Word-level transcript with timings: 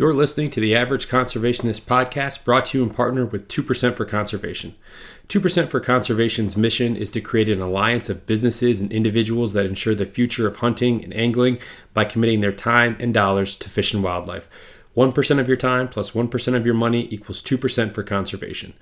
You're 0.00 0.14
listening 0.14 0.48
to 0.52 0.60
the 0.60 0.74
Average 0.74 1.08
Conservationist 1.08 1.82
podcast 1.82 2.42
brought 2.42 2.64
to 2.64 2.78
you 2.78 2.84
in 2.84 2.88
partner 2.88 3.26
with 3.26 3.48
2% 3.48 3.94
for 3.94 4.06
Conservation. 4.06 4.74
2% 5.28 5.68
for 5.68 5.78
Conservation's 5.78 6.56
mission 6.56 6.96
is 6.96 7.10
to 7.10 7.20
create 7.20 7.50
an 7.50 7.60
alliance 7.60 8.08
of 8.08 8.24
businesses 8.24 8.80
and 8.80 8.90
individuals 8.90 9.52
that 9.52 9.66
ensure 9.66 9.94
the 9.94 10.06
future 10.06 10.48
of 10.48 10.56
hunting 10.56 11.04
and 11.04 11.14
angling 11.14 11.58
by 11.92 12.06
committing 12.06 12.40
their 12.40 12.50
time 12.50 12.96
and 12.98 13.12
dollars 13.12 13.54
to 13.56 13.68
fish 13.68 13.92
and 13.92 14.02
wildlife. 14.02 14.48
1% 14.96 15.38
of 15.38 15.46
your 15.46 15.56
time 15.58 15.86
plus 15.86 16.14
1 16.14 16.30
of 16.54 16.64
your 16.64 16.74
money 16.74 17.06
equals 17.10 17.42
2% 17.42 17.92
for 17.92 18.02
conservation. 18.02 18.72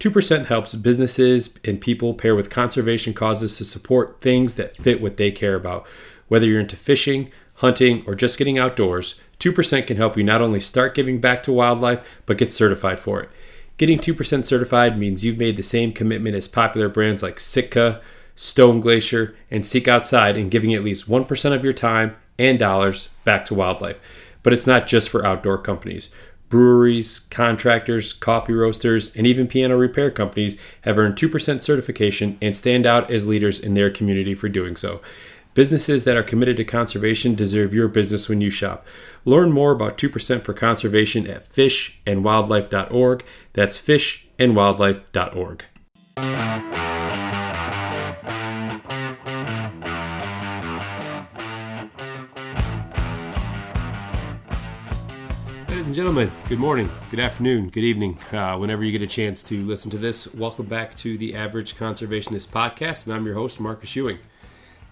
2% 0.00 0.46
helps 0.46 0.74
businesses 0.74 1.56
and 1.64 1.80
people 1.80 2.14
pair 2.14 2.34
with 2.34 2.50
conservation 2.50 3.14
causes 3.14 3.56
to 3.56 3.64
support 3.64 4.20
things 4.20 4.56
that 4.56 4.74
fit 4.74 5.00
what 5.00 5.18
they 5.18 5.30
care 5.30 5.54
about. 5.54 5.86
Whether 6.26 6.46
you're 6.46 6.58
into 6.58 6.74
fishing, 6.74 7.30
hunting, 7.58 8.02
or 8.08 8.16
just 8.16 8.38
getting 8.38 8.58
outdoors, 8.58 9.20
2% 9.38 9.86
can 9.86 9.96
help 9.96 10.16
you 10.16 10.24
not 10.24 10.40
only 10.40 10.60
start 10.60 10.94
giving 10.94 11.20
back 11.20 11.42
to 11.42 11.52
wildlife, 11.52 12.22
but 12.26 12.38
get 12.38 12.52
certified 12.52 13.00
for 13.00 13.22
it. 13.22 13.30
Getting 13.76 13.98
2% 13.98 14.44
certified 14.44 14.98
means 14.98 15.24
you've 15.24 15.38
made 15.38 15.56
the 15.56 15.62
same 15.62 15.92
commitment 15.92 16.36
as 16.36 16.46
popular 16.46 16.88
brands 16.88 17.22
like 17.22 17.40
Sitka, 17.40 18.00
Stone 18.36 18.80
Glacier, 18.80 19.34
and 19.50 19.66
Seek 19.66 19.88
Outside 19.88 20.36
in 20.36 20.48
giving 20.48 20.72
at 20.74 20.84
least 20.84 21.08
1% 21.08 21.52
of 21.52 21.64
your 21.64 21.72
time 21.72 22.16
and 22.38 22.58
dollars 22.58 23.08
back 23.24 23.44
to 23.46 23.54
wildlife. 23.54 23.96
But 24.42 24.52
it's 24.52 24.66
not 24.66 24.86
just 24.86 25.08
for 25.08 25.26
outdoor 25.26 25.58
companies. 25.58 26.14
Breweries, 26.48 27.20
contractors, 27.30 28.12
coffee 28.12 28.52
roasters, 28.52 29.14
and 29.16 29.26
even 29.26 29.48
piano 29.48 29.76
repair 29.76 30.10
companies 30.10 30.60
have 30.82 30.98
earned 30.98 31.16
2% 31.16 31.62
certification 31.62 32.38
and 32.40 32.54
stand 32.54 32.86
out 32.86 33.10
as 33.10 33.26
leaders 33.26 33.58
in 33.58 33.74
their 33.74 33.90
community 33.90 34.34
for 34.34 34.48
doing 34.48 34.76
so. 34.76 35.00
Businesses 35.54 36.02
that 36.02 36.16
are 36.16 36.24
committed 36.24 36.56
to 36.56 36.64
conservation 36.64 37.36
deserve 37.36 37.72
your 37.72 37.86
business 37.86 38.28
when 38.28 38.40
you 38.40 38.50
shop. 38.50 38.84
Learn 39.24 39.52
more 39.52 39.70
about 39.70 39.96
2% 39.96 40.42
for 40.42 40.52
conservation 40.52 41.28
at 41.28 41.48
fishandwildlife.org. 41.48 43.24
That's 43.52 43.80
fishandwildlife.org. 43.80 45.64
Ladies 55.68 55.86
and 55.86 55.94
gentlemen, 55.94 56.32
good 56.48 56.58
morning, 56.58 56.90
good 57.10 57.20
afternoon, 57.20 57.68
good 57.68 57.84
evening. 57.84 58.18
Uh, 58.32 58.56
whenever 58.56 58.82
you 58.82 58.90
get 58.90 59.02
a 59.02 59.06
chance 59.06 59.44
to 59.44 59.64
listen 59.64 59.88
to 59.92 59.98
this, 59.98 60.34
welcome 60.34 60.66
back 60.66 60.96
to 60.96 61.16
the 61.16 61.36
Average 61.36 61.76
Conservationist 61.76 62.48
Podcast, 62.48 63.06
and 63.06 63.14
I'm 63.14 63.24
your 63.24 63.36
host, 63.36 63.60
Marcus 63.60 63.94
Ewing. 63.94 64.18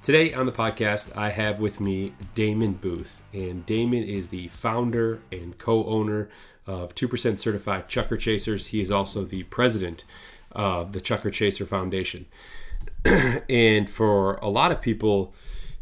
Today 0.03 0.35
on 0.35 0.47
the 0.47 0.53
podcast, 0.53 1.17
I 1.17 1.29
have 1.29 1.61
with 1.61 1.79
me 1.79 2.13
Damon 2.35 2.73
Booth, 2.73 3.23
and 3.33 3.65
Damon 3.65 4.03
is 4.03 4.27
the 4.31 4.49
founder 4.49 5.21
and 5.31 5.57
co 5.59 5.85
owner 5.85 6.29
of 6.67 6.93
2% 6.97 7.39
Certified 7.39 7.89
Chukar 7.89 8.19
Chasers. 8.19 8.67
He 8.67 8.81
is 8.81 8.91
also 8.91 9.25
the 9.25 9.45
president 9.45 10.03
of 10.51 10.93
the 10.93 11.01
Chukar 11.01 11.33
Chaser 11.33 11.65
Foundation. 11.65 12.27
and 13.49 13.89
for 13.89 14.39
a 14.39 14.49
lot 14.49 14.73
of 14.73 14.83
people, 14.83 15.35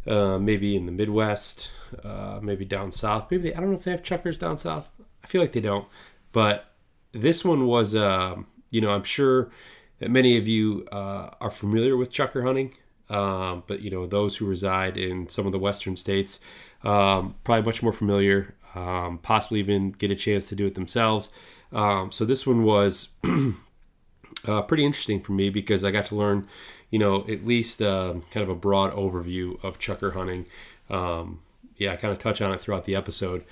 uh, 0.05 0.37
maybe 0.37 0.75
in 0.75 0.85
the 0.85 0.91
Midwest, 0.91 1.71
uh, 2.03 2.37
maybe 2.43 2.63
down 2.63 2.91
south, 2.91 3.31
maybe 3.31 3.49
they, 3.49 3.55
I 3.55 3.59
don't 3.59 3.71
know 3.71 3.77
if 3.77 3.85
they 3.85 3.91
have 3.91 4.03
chukars 4.03 4.37
down 4.37 4.57
south. 4.57 4.91
I 5.23 5.27
feel 5.27 5.41
like 5.41 5.53
they 5.53 5.61
don't. 5.61 5.87
But 6.31 6.71
this 7.11 7.43
one 7.43 7.65
was, 7.65 7.95
uh, 7.95 8.35
you 8.69 8.81
know, 8.81 8.91
I'm 8.91 9.03
sure 9.03 9.49
that 9.97 10.11
many 10.11 10.37
of 10.37 10.47
you 10.47 10.87
uh, 10.91 11.31
are 11.41 11.49
familiar 11.49 11.97
with 11.97 12.11
chukar 12.11 12.43
hunting. 12.43 12.75
Um, 13.11 13.63
but 13.67 13.81
you 13.81 13.91
know 13.91 14.07
those 14.07 14.37
who 14.37 14.45
reside 14.45 14.97
in 14.97 15.27
some 15.27 15.45
of 15.45 15.51
the 15.51 15.59
western 15.59 15.97
states 15.97 16.39
um, 16.83 17.35
probably 17.43 17.65
much 17.65 17.83
more 17.83 17.91
familiar 17.91 18.55
um, 18.73 19.17
possibly 19.17 19.59
even 19.59 19.91
get 19.91 20.11
a 20.11 20.15
chance 20.15 20.47
to 20.49 20.55
do 20.55 20.65
it 20.65 20.75
themselves. 20.75 21.31
Um, 21.73 22.11
so 22.11 22.23
this 22.25 22.47
one 22.47 22.63
was 22.63 23.09
uh, 24.47 24.61
pretty 24.63 24.85
interesting 24.85 25.21
for 25.21 25.33
me 25.33 25.49
because 25.49 25.83
i 25.83 25.91
got 25.91 26.05
to 26.07 26.15
learn 26.15 26.47
you 26.89 26.99
know 26.99 27.25
at 27.29 27.45
least 27.45 27.81
uh, 27.81 28.13
kind 28.31 28.43
of 28.43 28.49
a 28.49 28.55
broad 28.55 28.93
overview 28.93 29.61
of 29.63 29.79
chukar 29.79 30.13
hunting. 30.13 30.45
Um, 30.89 31.39
yeah 31.77 31.93
i 31.93 31.95
kind 31.95 32.11
of 32.11 32.19
touch 32.19 32.41
on 32.41 32.53
it 32.53 32.61
throughout 32.61 32.85
the 32.85 32.95
episode 32.95 33.43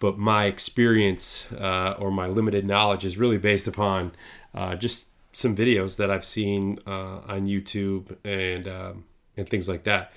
but 0.00 0.18
my 0.18 0.44
experience 0.44 1.50
uh, 1.52 1.94
or 1.98 2.10
my 2.10 2.26
limited 2.26 2.64
knowledge 2.64 3.04
is 3.04 3.16
really 3.16 3.38
based 3.38 3.66
upon 3.66 4.12
uh, 4.54 4.74
just 4.74 5.08
some 5.38 5.54
videos 5.54 5.96
that 5.96 6.10
I've 6.10 6.24
seen 6.24 6.80
uh, 6.86 7.20
on 7.28 7.46
YouTube 7.46 8.16
and 8.24 8.66
um, 8.66 9.04
and 9.36 9.48
things 9.48 9.68
like 9.68 9.84
that. 9.84 10.12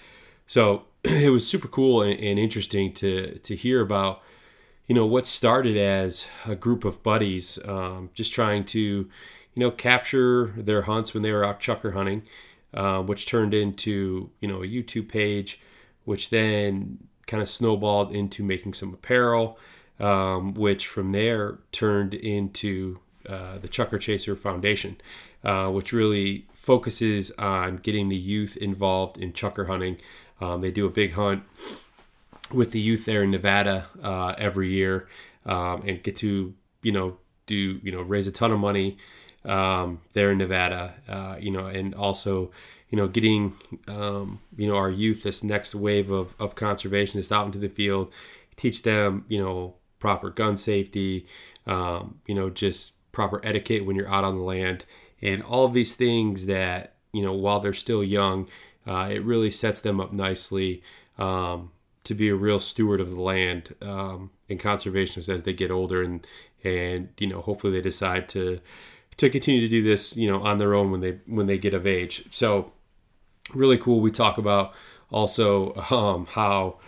So 0.48 0.86
it 1.04 1.32
was 1.32 1.48
super 1.48 1.68
cool 1.68 2.02
and, 2.02 2.20
and, 2.20 2.40
interesting 2.40 2.92
to 2.94 3.38
to 3.40 3.56
hear 3.56 3.82
about 3.82 4.22
you 4.88 4.96
know 4.96 5.06
what 5.06 5.28
started 5.28 5.78
as 5.78 6.28
a 6.48 6.56
group 6.56 6.84
of 6.84 7.04
buddies 7.04 7.60
um, 7.66 8.10
just 8.14 8.34
trying 8.34 8.66
to 8.66 8.80
you 8.80 9.60
know 9.60 9.70
capture 9.70 10.54
their 10.58 10.84
hunts 10.84 11.14
when 11.14 11.22
they 11.22 11.32
were 11.32 11.46
out 11.46 11.60
chukar 11.60 11.94
hunting, 11.94 12.24
uh, 12.74 13.02
which 13.04 13.28
turned 13.28 13.54
into 13.54 14.32
you 14.42 14.48
know 14.48 14.64
a 14.64 14.68
YouTube 14.68 15.08
page, 15.08 15.62
which 16.04 16.32
then 16.32 16.98
kind 17.28 17.44
of 17.44 17.48
snowballed 17.48 18.12
into 18.12 18.44
making 18.44 18.74
some 18.74 18.92
apparel, 18.92 19.60
um, 20.00 20.56
which 20.56 20.88
from 20.88 21.12
there 21.12 21.60
turned 21.72 22.16
into 22.16 23.00
uh, 23.28 23.58
the 23.58 23.68
Chukar 23.68 24.00
Chaser 24.00 24.36
Foundation, 24.36 25.00
uh, 25.44 25.70
which 25.70 25.94
really 25.94 26.48
focuses 26.54 27.32
on 27.32 27.78
getting 27.78 28.10
the 28.10 28.16
youth 28.16 28.58
involved 28.58 29.18
in 29.18 29.34
chukar 29.34 29.68
hunting. 29.68 29.98
Um, 30.40 30.62
they 30.62 30.72
do 30.72 30.86
a 30.86 30.90
big 30.90 31.14
hunt 31.14 31.44
with 32.54 32.72
the 32.72 32.80
youth 32.80 33.06
there 33.06 33.24
in 33.24 33.32
Nevada 33.32 33.88
uh, 34.04 34.36
every 34.38 34.70
year 34.70 35.08
um, 35.46 35.84
and 35.86 36.02
get 36.04 36.16
to 36.18 36.54
you 36.82 36.92
know 36.92 37.18
do 37.46 37.80
you 37.84 37.92
know 37.92 38.02
raise 38.02 38.28
a 38.28 38.32
ton 38.32 38.52
of 38.52 38.60
money 38.60 38.98
um, 39.44 40.02
there 40.14 40.32
in 40.32 40.38
Nevada, 40.38 40.94
uh, 41.08 41.36
you 41.40 41.52
know, 41.52 41.66
and 41.66 41.96
also 41.96 42.52
you 42.90 42.98
know 42.98 43.08
getting 43.08 43.54
um, 43.88 44.40
you 44.56 44.68
know 44.68 44.76
our 44.76 44.90
youth 44.90 45.24
this 45.24 45.44
next 45.44 45.74
wave 45.74 46.10
of 46.10 46.36
of 46.40 46.56
conservationists 46.56 47.32
out 47.32 47.46
into 47.46 47.60
the 47.60 47.70
field, 47.70 48.12
teach 48.56 48.84
them 48.84 49.26
you 49.28 49.42
know 49.42 49.76
proper 50.00 50.30
gun 50.30 50.58
safety, 50.58 51.26
um, 51.66 52.20
you 52.28 52.36
know 52.36 52.50
just 52.50 52.94
proper 53.12 53.42
etiquette 53.44 53.86
when 53.86 53.96
you're 53.96 54.10
out 54.10 54.24
on 54.24 54.38
the 54.38 54.44
land, 54.44 54.86
and 55.22 55.44
all 55.44 55.66
of 55.66 55.74
these 55.74 55.96
things 55.96 56.46
that 56.46 56.94
you 57.14 57.22
know 57.22 57.34
while 57.34 57.60
they're 57.60 57.74
still 57.74 58.04
young, 58.04 58.48
uh, 58.88 59.10
it 59.12 59.24
really 59.24 59.52
sets 59.52 59.80
them 59.80 60.00
up 60.00 60.12
nicely 60.12 60.82
um, 61.18 61.72
to 62.04 62.14
be 62.14 62.30
a 62.30 62.36
real 62.36 62.60
steward 62.60 63.00
of 63.00 63.12
the 63.12 63.22
land 63.22 63.76
um, 63.82 64.32
and 64.50 64.60
conservationists 64.60 65.30
as 65.30 65.44
they 65.44 65.54
get 65.54 65.72
older, 65.72 66.02
and 66.02 66.26
and 66.64 67.10
you 67.20 67.28
know 67.28 67.42
hopefully 67.42 67.74
they 67.74 67.82
decide 67.82 68.28
to 68.30 68.60
to 69.18 69.30
continue 69.30 69.62
to 69.62 69.68
do 69.68 69.84
this 69.84 70.16
you 70.16 70.30
know 70.30 70.42
on 70.42 70.58
their 70.58 70.74
own 70.74 70.92
when 70.92 71.02
they 71.02 71.20
when 71.28 71.48
they 71.48 71.58
get 71.58 71.74
of 71.74 71.86
age. 71.86 72.26
So 72.32 72.74
really 73.54 73.78
cool. 73.78 74.00
We 74.00 74.12
talk 74.12 74.38
about 74.38 74.74
also 75.12 75.74
um, 75.92 76.26
how 76.28 76.80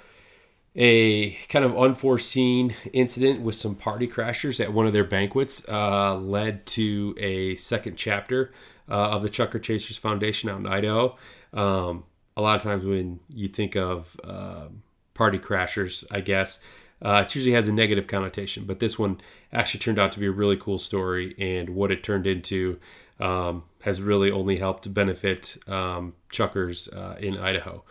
a 0.75 1.31
kind 1.49 1.63
of 1.63 1.77
unforeseen 1.77 2.73
incident 2.93 3.41
with 3.41 3.55
some 3.55 3.75
party 3.75 4.07
crashers 4.07 4.59
at 4.59 4.73
one 4.73 4.87
of 4.87 4.93
their 4.93 5.03
banquets 5.03 5.67
uh, 5.69 6.15
led 6.15 6.65
to 6.65 7.15
a 7.19 7.55
second 7.55 7.95
chapter 7.95 8.51
uh, 8.89 9.11
of 9.11 9.21
the 9.21 9.29
Chukar 9.29 9.61
Chasers 9.61 9.97
Foundation 9.97 10.49
out 10.49 10.59
in 10.59 10.67
Idaho. 10.67 11.15
Um, 11.53 12.05
a 12.35 12.41
lot 12.41 12.55
of 12.55 12.63
times 12.63 12.85
when 12.85 13.19
you 13.33 13.47
think 13.47 13.75
of 13.75 14.19
uh, 14.23 14.67
party 15.13 15.37
crashers, 15.37 16.03
I 16.09 16.21
guess, 16.21 16.59
uh, 17.01 17.23
it 17.25 17.35
usually 17.35 17.53
has 17.53 17.67
a 17.67 17.73
negative 17.73 18.07
connotation, 18.07 18.65
but 18.65 18.79
this 18.79 18.97
one 18.97 19.19
actually 19.51 19.81
turned 19.81 19.99
out 19.99 20.11
to 20.13 20.19
be 20.19 20.25
a 20.25 20.31
really 20.31 20.57
cool 20.57 20.79
story, 20.79 21.35
and 21.37 21.69
what 21.69 21.91
it 21.91 22.01
turned 22.01 22.25
into 22.25 22.79
um, 23.19 23.63
has 23.81 24.01
really 24.01 24.31
only 24.31 24.57
helped 24.57 24.91
benefit 24.93 25.57
um, 25.67 26.13
chukars 26.31 26.87
uh, 26.95 27.15
in 27.19 27.37
Idaho. 27.37 27.83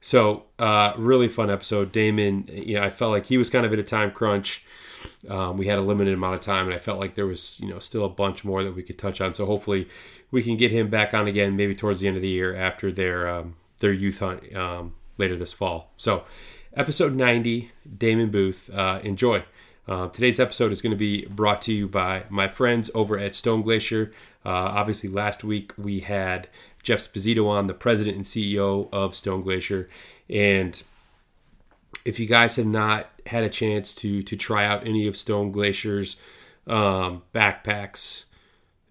So, 0.00 0.44
uh, 0.58 0.94
really 0.96 1.28
fun 1.28 1.50
episode. 1.50 1.92
Damon, 1.92 2.48
you 2.50 2.74
know, 2.74 2.82
I 2.82 2.90
felt 2.90 3.12
like 3.12 3.26
he 3.26 3.36
was 3.36 3.50
kind 3.50 3.66
of 3.66 3.72
in 3.72 3.78
a 3.78 3.84
time 3.84 4.10
crunch. 4.10 4.64
Um, 5.28 5.58
we 5.58 5.66
had 5.66 5.78
a 5.78 5.82
limited 5.82 6.14
amount 6.14 6.34
of 6.34 6.40
time, 6.40 6.66
and 6.66 6.74
I 6.74 6.78
felt 6.78 6.98
like 6.98 7.14
there 7.14 7.26
was, 7.26 7.58
you 7.60 7.68
know, 7.68 7.78
still 7.78 8.04
a 8.04 8.08
bunch 8.08 8.44
more 8.44 8.64
that 8.64 8.74
we 8.74 8.82
could 8.82 8.98
touch 8.98 9.20
on. 9.20 9.34
So 9.34 9.46
hopefully, 9.46 9.88
we 10.30 10.42
can 10.42 10.56
get 10.56 10.70
him 10.70 10.88
back 10.88 11.12
on 11.12 11.26
again, 11.26 11.56
maybe 11.56 11.74
towards 11.74 12.00
the 12.00 12.08
end 12.08 12.16
of 12.16 12.22
the 12.22 12.28
year 12.28 12.54
after 12.54 12.90
their 12.90 13.28
um, 13.28 13.56
their 13.80 13.92
youth 13.92 14.20
hunt 14.20 14.54
um, 14.56 14.94
later 15.18 15.36
this 15.36 15.52
fall. 15.52 15.92
So, 15.96 16.24
episode 16.74 17.14
ninety, 17.14 17.70
Damon 17.98 18.30
Booth. 18.30 18.70
Uh, 18.72 19.00
enjoy. 19.02 19.44
Uh, 19.88 20.08
today's 20.08 20.38
episode 20.38 20.70
is 20.70 20.80
going 20.80 20.92
to 20.92 20.96
be 20.96 21.26
brought 21.26 21.60
to 21.62 21.72
you 21.72 21.88
by 21.88 22.24
my 22.28 22.46
friends 22.46 22.90
over 22.94 23.18
at 23.18 23.34
Stone 23.34 23.62
Glacier. 23.62 24.12
Uh, 24.44 24.48
obviously, 24.48 25.08
last 25.08 25.42
week 25.42 25.72
we 25.76 26.00
had 26.00 26.48
Jeff 26.82 27.00
Sposito 27.00 27.46
on, 27.48 27.66
the 27.66 27.74
president 27.74 28.16
and 28.16 28.24
CEO 28.24 28.88
of 28.92 29.14
Stone 29.14 29.42
Glacier, 29.42 29.88
and 30.28 30.82
if 32.04 32.18
you 32.18 32.26
guys 32.26 32.56
have 32.56 32.66
not 32.66 33.10
had 33.26 33.44
a 33.44 33.48
chance 33.48 33.94
to 33.96 34.22
to 34.22 34.36
try 34.36 34.64
out 34.64 34.86
any 34.86 35.06
of 35.06 35.16
Stone 35.16 35.52
Glacier's 35.52 36.20
um, 36.66 37.22
backpacks, 37.34 38.24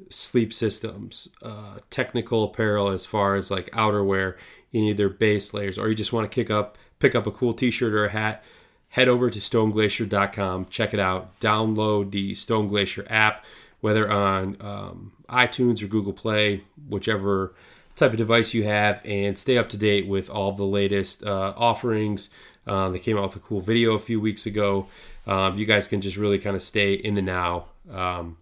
sleep 0.10 0.54
systems, 0.54 1.30
uh, 1.42 1.80
technical 1.90 2.44
apparel 2.44 2.90
as 2.90 3.06
far 3.06 3.36
as 3.36 3.50
like 3.50 3.70
outerwear, 3.72 4.36
any 4.74 4.92
of 4.92 4.98
their 4.98 5.10
base 5.10 5.54
layers, 5.54 5.78
or 5.78 5.90
you 5.90 5.96
just 5.96 6.14
want 6.14 6.30
to 6.30 6.34
kick 6.34 6.52
up, 6.52 6.78
pick 7.00 7.16
up 7.16 7.28
a 7.28 7.32
cool 7.32 7.54
T-shirt 7.54 7.94
or 7.94 8.06
a 8.06 8.10
hat, 8.10 8.44
head 8.90 9.08
over 9.08 9.30
to 9.30 9.40
StoneGlacier.com, 9.40 10.66
check 10.66 10.94
it 10.94 11.00
out, 11.00 11.40
download 11.40 12.12
the 12.12 12.34
Stone 12.34 12.68
Glacier 12.68 13.06
app, 13.10 13.46
whether 13.82 14.12
on 14.12 14.58
um, 14.60 15.14
iTunes 15.30 15.82
or 15.82 15.88
Google 15.88 16.14
Play, 16.14 16.62
whichever 16.88 17.54
type 18.00 18.12
of 18.12 18.18
device 18.18 18.54
you 18.54 18.64
have, 18.64 19.02
and 19.06 19.38
stay 19.38 19.58
up 19.58 19.70
to 19.70 19.78
date 19.78 20.08
with 20.08 20.30
all 20.30 20.52
the 20.52 20.64
latest 20.64 21.24
uh, 21.24 21.54
offerings. 21.56 22.30
Uh, 22.66 22.90
they 22.90 23.00
came 23.00 23.18
out 23.18 23.24
with 23.24 23.36
a 23.36 23.40
cool 23.40 23.62
video 23.62 23.94
a 23.94 24.00
few 24.00 24.20
weeks 24.20 24.46
ago. 24.46 24.88
Um, 25.28 25.58
you 25.58 25.66
guys 25.66 25.88
can 25.88 26.02
just 26.02 26.18
really 26.18 26.40
kind 26.40 26.56
of 26.56 26.62
stay 26.62 26.94
in 26.94 27.14
the 27.14 27.22
now 27.22 27.66
um, 27.92 28.38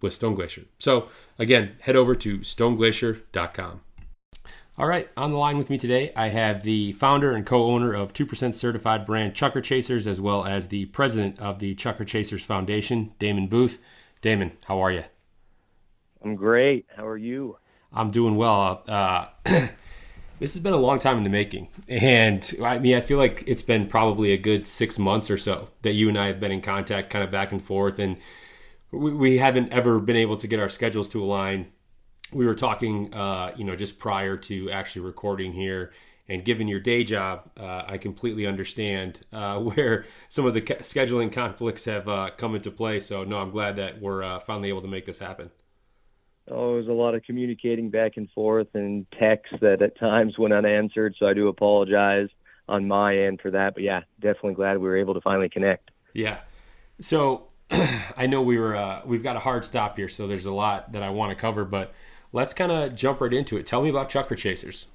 with 0.00 0.12
Stone 0.12 0.34
Glacier. 0.34 0.62
So, 0.78 1.08
again, 1.38 1.76
head 1.80 1.96
over 1.96 2.14
to 2.14 2.38
stoneglacier.com. 2.38 3.80
All 4.78 4.86
right, 4.86 5.10
on 5.16 5.30
the 5.30 5.36
line 5.36 5.58
with 5.58 5.68
me 5.68 5.76
today, 5.76 6.10
I 6.16 6.28
have 6.28 6.62
the 6.62 6.92
founder 6.92 7.32
and 7.32 7.44
co 7.44 7.64
owner 7.64 7.92
of 7.92 8.14
2% 8.14 8.54
certified 8.54 9.04
brand 9.04 9.34
Chukar 9.34 9.62
Chasers, 9.62 10.06
as 10.06 10.20
well 10.20 10.46
as 10.46 10.68
the 10.68 10.86
president 10.86 11.38
of 11.38 11.58
the 11.58 11.74
Chukar 11.74 12.06
Chasers 12.06 12.44
Foundation, 12.44 13.12
Damon 13.18 13.46
Booth. 13.46 13.78
Damon, 14.22 14.52
how 14.66 14.80
are 14.80 14.90
you? 14.90 15.04
I'm 16.24 16.34
great. 16.34 16.86
How 16.96 17.06
are 17.06 17.16
you? 17.16 17.58
I'm 17.92 18.10
doing 18.10 18.36
well. 18.36 18.82
Uh, 18.86 19.26
this 19.44 20.54
has 20.54 20.60
been 20.60 20.72
a 20.72 20.78
long 20.78 20.98
time 20.98 21.18
in 21.18 21.22
the 21.22 21.30
making. 21.30 21.68
And 21.88 22.48
I 22.62 22.78
mean, 22.78 22.96
I 22.96 23.00
feel 23.00 23.18
like 23.18 23.44
it's 23.46 23.62
been 23.62 23.86
probably 23.86 24.32
a 24.32 24.38
good 24.38 24.66
six 24.66 24.98
months 24.98 25.30
or 25.30 25.36
so 25.36 25.68
that 25.82 25.92
you 25.92 26.08
and 26.08 26.18
I 26.18 26.28
have 26.28 26.40
been 26.40 26.52
in 26.52 26.60
contact, 26.60 27.10
kind 27.10 27.24
of 27.24 27.30
back 27.30 27.52
and 27.52 27.62
forth. 27.62 27.98
And 27.98 28.16
we, 28.90 29.12
we 29.12 29.38
haven't 29.38 29.72
ever 29.72 29.98
been 29.98 30.16
able 30.16 30.36
to 30.36 30.46
get 30.46 30.60
our 30.60 30.68
schedules 30.68 31.08
to 31.10 31.22
align. 31.22 31.66
We 32.32 32.46
were 32.46 32.54
talking, 32.54 33.12
uh, 33.12 33.52
you 33.56 33.64
know, 33.64 33.74
just 33.74 33.98
prior 33.98 34.36
to 34.36 34.70
actually 34.70 35.02
recording 35.02 35.52
here. 35.52 35.92
And 36.28 36.44
given 36.44 36.68
your 36.68 36.78
day 36.78 37.02
job, 37.02 37.50
uh, 37.58 37.82
I 37.88 37.98
completely 37.98 38.46
understand 38.46 39.18
uh, 39.32 39.58
where 39.58 40.04
some 40.28 40.46
of 40.46 40.54
the 40.54 40.62
scheduling 40.62 41.32
conflicts 41.32 41.86
have 41.86 42.08
uh, 42.08 42.30
come 42.36 42.54
into 42.54 42.70
play. 42.70 43.00
So, 43.00 43.24
no, 43.24 43.38
I'm 43.38 43.50
glad 43.50 43.74
that 43.76 44.00
we're 44.00 44.22
uh, 44.22 44.38
finally 44.38 44.68
able 44.68 44.82
to 44.82 44.88
make 44.88 45.06
this 45.06 45.18
happen 45.18 45.50
oh, 46.50 46.74
it 46.74 46.76
was 46.78 46.88
a 46.88 46.92
lot 46.92 47.14
of 47.14 47.22
communicating 47.22 47.90
back 47.90 48.16
and 48.16 48.30
forth 48.30 48.68
and 48.74 49.06
texts 49.18 49.56
that 49.60 49.82
at 49.82 49.98
times 49.98 50.38
went 50.38 50.52
unanswered. 50.52 51.14
So 51.18 51.26
I 51.26 51.34
do 51.34 51.48
apologize 51.48 52.28
on 52.68 52.88
my 52.88 53.16
end 53.16 53.40
for 53.40 53.50
that. 53.50 53.74
But 53.74 53.82
yeah, 53.82 54.00
definitely 54.20 54.54
glad 54.54 54.78
we 54.78 54.88
were 54.88 54.96
able 54.96 55.14
to 55.14 55.20
finally 55.20 55.48
connect. 55.48 55.90
Yeah. 56.14 56.38
So 57.00 57.48
I 57.70 58.26
know 58.26 58.42
we 58.42 58.58
were 58.58 58.76
uh, 58.76 59.02
we've 59.04 59.22
got 59.22 59.36
a 59.36 59.40
hard 59.40 59.64
stop 59.64 59.96
here, 59.96 60.08
so 60.08 60.26
there's 60.26 60.46
a 60.46 60.52
lot 60.52 60.92
that 60.92 61.02
I 61.02 61.10
want 61.10 61.30
to 61.30 61.36
cover, 61.36 61.64
but 61.64 61.92
let's 62.32 62.54
kind 62.54 62.72
of 62.72 62.94
jump 62.94 63.20
right 63.20 63.32
into 63.32 63.56
it. 63.56 63.66
Tell 63.66 63.82
me 63.82 63.88
about 63.88 64.10
Chukar 64.10 64.36
Chasers. 64.36 64.86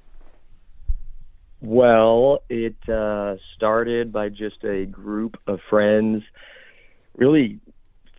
Well, 1.62 2.44
it 2.50 2.76
uh, 2.88 3.38
started 3.56 4.12
by 4.12 4.30
just 4.30 4.64
a 4.64 4.86
group 4.86 5.40
of 5.48 5.60
friends, 5.70 6.24
really 7.16 7.60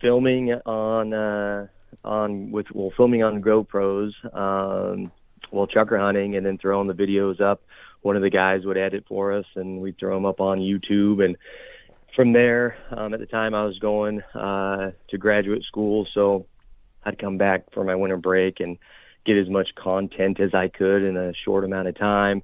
filming 0.01 0.51
on. 0.51 1.13
Uh, 1.13 1.67
on 2.03 2.51
with 2.51 2.67
well 2.71 2.91
filming 2.95 3.23
on 3.23 3.41
GoPros 3.41 4.13
um, 4.35 5.11
while 5.49 5.67
chukar 5.67 5.99
hunting, 5.99 6.35
and 6.35 6.45
then 6.45 6.57
throwing 6.57 6.87
the 6.87 6.93
videos 6.93 7.41
up. 7.41 7.61
One 8.01 8.15
of 8.15 8.21
the 8.21 8.29
guys 8.29 8.65
would 8.65 8.77
edit 8.77 9.05
for 9.07 9.33
us, 9.33 9.45
and 9.55 9.81
we'd 9.81 9.97
throw 9.97 10.15
them 10.15 10.25
up 10.25 10.39
on 10.39 10.59
YouTube. 10.59 11.23
And 11.23 11.37
from 12.15 12.33
there, 12.33 12.77
um, 12.91 13.13
at 13.13 13.19
the 13.19 13.25
time 13.25 13.53
I 13.53 13.65
was 13.65 13.79
going 13.79 14.21
uh, 14.33 14.91
to 15.09 15.17
graduate 15.17 15.63
school, 15.63 16.07
so 16.13 16.45
I'd 17.03 17.19
come 17.19 17.37
back 17.37 17.71
for 17.73 17.83
my 17.83 17.95
winter 17.95 18.17
break 18.17 18.59
and 18.59 18.77
get 19.25 19.37
as 19.37 19.49
much 19.49 19.75
content 19.75 20.39
as 20.39 20.53
I 20.53 20.67
could 20.69 21.03
in 21.03 21.17
a 21.17 21.33
short 21.33 21.63
amount 21.63 21.87
of 21.87 21.95
time. 21.95 22.43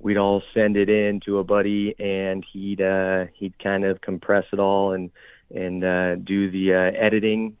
We'd 0.00 0.16
all 0.16 0.42
send 0.52 0.76
it 0.76 0.88
in 0.88 1.20
to 1.20 1.38
a 1.38 1.44
buddy, 1.44 1.94
and 1.98 2.44
he'd 2.52 2.82
uh, 2.82 3.26
he'd 3.34 3.58
kind 3.58 3.84
of 3.84 4.00
compress 4.00 4.44
it 4.52 4.58
all 4.58 4.92
and 4.92 5.10
and 5.54 5.84
uh, 5.84 6.16
do 6.16 6.50
the 6.50 6.74
uh, 6.74 6.98
editing 6.98 7.56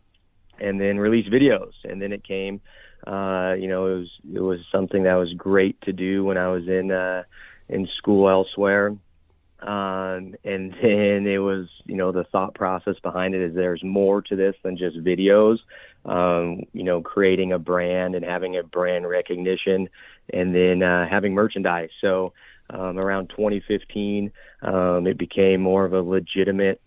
and 0.60 0.80
then 0.80 0.98
release 0.98 1.28
videos. 1.28 1.72
And 1.84 2.00
then 2.00 2.12
it 2.12 2.24
came, 2.24 2.60
uh, 3.06 3.54
you 3.58 3.68
know, 3.68 3.86
it 3.86 3.94
was 3.98 4.10
it 4.34 4.40
was 4.40 4.60
something 4.72 5.04
that 5.04 5.14
was 5.14 5.32
great 5.34 5.80
to 5.82 5.92
do 5.92 6.24
when 6.24 6.38
I 6.38 6.48
was 6.48 6.66
in 6.68 6.90
uh, 6.90 7.24
in 7.68 7.88
school 7.98 8.28
elsewhere. 8.28 8.96
Um, 9.60 10.34
and 10.44 10.72
then 10.82 11.26
it 11.26 11.38
was, 11.38 11.68
you 11.86 11.96
know, 11.96 12.12
the 12.12 12.24
thought 12.24 12.54
process 12.54 12.96
behind 13.02 13.34
it 13.34 13.40
is 13.40 13.54
there's 13.54 13.82
more 13.82 14.22
to 14.22 14.36
this 14.36 14.54
than 14.62 14.76
just 14.76 14.96
videos. 14.98 15.58
Um, 16.04 16.64
you 16.74 16.84
know, 16.84 17.00
creating 17.00 17.52
a 17.52 17.58
brand 17.58 18.14
and 18.14 18.24
having 18.24 18.58
a 18.58 18.62
brand 18.62 19.08
recognition, 19.08 19.88
and 20.32 20.54
then 20.54 20.82
uh, 20.82 21.08
having 21.08 21.32
merchandise. 21.32 21.88
So 22.02 22.34
um, 22.70 22.98
around 22.98 23.30
2015, 23.30 24.30
um, 24.62 25.06
it 25.06 25.16
became 25.16 25.62
more 25.62 25.84
of 25.84 25.94
a 25.94 26.02
legitimate 26.02 26.80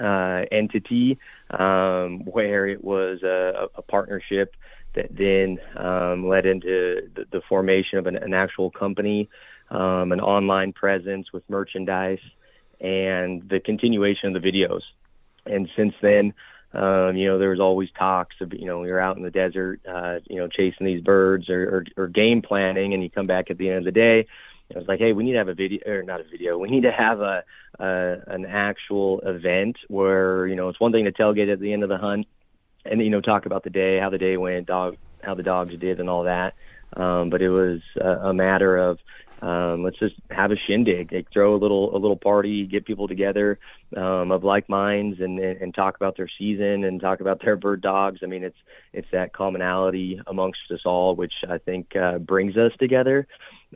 uh, 0.00 0.44
entity 0.50 1.18
um, 1.50 2.24
where 2.24 2.66
it 2.66 2.82
was 2.82 3.22
a, 3.22 3.68
a 3.74 3.82
partnership 3.82 4.54
that 4.94 5.08
then 5.10 5.58
um, 5.76 6.28
led 6.28 6.46
into 6.46 7.08
the, 7.14 7.24
the 7.30 7.40
formation 7.48 7.98
of 7.98 8.06
an, 8.06 8.16
an 8.16 8.34
actual 8.34 8.70
company, 8.70 9.28
um, 9.70 10.12
an 10.12 10.20
online 10.20 10.72
presence 10.72 11.32
with 11.32 11.42
merchandise, 11.48 12.20
and 12.80 13.48
the 13.48 13.60
continuation 13.60 14.34
of 14.34 14.42
the 14.42 14.50
videos. 14.50 14.82
And 15.46 15.68
since 15.76 15.94
then, 16.02 16.34
um, 16.74 17.16
you 17.16 17.28
know, 17.28 17.38
there 17.38 17.50
was 17.50 17.60
always 17.60 17.90
talks 17.98 18.36
of, 18.40 18.52
you 18.54 18.66
know, 18.66 18.78
were 18.78 19.00
out 19.00 19.16
in 19.16 19.22
the 19.22 19.30
desert, 19.30 19.80
uh, 19.86 20.20
you 20.28 20.36
know, 20.36 20.48
chasing 20.48 20.86
these 20.86 21.02
birds 21.02 21.50
or, 21.50 21.84
or, 21.96 22.04
or 22.04 22.08
game 22.08 22.42
planning, 22.42 22.94
and 22.94 23.02
you 23.02 23.10
come 23.10 23.26
back 23.26 23.50
at 23.50 23.58
the 23.58 23.68
end 23.68 23.78
of 23.78 23.84
the 23.84 23.92
day, 23.92 24.26
it 24.70 24.76
was 24.76 24.88
like, 24.88 25.00
hey, 25.00 25.12
we 25.12 25.24
need 25.24 25.32
to 25.32 25.38
have 25.38 25.48
a 25.48 25.54
video, 25.54 25.80
or 25.86 26.02
not 26.02 26.20
a 26.20 26.24
video. 26.24 26.56
We 26.58 26.70
need 26.70 26.82
to 26.82 26.92
have 26.92 27.20
a, 27.20 27.44
a 27.78 28.16
an 28.26 28.46
actual 28.46 29.20
event 29.20 29.76
where 29.88 30.46
you 30.46 30.56
know 30.56 30.68
it's 30.68 30.80
one 30.80 30.92
thing 30.92 31.04
to 31.04 31.12
tailgate 31.12 31.52
at 31.52 31.60
the 31.60 31.72
end 31.72 31.82
of 31.82 31.88
the 31.88 31.98
hunt, 31.98 32.26
and 32.84 33.00
you 33.00 33.10
know 33.10 33.20
talk 33.20 33.46
about 33.46 33.64
the 33.64 33.70
day, 33.70 33.98
how 33.98 34.10
the 34.10 34.18
day 34.18 34.36
went, 34.36 34.66
dog, 34.66 34.96
how 35.22 35.34
the 35.34 35.42
dogs 35.42 35.76
did, 35.76 36.00
and 36.00 36.08
all 36.08 36.24
that. 36.24 36.54
Um, 36.94 37.30
but 37.30 37.42
it 37.42 37.50
was 37.50 37.80
a, 38.00 38.28
a 38.28 38.34
matter 38.34 38.76
of 38.76 38.98
um, 39.42 39.82
let's 39.82 39.98
just 39.98 40.14
have 40.30 40.52
a 40.52 40.56
shindig, 40.68 41.12
like 41.12 41.26
throw 41.32 41.56
a 41.56 41.58
little 41.58 41.94
a 41.96 41.98
little 41.98 42.16
party, 42.16 42.64
get 42.64 42.86
people 42.86 43.08
together 43.08 43.58
um, 43.96 44.30
of 44.30 44.44
like 44.44 44.68
minds, 44.68 45.20
and, 45.20 45.38
and 45.40 45.60
and 45.60 45.74
talk 45.74 45.96
about 45.96 46.16
their 46.16 46.28
season 46.38 46.84
and 46.84 47.00
talk 47.00 47.20
about 47.20 47.42
their 47.42 47.56
bird 47.56 47.80
dogs. 47.80 48.20
I 48.22 48.26
mean, 48.26 48.44
it's 48.44 48.56
it's 48.92 49.08
that 49.10 49.32
commonality 49.32 50.20
amongst 50.28 50.60
us 50.70 50.82
all, 50.84 51.16
which 51.16 51.32
I 51.48 51.58
think 51.58 51.96
uh, 51.96 52.18
brings 52.18 52.56
us 52.56 52.70
together. 52.78 53.26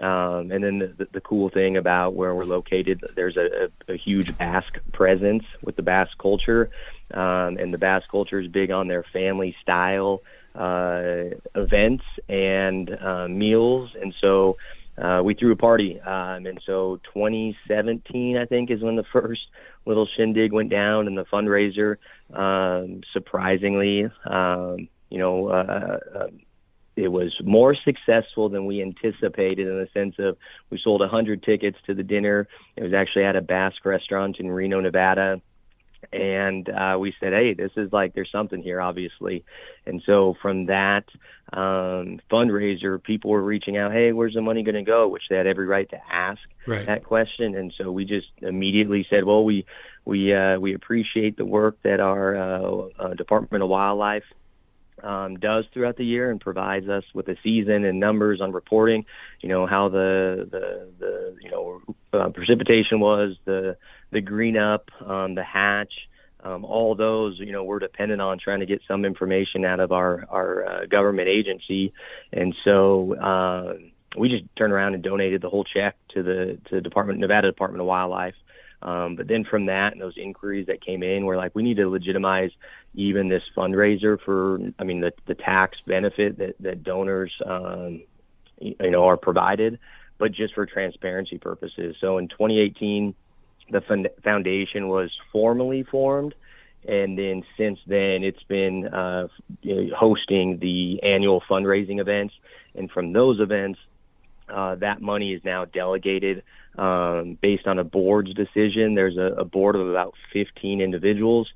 Um, 0.01 0.51
and 0.51 0.63
then 0.63 0.79
the, 0.97 1.09
the 1.11 1.21
cool 1.21 1.49
thing 1.49 1.77
about 1.77 2.15
where 2.15 2.35
we're 2.35 2.45
located, 2.45 3.03
there's 3.15 3.37
a, 3.37 3.71
a, 3.89 3.93
a 3.95 3.97
huge 3.97 4.37
Basque 4.37 4.79
presence 4.93 5.45
with 5.63 5.77
the 5.77 5.83
Basque 5.83 6.19
culture, 6.19 6.71
um, 7.15 7.57
and 7.57 7.73
the 7.73 7.79
Basque 7.79 8.11
culture 8.11 8.39
is 8.39 8.49
big 8.49 8.71
on 8.71 8.89
their 8.89 9.03
family 9.03 9.57
style 9.63 10.23
uh, 10.55 11.25
events 11.55 12.05
and 12.29 12.91
uh, 12.91 13.29
meals, 13.29 13.95
and 14.01 14.15
so. 14.21 14.57
Uh, 14.99 15.21
we 15.23 15.35
threw 15.35 15.53
a 15.53 15.57
party, 15.57 16.01
um, 16.01 16.47
and 16.47 16.59
so 16.65 16.99
2017, 17.13 18.39
I 18.39 18.47
think, 18.47 18.71
is 18.71 18.81
when 18.81 18.97
the 18.97 19.05
first 19.13 19.43
little 19.85 20.07
shindig 20.07 20.55
went 20.55 20.71
down, 20.71 21.07
and 21.07 21.19
the 21.19 21.27
fundraiser, 21.27 21.99
um, 22.33 23.03
surprisingly, 23.13 24.09
um, 24.25 24.89
you 25.11 25.19
know, 25.19 25.49
uh, 25.49 25.99
uh, 26.15 26.27
it 26.97 27.09
was 27.09 27.33
more 27.45 27.75
successful 27.75 28.49
than 28.49 28.65
we 28.65 28.81
anticipated 28.81 29.69
in 29.69 29.79
the 29.79 29.89
sense 29.93 30.15
of 30.19 30.39
we 30.71 30.81
sold 30.83 31.01
100 31.01 31.43
tickets 31.43 31.77
to 31.87 31.95
the 31.95 32.03
dinner. 32.03 32.49
It 32.75 32.83
was 32.83 32.95
actually 32.95 33.25
at 33.25 33.37
a 33.37 33.43
Basque 33.43 33.85
restaurant 33.85 34.39
in 34.41 34.51
Reno, 34.51 34.81
Nevada. 34.81 35.43
And 36.13 36.69
uh, 36.69 36.97
we 36.99 37.15
said, 37.21 37.33
hey, 37.33 37.53
this 37.53 37.73
is 37.77 37.93
like, 37.93 38.15
there's 38.15 38.31
something 38.31 38.63
here, 38.63 38.81
obviously. 38.81 39.45
And 39.85 40.03
so 40.07 40.37
from 40.41 40.67
that 40.67 41.05
um, 41.53 42.21
fundraiser, 42.31 43.03
people 43.03 43.31
were 43.31 43.43
reaching 43.43 43.77
out, 43.77 43.93
hey, 43.93 44.13
where's 44.13 44.35
the 44.35 44.41
money 44.41 44.63
going 44.63 44.77
to 44.77 44.83
go? 44.83 45.09
Which 45.09 45.25
they 45.29 45.37
had 45.37 45.47
every 45.47 45.67
right 45.67 45.89
to 45.91 45.99
ask 46.11 46.41
right. 46.67 46.87
that 46.87 47.05
question. 47.05 47.57
And 47.57 47.75
so 47.77 47.91
we 47.91 48.05
just 48.05 48.29
immediately 48.41 49.07
said, 49.11 49.25
well, 49.25 49.45
we, 49.45 49.67
we, 50.05 50.33
uh, 50.33 50.59
we 50.59 50.75
appreciate 50.75 51.37
the 51.37 51.45
work 51.45 51.77
that 51.83 52.01
our 52.01 52.37
uh, 52.37 52.89
uh, 52.99 53.15
Department 53.15 53.63
of 53.63 53.69
Wildlife 53.69 54.25
um, 55.03 55.37
does 55.39 55.65
throughout 55.73 55.97
the 55.97 56.05
year 56.05 56.31
and 56.31 56.41
provides 56.41 56.89
us 56.89 57.05
with 57.15 57.29
a 57.29 57.37
season 57.43 57.85
and 57.85 58.01
numbers 58.01 58.41
on 58.41 58.53
reporting. 58.53 59.05
You 59.41 59.49
know 59.49 59.67
how 59.67 59.89
the 59.89 60.49
the, 60.51 60.89
the 60.99 61.37
you 61.43 61.51
know 61.51 61.83
uh, 62.13 62.29
precipitation 62.31 63.01
was, 63.01 63.37
the 63.45 63.77
the 64.11 64.21
green 64.21 64.57
up, 64.57 64.91
um, 65.05 65.35
the 65.35 65.45
hatch, 65.45 65.93
um, 66.47 66.65
all 66.65 66.95
those, 66.95 67.39
you 67.39 67.53
know, 67.53 67.65
we're 67.65 67.79
dependent 67.79 68.21
on 68.21 68.39
trying 68.39 68.61
to 68.61 68.67
get 68.67 68.81
some 68.87 69.05
information 69.05 69.65
out 69.65 69.81
of 69.81 69.93
our 69.93 70.27
our 70.31 70.67
uh, 70.67 70.87
government 70.87 71.29
agency, 71.29 71.93
and 72.33 72.55
so 72.65 73.15
uh, 73.17 73.75
we 74.17 74.29
just 74.29 74.45
turned 74.57 74.73
around 74.73 74.95
and 74.95 75.03
donated 75.03 75.43
the 75.43 75.51
whole 75.51 75.65
check 75.65 75.97
to 76.15 76.23
the 76.23 76.59
to 76.69 76.77
the 76.77 76.81
Department 76.81 77.19
Nevada 77.19 77.49
Department 77.49 77.81
of 77.81 77.87
Wildlife. 77.87 78.35
Um, 78.87 79.17
but 79.17 79.27
then 79.27 79.45
from 79.45 79.67
that 79.67 79.93
and 79.93 80.01
those 80.01 80.17
inquiries 80.17 80.69
that 80.69 80.81
came 80.81 81.03
in, 81.03 81.27
we're 81.27 81.37
like, 81.37 81.55
we 81.55 81.65
need 81.65 81.77
to 81.79 81.89
legitimize 81.89 82.53
even 82.95 83.29
this 83.29 83.43
fundraiser 83.57 84.19
for, 84.25 84.61
I 84.79 84.85
mean, 84.85 85.01
the 85.01 85.13
the 85.27 85.35
tax 85.35 85.79
benefit 85.87 86.39
that 86.39 86.55
that 86.61 86.85
donors, 86.85 87.33
um, 87.45 88.03
you 88.61 88.91
know, 88.91 89.05
are 89.07 89.17
provided, 89.17 89.81
but 90.19 90.31
just 90.31 90.55
for 90.55 90.67
transparency 90.67 91.37
purposes. 91.37 91.97
So 92.01 92.19
in 92.19 92.29
2018 92.29 93.15
the 93.69 94.09
foundation 94.23 94.87
was 94.87 95.11
formally 95.33 95.83
formed, 95.83 96.37
and 96.87 97.19
then 97.19 97.43
since 97.57 97.81
then 97.89 98.23
it's 98.23 98.43
been 98.45 98.87
uh, 98.87 99.27
hosting 99.97 100.59
the 100.61 101.03
annual 101.03 101.43
fundraising 101.51 102.01
events, 102.01 102.35
and 102.77 102.89
from 102.89 103.13
those 103.13 103.41
events, 103.41 103.81
uh, 104.49 104.77
that 104.77 105.01
money 105.01 105.33
is 105.33 105.43
now 105.45 105.65
delegated 105.65 106.43
um, 106.79 107.39
based 107.41 107.67
on 107.67 107.79
a 107.79 107.85
board's 107.85 108.33
decision. 108.35 108.95
There's 108.95 109.17
a, 109.17 109.35
a 109.39 109.45
board 109.45 109.77
of 109.77 109.89
about 109.89 110.15
15 110.33 110.81
individuals 110.81 111.49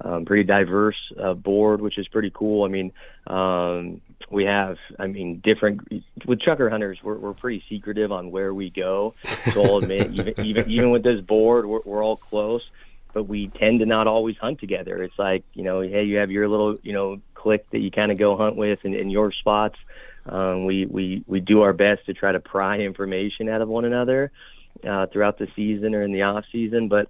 um, 0.00 0.24
pretty 0.24 0.44
diverse 0.44 0.96
uh, 1.20 1.34
board, 1.34 1.80
which 1.80 1.98
is 1.98 2.06
pretty 2.08 2.30
cool. 2.30 2.64
I 2.64 2.68
mean, 2.68 2.92
um, 3.26 4.00
we 4.30 4.44
have, 4.44 4.76
I 4.98 5.06
mean, 5.06 5.40
different 5.42 5.88
with 6.26 6.40
chukar 6.40 6.70
hunters. 6.70 6.98
We're, 7.02 7.16
we're 7.16 7.32
pretty 7.32 7.62
secretive 7.68 8.12
on 8.12 8.30
where 8.30 8.52
we 8.52 8.70
go. 8.70 9.14
So 9.52 9.64
I'll 9.64 9.78
admit, 9.78 10.12
even, 10.12 10.34
even 10.44 10.70
even 10.70 10.90
with 10.90 11.02
this 11.02 11.20
board, 11.20 11.66
we're, 11.66 11.80
we're 11.84 12.04
all 12.04 12.16
close, 12.16 12.62
but 13.14 13.24
we 13.24 13.48
tend 13.48 13.80
to 13.80 13.86
not 13.86 14.06
always 14.06 14.36
hunt 14.36 14.60
together. 14.60 15.02
It's 15.02 15.18
like 15.18 15.44
you 15.54 15.62
know, 15.62 15.80
hey, 15.80 16.04
you 16.04 16.18
have 16.18 16.30
your 16.30 16.48
little 16.48 16.76
you 16.82 16.92
know 16.92 17.20
clique 17.34 17.68
that 17.70 17.78
you 17.78 17.90
kind 17.90 18.12
of 18.12 18.18
go 18.18 18.36
hunt 18.36 18.56
with 18.56 18.84
in, 18.84 18.94
in 18.94 19.08
your 19.08 19.32
spots. 19.32 19.78
Um, 20.28 20.64
we 20.64 20.86
we 20.86 21.24
we 21.26 21.40
do 21.40 21.62
our 21.62 21.72
best 21.72 22.06
to 22.06 22.14
try 22.14 22.32
to 22.32 22.40
pry 22.40 22.78
information 22.78 23.48
out 23.48 23.60
of 23.60 23.68
one 23.68 23.84
another 23.84 24.32
uh, 24.86 25.06
throughout 25.06 25.38
the 25.38 25.48
season 25.56 25.94
or 25.94 26.02
in 26.02 26.12
the 26.12 26.22
off 26.22 26.44
season, 26.52 26.88
but 26.88 27.08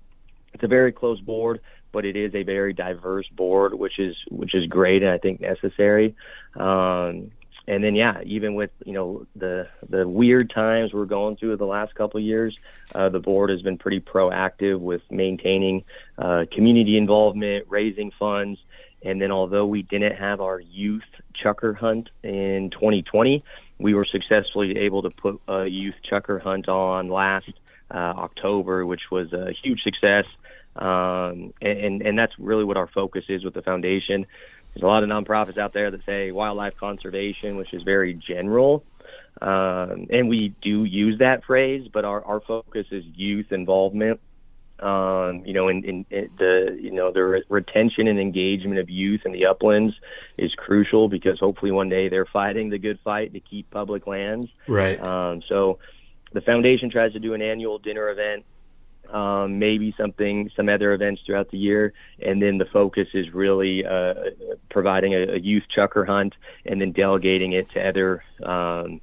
it's 0.54 0.64
a 0.64 0.68
very 0.68 0.92
close 0.92 1.20
board 1.20 1.60
but 1.96 2.04
it 2.04 2.14
is 2.14 2.34
a 2.34 2.42
very 2.42 2.74
diverse 2.74 3.26
board, 3.28 3.72
which 3.72 3.98
is 3.98 4.14
which 4.28 4.54
is 4.54 4.66
great 4.66 5.02
and 5.02 5.10
I 5.10 5.16
think 5.16 5.40
necessary. 5.40 6.14
Um, 6.54 7.30
and 7.68 7.82
then 7.82 7.94
yeah, 7.94 8.20
even 8.24 8.54
with 8.54 8.70
you 8.84 8.92
know 8.92 9.26
the 9.34 9.68
the 9.88 10.06
weird 10.06 10.50
times 10.50 10.92
we're 10.92 11.06
going 11.06 11.36
through 11.36 11.56
the 11.56 11.64
last 11.64 11.94
couple 11.94 12.18
of 12.18 12.24
years, 12.24 12.54
uh, 12.94 13.08
the 13.08 13.18
board 13.18 13.48
has 13.48 13.62
been 13.62 13.78
pretty 13.78 14.00
proactive 14.00 14.78
with 14.78 15.00
maintaining 15.10 15.84
uh, 16.18 16.44
community 16.52 16.98
involvement, 16.98 17.64
raising 17.68 18.10
funds, 18.10 18.60
and 19.02 19.20
then 19.20 19.30
although 19.30 19.66
we 19.66 19.82
didn't 19.82 20.16
have 20.16 20.40
our 20.40 20.60
youth 20.60 21.04
chukar 21.34 21.76
hunt 21.76 22.10
in 22.22 22.70
2020, 22.70 23.42
we 23.78 23.94
were 23.94 24.04
successfully 24.04 24.78
able 24.78 25.02
to 25.02 25.10
put 25.10 25.40
a 25.48 25.66
youth 25.66 25.94
chukar 26.08 26.40
hunt 26.40 26.68
on 26.68 27.08
last 27.08 27.52
uh, 27.90 27.94
October, 27.94 28.82
which 28.82 29.10
was 29.10 29.32
a 29.32 29.52
huge 29.52 29.82
success. 29.82 30.26
Um, 30.74 31.54
and, 31.62 32.02
and 32.02 32.18
that's 32.18 32.38
really 32.38 32.64
what 32.64 32.76
our 32.76 32.86
focus 32.86 33.24
is 33.28 33.44
with 33.44 33.54
the 33.54 33.62
foundation. 33.62 34.26
There's 34.74 34.82
a 34.82 34.86
lot 34.86 35.02
of 35.02 35.08
nonprofits 35.08 35.56
out 35.56 35.72
there 35.72 35.90
that 35.90 36.04
say 36.04 36.32
wildlife 36.32 36.76
conservation, 36.76 37.56
which 37.56 37.72
is 37.72 37.82
very 37.82 38.12
general. 38.12 38.84
Um, 39.40 40.06
and 40.10 40.28
we 40.28 40.54
do 40.62 40.84
use 40.84 41.18
that 41.18 41.44
phrase, 41.44 41.88
but 41.92 42.04
our, 42.04 42.24
our 42.24 42.40
focus 42.40 42.86
is 42.90 43.04
youth 43.04 43.52
involvement. 43.52 44.20
Um, 44.78 45.42
you 45.46 45.54
know, 45.54 45.68
in, 45.68 45.84
in, 45.84 46.06
in, 46.10 46.28
the 46.36 46.78
you 46.78 46.90
know 46.90 47.10
the 47.10 47.24
re- 47.24 47.44
retention 47.48 48.08
and 48.08 48.18
engagement 48.18 48.78
of 48.78 48.90
youth 48.90 49.22
in 49.24 49.32
the 49.32 49.46
uplands 49.46 49.94
is 50.36 50.54
crucial 50.54 51.08
because 51.08 51.38
hopefully 51.40 51.72
one 51.72 51.88
day 51.88 52.08
they're 52.08 52.26
fighting 52.26 52.68
the 52.68 52.78
good 52.78 52.98
fight 53.02 53.32
to 53.32 53.40
keep 53.40 53.70
public 53.70 54.06
lands. 54.06 54.48
Right. 54.68 55.00
Um, 55.00 55.42
so 55.48 55.78
the 56.32 56.42
foundation 56.42 56.90
tries 56.90 57.14
to 57.14 57.20
do 57.20 57.32
an 57.32 57.40
annual 57.40 57.78
dinner 57.78 58.10
event 58.10 58.44
um, 59.10 59.58
maybe 59.58 59.94
something, 59.96 60.50
some 60.56 60.68
other 60.68 60.92
events 60.92 61.22
throughout 61.24 61.50
the 61.50 61.58
year, 61.58 61.92
and 62.20 62.42
then 62.42 62.58
the 62.58 62.64
focus 62.64 63.08
is 63.14 63.32
really 63.32 63.84
uh, 63.84 64.14
providing 64.70 65.14
a, 65.14 65.34
a, 65.34 65.38
youth 65.38 65.64
chukar 65.74 66.06
hunt, 66.06 66.34
and 66.64 66.80
then 66.80 66.92
delegating 66.92 67.52
it 67.52 67.70
to 67.70 67.88
other 67.88 68.24
um, 68.42 69.00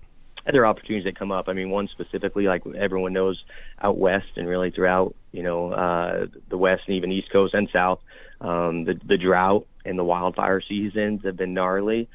other 0.47 0.65
opportunities 0.65 1.05
that 1.05 1.17
come 1.17 1.31
up. 1.31 1.47
I 1.47 1.53
mean, 1.53 1.69
one 1.69 1.87
specifically, 1.87 2.45
like 2.45 2.63
everyone 2.75 3.13
knows, 3.13 3.43
out 3.81 3.97
west 3.97 4.27
and 4.35 4.47
really 4.47 4.71
throughout, 4.71 5.15
you 5.31 5.43
know, 5.43 5.71
uh, 5.71 6.27
the 6.49 6.57
west 6.57 6.83
and 6.87 6.95
even 6.95 7.11
east 7.11 7.29
coast 7.29 7.53
and 7.53 7.69
south, 7.69 7.99
um, 8.41 8.83
the 8.83 8.99
the 9.05 9.17
drought 9.17 9.67
and 9.85 9.97
the 9.97 10.03
wildfire 10.03 10.61
seasons 10.61 11.23
have 11.23 11.37
been 11.37 11.53
gnarly. 11.53 12.09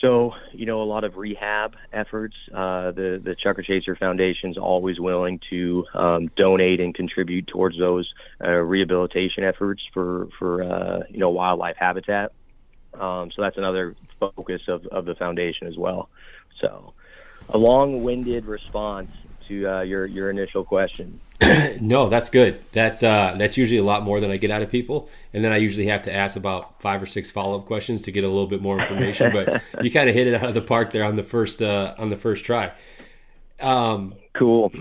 So, 0.00 0.32
you 0.52 0.64
know, 0.64 0.80
a 0.80 0.84
lot 0.84 1.04
of 1.04 1.18
rehab 1.18 1.76
efforts. 1.92 2.34
Uh, 2.52 2.90
the 2.92 3.20
the 3.22 3.36
Chukar 3.36 3.64
Chaser 3.64 3.96
Foundation 3.96 4.50
is 4.50 4.56
always 4.56 4.98
willing 4.98 5.40
to 5.50 5.84
um, 5.92 6.28
donate 6.36 6.80
and 6.80 6.94
contribute 6.94 7.46
towards 7.46 7.78
those 7.78 8.12
uh, 8.42 8.50
rehabilitation 8.50 9.44
efforts 9.44 9.82
for 9.92 10.28
for 10.38 10.62
uh, 10.62 11.00
you 11.10 11.18
know 11.18 11.30
wildlife 11.30 11.76
habitat. 11.76 12.32
Um, 12.94 13.30
so 13.30 13.42
that's 13.42 13.56
another 13.58 13.94
focus 14.18 14.62
of, 14.68 14.86
of 14.86 15.04
the 15.04 15.14
foundation 15.14 15.66
as 15.66 15.76
well. 15.76 16.08
So, 16.60 16.92
a 17.52 17.58
long-winded 17.58 18.46
response 18.46 19.10
to 19.48 19.66
uh, 19.68 19.80
your 19.82 20.06
your 20.06 20.30
initial 20.30 20.64
question. 20.64 21.20
no, 21.80 22.08
that's 22.08 22.28
good. 22.28 22.60
That's 22.72 23.02
uh, 23.02 23.34
that's 23.38 23.56
usually 23.56 23.78
a 23.78 23.84
lot 23.84 24.02
more 24.02 24.20
than 24.20 24.30
I 24.30 24.36
get 24.36 24.50
out 24.50 24.62
of 24.62 24.70
people, 24.70 25.08
and 25.32 25.44
then 25.44 25.52
I 25.52 25.56
usually 25.56 25.86
have 25.86 26.02
to 26.02 26.14
ask 26.14 26.36
about 26.36 26.80
five 26.80 27.02
or 27.02 27.06
six 27.06 27.30
follow 27.30 27.58
up 27.58 27.66
questions 27.66 28.02
to 28.02 28.12
get 28.12 28.24
a 28.24 28.28
little 28.28 28.46
bit 28.46 28.60
more 28.60 28.78
information. 28.80 29.32
but 29.32 29.62
you 29.82 29.90
kind 29.90 30.08
of 30.08 30.14
hit 30.14 30.26
it 30.26 30.34
out 30.34 30.48
of 30.48 30.54
the 30.54 30.62
park 30.62 30.92
there 30.92 31.04
on 31.04 31.16
the 31.16 31.22
first 31.22 31.62
uh, 31.62 31.94
on 31.98 32.10
the 32.10 32.16
first 32.16 32.44
try. 32.44 32.72
Um, 33.60 34.14
cool. 34.34 34.72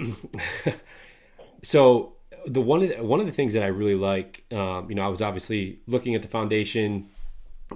so 1.64 2.14
the 2.46 2.62
one 2.62 2.84
of 2.84 2.90
the, 2.90 3.04
one 3.04 3.20
of 3.20 3.26
the 3.26 3.32
things 3.32 3.54
that 3.54 3.64
I 3.64 3.68
really 3.68 3.96
like, 3.96 4.44
um, 4.52 4.90
you 4.90 4.96
know, 4.96 5.04
I 5.04 5.08
was 5.08 5.22
obviously 5.22 5.80
looking 5.88 6.16
at 6.16 6.22
the 6.22 6.28
foundation, 6.28 7.08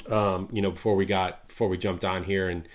um, 0.10 0.50
you 0.52 0.62
know, 0.62 0.72
before 0.72 0.96
we 0.96 1.06
got 1.06 1.48
before 1.48 1.70
we 1.70 1.78
jumped 1.78 2.04
on 2.04 2.24
here, 2.24 2.50
and 2.50 2.68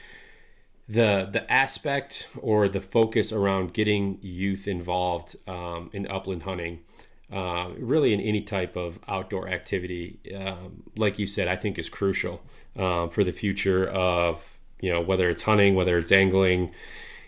the 0.88 1.28
the 1.30 1.50
aspect 1.52 2.28
or 2.40 2.68
the 2.68 2.80
focus 2.80 3.32
around 3.32 3.74
getting 3.74 4.18
youth 4.22 4.66
involved 4.66 5.36
um, 5.46 5.90
in 5.92 6.10
upland 6.10 6.44
hunting, 6.44 6.80
uh, 7.30 7.68
really 7.78 8.14
in 8.14 8.20
any 8.20 8.40
type 8.40 8.74
of 8.74 8.98
outdoor 9.06 9.48
activity, 9.48 10.18
um, 10.34 10.82
like 10.96 11.18
you 11.18 11.26
said, 11.26 11.46
I 11.46 11.56
think 11.56 11.78
is 11.78 11.90
crucial 11.90 12.42
um, 12.76 13.10
for 13.10 13.22
the 13.22 13.32
future 13.32 13.86
of 13.88 14.58
you 14.80 14.90
know 14.90 15.00
whether 15.00 15.28
it's 15.28 15.42
hunting, 15.42 15.74
whether 15.74 15.98
it's 15.98 16.12
angling, 16.12 16.72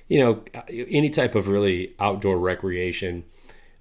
you 0.09 0.21
know 0.21 0.43
any 0.69 1.11
type 1.11 1.35
of 1.35 1.49
really 1.49 1.95
outdoor 2.00 2.38
recreation. 2.38 3.25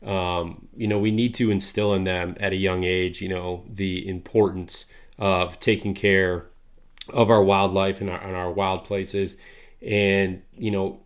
Um, 0.05 0.67
you 0.75 0.88
know 0.88 1.00
we 1.00 1.12
need 1.12 1.33
to 1.36 1.51
instill 1.51 1.93
in 1.93 2.03
them 2.03 2.36
at 2.39 2.51
a 2.51 2.57
young 2.57 2.83
age, 2.83 3.21
you 3.21 3.29
know, 3.29 3.63
the 3.69 4.07
importance 4.07 4.86
of 5.17 5.59
taking 5.59 5.93
care 5.93 6.48
of 7.09 7.29
our 7.29 7.43
wildlife 7.43 8.01
and 8.01 8.09
our, 8.09 8.21
and 8.21 8.36
our 8.36 8.51
wild 8.51 8.83
places 8.83 9.36
and 9.81 10.41
you 10.57 10.71
know 10.71 11.01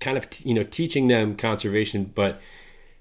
kind 0.00 0.18
of 0.18 0.26
you 0.44 0.54
know 0.54 0.62
teaching 0.62 1.08
them 1.08 1.36
conservation. 1.36 2.10
But 2.14 2.40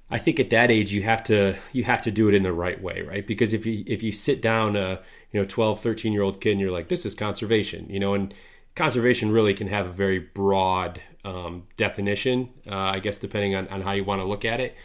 i 0.09 0.17
think 0.17 0.39
at 0.39 0.49
that 0.49 0.71
age 0.71 0.93
you 0.93 1.03
have 1.03 1.23
to 1.23 1.55
you 1.73 1.83
have 1.83 2.01
to 2.01 2.11
do 2.11 2.29
it 2.29 2.33
in 2.33 2.43
the 2.43 2.53
right 2.53 2.81
way 2.81 3.01
right? 3.01 3.27
Because 3.27 3.53
if 3.53 3.65
you 3.65 3.83
if 3.85 4.03
you 4.03 4.11
sit 4.11 4.41
down 4.41 4.75
a 4.75 5.01
you 5.31 5.39
know 5.39 5.43
12 5.43 5.81
13 5.81 6.13
year 6.13 6.21
old 6.21 6.39
kid 6.41 6.51
and 6.51 6.61
you're 6.61 6.71
like 6.71 6.87
this 6.87 7.05
is 7.05 7.15
conservation 7.15 7.87
you 7.89 7.99
know? 7.99 8.13
And 8.13 8.33
conservation 8.75 9.31
really 9.31 9.53
can 9.53 9.67
have 9.67 9.85
a 9.85 9.91
very 9.91 10.19
broad 10.19 11.01
um, 11.25 11.63
definition 11.75 12.49
uh, 12.69 12.75
i 12.75 12.99
guess 12.99 13.19
depending 13.19 13.55
on, 13.55 13.67
on 13.67 13.81
how 13.81 13.91
you 13.91 14.03
want 14.03 14.21
to 14.21 14.25
look 14.25 14.45
at 14.45 14.59
it. 14.59 14.75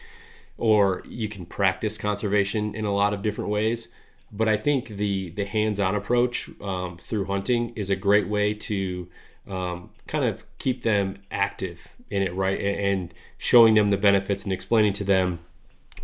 Or 0.59 1.03
you 1.09 1.29
can 1.29 1.47
practice 1.47 1.97
conservation 1.97 2.75
in 2.75 2.85
a 2.85 2.93
lot 2.93 3.15
of 3.15 3.23
different 3.23 3.51
ways. 3.51 3.89
But 4.31 4.49
i 4.49 4.57
think 4.57 4.89
the 4.89 5.31
the 5.31 5.45
hands-on 5.45 5.95
approach 5.95 6.51
um, 6.61 6.99
through 6.99 7.27
hunting 7.27 7.73
is 7.77 7.91
a 7.91 7.97
great 7.97 8.29
way 8.29 8.55
to 8.55 9.09
um, 9.49 9.91
kind 10.07 10.25
of 10.25 10.45
keep 10.59 10.83
them 10.83 11.17
active 11.31 11.89
in 12.11 12.23
it, 12.23 12.35
right? 12.35 12.61
And 12.61 13.13
showing 13.39 13.75
them 13.75 13.91
the 13.91 13.97
benefits 13.97 14.45
and 14.45 14.53
explaining 14.53 14.93
to 14.95 15.05
them 15.05 15.41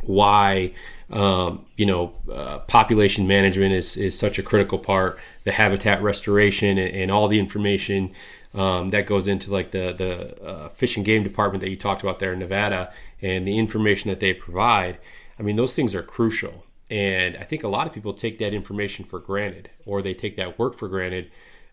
why 0.02 0.72
um, 1.10 1.64
you 1.76 1.86
know 1.86 2.12
uh, 2.32 2.58
population 2.60 3.26
management 3.26 3.72
is, 3.72 3.96
is 3.96 4.18
such 4.18 4.38
a 4.38 4.42
critical 4.42 4.78
part 4.78 5.18
the 5.44 5.52
habitat 5.52 6.02
restoration 6.02 6.78
and, 6.78 6.94
and 6.94 7.10
all 7.10 7.28
the 7.28 7.38
information 7.38 8.12
um, 8.54 8.90
that 8.90 9.06
goes 9.06 9.28
into 9.28 9.50
like 9.50 9.70
the 9.70 9.92
the 9.92 10.42
uh, 10.42 10.68
fish 10.68 10.96
and 10.96 11.04
game 11.04 11.22
department 11.22 11.60
that 11.62 11.70
you 11.70 11.76
talked 11.76 12.02
about 12.02 12.18
there 12.18 12.32
in 12.32 12.38
Nevada 12.38 12.92
and 13.20 13.46
the 13.46 13.58
information 13.58 14.08
that 14.08 14.20
they 14.20 14.32
provide 14.32 14.98
I 15.38 15.42
mean 15.42 15.56
those 15.56 15.74
things 15.74 15.94
are 15.94 16.02
crucial 16.02 16.64
and 16.90 17.36
I 17.36 17.44
think 17.44 17.64
a 17.64 17.68
lot 17.68 17.86
of 17.86 17.92
people 17.92 18.14
take 18.14 18.38
that 18.38 18.54
information 18.54 19.04
for 19.04 19.18
granted 19.18 19.70
or 19.84 20.00
they 20.00 20.14
take 20.14 20.36
that 20.36 20.58
work 20.58 20.78
for 20.78 20.88
granted 20.88 21.30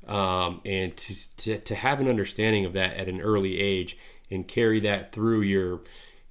um, 0.08 0.62
and 0.66 0.96
to, 0.98 1.38
to, 1.38 1.60
to 1.60 1.76
have 1.76 2.00
an 2.00 2.08
understanding 2.08 2.66
of 2.66 2.74
that 2.74 2.96
at 2.96 3.08
an 3.08 3.22
early 3.22 3.60
age 3.60 3.98
and 4.30 4.48
carry 4.48 4.80
that 4.82 5.12
through 5.12 5.42
your 5.42 5.82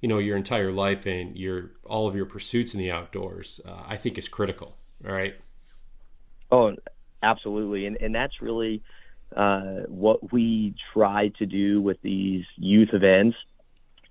you 0.01 0.09
know 0.09 0.17
your 0.17 0.37
entire 0.37 0.71
life 0.71 1.05
and 1.05 1.35
your 1.37 1.71
all 1.85 2.07
of 2.07 2.15
your 2.15 2.25
pursuits 2.25 2.73
in 2.73 2.79
the 2.79 2.91
outdoors 2.91 3.59
uh, 3.65 3.83
i 3.87 3.97
think 3.97 4.17
is 4.17 4.27
critical 4.27 4.75
All 5.05 5.13
right. 5.13 5.35
Oh, 6.51 6.75
absolutely, 7.23 7.85
and 7.85 7.97
and 7.99 8.13
that's 8.13 8.41
really 8.41 8.81
uh, 9.35 9.81
what 9.87 10.31
we 10.31 10.75
try 10.93 11.29
to 11.39 11.45
do 11.45 11.81
with 11.81 12.01
these 12.01 12.45
youth 12.55 12.89
events, 12.93 13.35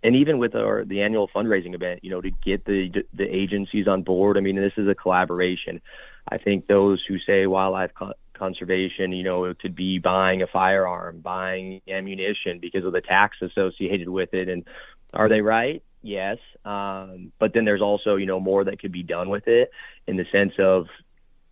and 0.02 0.16
even 0.16 0.38
with 0.38 0.54
our 0.54 0.84
the 0.84 1.02
annual 1.02 1.28
fundraising 1.28 1.74
event. 1.74 2.02
You 2.02 2.10
know, 2.10 2.20
to 2.20 2.30
get 2.30 2.64
the 2.64 3.04
the 3.12 3.24
agencies 3.24 3.86
on 3.86 4.02
board. 4.02 4.36
I 4.36 4.40
mean, 4.40 4.56
this 4.56 4.72
is 4.76 4.88
a 4.88 4.94
collaboration. 4.94 5.80
I 6.28 6.38
think 6.38 6.66
those 6.66 7.02
who 7.06 7.18
say 7.18 7.46
wildlife 7.46 7.92
conservation, 8.34 9.12
you 9.12 9.22
know, 9.22 9.44
it 9.44 9.58
could 9.58 9.74
be 9.74 9.98
buying 9.98 10.42
a 10.42 10.46
firearm, 10.46 11.20
buying 11.20 11.80
ammunition 11.88 12.58
because 12.60 12.84
of 12.84 12.92
the 12.92 13.00
tax 13.00 13.38
associated 13.40 14.08
with 14.08 14.30
it. 14.32 14.48
And 14.48 14.64
are 15.12 15.28
they 15.28 15.40
right? 15.40 15.82
Yes. 16.02 16.38
Um, 16.64 17.32
but 17.38 17.54
then 17.54 17.64
there's 17.64 17.80
also, 17.80 18.16
you 18.16 18.26
know, 18.26 18.40
more 18.40 18.64
that 18.64 18.78
could 18.78 18.92
be 18.92 19.02
done 19.02 19.30
with 19.30 19.48
it 19.48 19.70
in 20.06 20.16
the 20.16 20.26
sense 20.30 20.52
of 20.58 20.86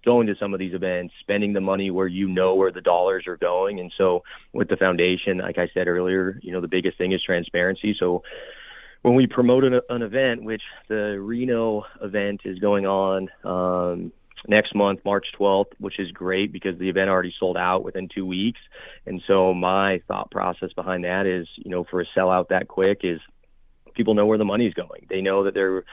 going 0.05 0.27
to 0.27 0.35
some 0.37 0.53
of 0.53 0.59
these 0.59 0.75
events, 0.75 1.15
spending 1.21 1.53
the 1.53 1.61
money 1.61 1.91
where 1.91 2.07
you 2.07 2.29
know 2.29 2.55
where 2.55 2.73
the 2.73 2.81
dollars 2.81 3.27
are 3.27 3.37
going. 3.37 3.81
And 3.81 3.93
so 3.97 4.25
with 4.53 4.69
the 4.69 4.77
foundation, 4.77 5.39
like 5.39 5.59
I 5.59 5.69
said 5.73 5.89
earlier, 5.89 6.39
you 6.43 6.53
know, 6.53 6.61
the 6.61 6.69
biggest 6.69 6.99
thing 6.99 7.13
is 7.13 7.23
transparency. 7.23 7.97
So 7.99 8.23
when 9.03 9.15
we 9.15 9.27
promote 9.27 9.65
an, 9.65 9.81
an 9.89 10.03
event, 10.03 10.43
which 10.43 10.63
the 10.89 11.21
Reno 11.21 11.85
event 12.01 12.43
is 12.45 12.59
going 12.59 12.87
on, 12.87 13.29
um, 13.45 14.13
next 14.49 14.75
month, 14.75 15.01
March 15.05 15.27
12th, 15.39 15.73
which 15.79 15.99
is 15.99 16.11
great 16.11 16.53
because 16.53 16.79
the 16.79 16.89
event 16.89 17.11
already 17.11 17.35
sold 17.39 17.57
out 17.57 17.85
within 17.85 18.09
two 18.09 18.27
weeks. 18.27 18.61
And 19.07 19.23
so 19.27 19.55
my 19.55 20.01
thought 20.09 20.31
process 20.31 20.73
behind 20.75 21.05
that 21.05 21.27
is, 21.27 21.47
you 21.57 21.71
know, 21.71 21.85
for 21.85 22.01
a 22.01 22.07
sellout 22.17 22.49
that 22.49 22.69
quick 22.69 23.01
is 23.03 23.21
people 23.95 24.15
know 24.15 24.27
where 24.27 24.39
the 24.39 24.45
money's 24.45 24.75
going. 24.75 25.07
They 25.09 25.21
know 25.21 25.45
that 25.45 25.55
they're 25.55 25.85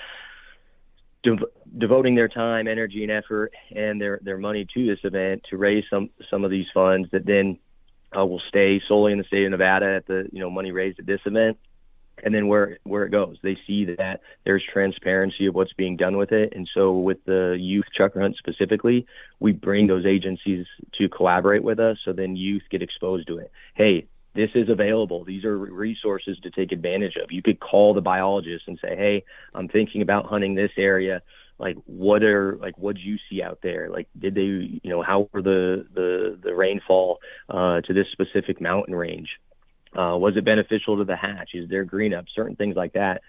de- 1.24 1.46
devoting 1.77 2.15
their 2.15 2.27
time, 2.27 2.68
energy, 2.68 3.03
and 3.03 3.12
effort 3.12 3.53
and 3.75 4.01
their 4.01 4.20
their 4.24 4.38
money 4.38 4.65
to 4.74 4.86
this 4.86 5.00
event 5.03 5.44
to 5.50 5.58
raise 5.58 5.84
some 5.89 6.10
some 6.29 6.44
of 6.44 6.51
these 6.51 6.68
funds 6.74 7.10
that 7.12 7.25
then 7.25 7.58
uh, 8.18 8.25
will 8.25 8.41
stay 8.48 8.82
solely 8.88 9.12
in 9.12 9.18
the 9.18 9.24
state 9.25 9.46
of 9.46 9.51
Nevada 9.51 9.96
at 9.98 10.08
the 10.08 10.27
you 10.32 10.39
know 10.39 10.50
money 10.50 10.72
raised 10.72 11.00
at 11.00 11.06
this 11.06 11.22
event 11.25 11.58
and 12.23 12.33
then 12.33 12.47
where 12.47 12.79
where 12.83 13.03
it 13.05 13.11
goes. 13.11 13.38
They 13.41 13.57
see 13.67 13.85
that 13.97 14.21
there's 14.45 14.63
transparency 14.71 15.47
of 15.47 15.55
what's 15.55 15.73
being 15.73 15.97
done 15.97 16.17
with 16.17 16.31
it, 16.31 16.53
and 16.55 16.69
so 16.73 16.97
with 16.97 17.23
the 17.25 17.57
youth 17.59 17.85
chukar 17.97 18.21
hunt 18.21 18.38
specifically, 18.38 19.05
we 19.39 19.51
bring 19.51 19.88
those 19.88 20.05
agencies 20.05 20.65
to 20.97 21.09
collaborate 21.09 21.63
with 21.63 21.79
us, 21.79 21.97
so 22.03 22.13
then 22.13 22.35
youth 22.35 22.63
get 22.69 22.81
exposed 22.81 23.27
to 23.27 23.38
it. 23.38 23.51
Hey, 23.75 24.07
this 24.35 24.49
is 24.55 24.69
available. 24.69 25.23
These 25.23 25.43
are 25.43 25.57
resources 25.57 26.38
to 26.43 26.51
take 26.51 26.71
advantage 26.71 27.15
of. 27.21 27.31
You 27.31 27.41
could 27.41 27.59
call 27.59 27.93
the 27.93 28.01
biologist 28.01 28.67
and 28.67 28.79
say, 28.81 28.95
"Hey, 28.95 29.23
I'm 29.53 29.67
thinking 29.67 30.01
about 30.01 30.27
hunting 30.27 30.55
this 30.55 30.71
area. 30.77 31.21
Like, 31.57 31.75
what 31.85 32.23
are 32.23 32.57
like 32.57 32.77
what 32.77 32.95
do 32.95 33.01
you 33.01 33.17
see 33.29 33.41
out 33.41 33.59
there? 33.61 33.89
Like, 33.89 34.07
did 34.17 34.35
they, 34.35 34.41
you 34.41 34.89
know, 34.89 35.01
how 35.01 35.29
were 35.33 35.41
the 35.41 35.85
the 35.93 36.39
the 36.41 36.55
rainfall 36.55 37.19
uh, 37.49 37.81
to 37.81 37.93
this 37.93 38.07
specific 38.11 38.61
mountain 38.61 38.95
range?" 38.95 39.29
Uh, 39.96 40.15
was 40.17 40.38
it 40.38 40.46
beneficial 40.46 40.98
to 40.98 41.03
the 41.03 41.15
hatch? 41.15 41.51
Is 41.53 41.69
there 41.69 41.84
green 41.84 42.13
up? 42.13 42.25
Certain 42.36 42.55
things 42.55 42.75
like 42.75 42.93
that. 42.93 43.22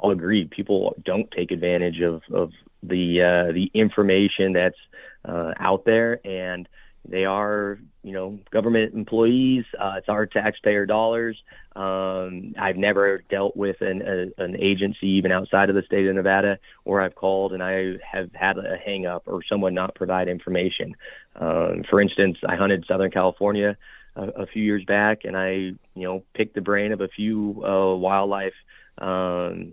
I'll 0.00 0.10
agree. 0.10 0.46
People 0.46 0.94
don't 1.04 1.30
take 1.30 1.50
advantage 1.50 2.00
of 2.00 2.22
of 2.32 2.50
the 2.82 3.48
uh, 3.48 3.52
the 3.52 3.70
information 3.74 4.52
that's 4.52 4.78
uh, 5.24 5.52
out 5.58 5.84
there, 5.84 6.24
and 6.26 6.68
they 7.08 7.24
are 7.24 7.78
you 8.02 8.12
know 8.12 8.38
government 8.50 8.94
employees. 8.94 9.64
Uh, 9.78 9.94
it's 9.98 10.08
our 10.08 10.26
taxpayer 10.26 10.86
dollars. 10.86 11.36
Um, 11.76 12.54
I've 12.58 12.76
never 12.76 13.24
dealt 13.30 13.56
with 13.56 13.80
an 13.80 14.02
a, 14.02 14.42
an 14.42 14.56
agency 14.60 15.08
even 15.08 15.32
outside 15.32 15.68
of 15.68 15.76
the 15.76 15.82
state 15.82 16.06
of 16.06 16.14
Nevada 16.14 16.58
where 16.84 17.00
I've 17.00 17.14
called 17.14 17.52
and 17.52 17.62
I 17.62 17.94
have 18.10 18.30
had 18.32 18.58
a 18.58 18.76
hang 18.84 19.06
up 19.06 19.24
or 19.26 19.42
someone 19.48 19.74
not 19.74 19.94
provide 19.94 20.28
information. 20.28 20.94
Um, 21.36 21.84
for 21.88 22.00
instance, 22.00 22.38
I 22.48 22.56
hunted 22.56 22.84
Southern 22.86 23.10
California 23.10 23.76
a, 24.16 24.42
a 24.42 24.46
few 24.46 24.62
years 24.62 24.84
back, 24.84 25.24
and 25.24 25.36
I, 25.36 25.50
you 25.50 25.78
know, 25.94 26.24
picked 26.34 26.54
the 26.54 26.60
brain 26.60 26.92
of 26.92 27.00
a 27.00 27.08
few 27.08 27.62
uh, 27.64 27.94
wildlife 27.96 28.54
um, 28.98 29.72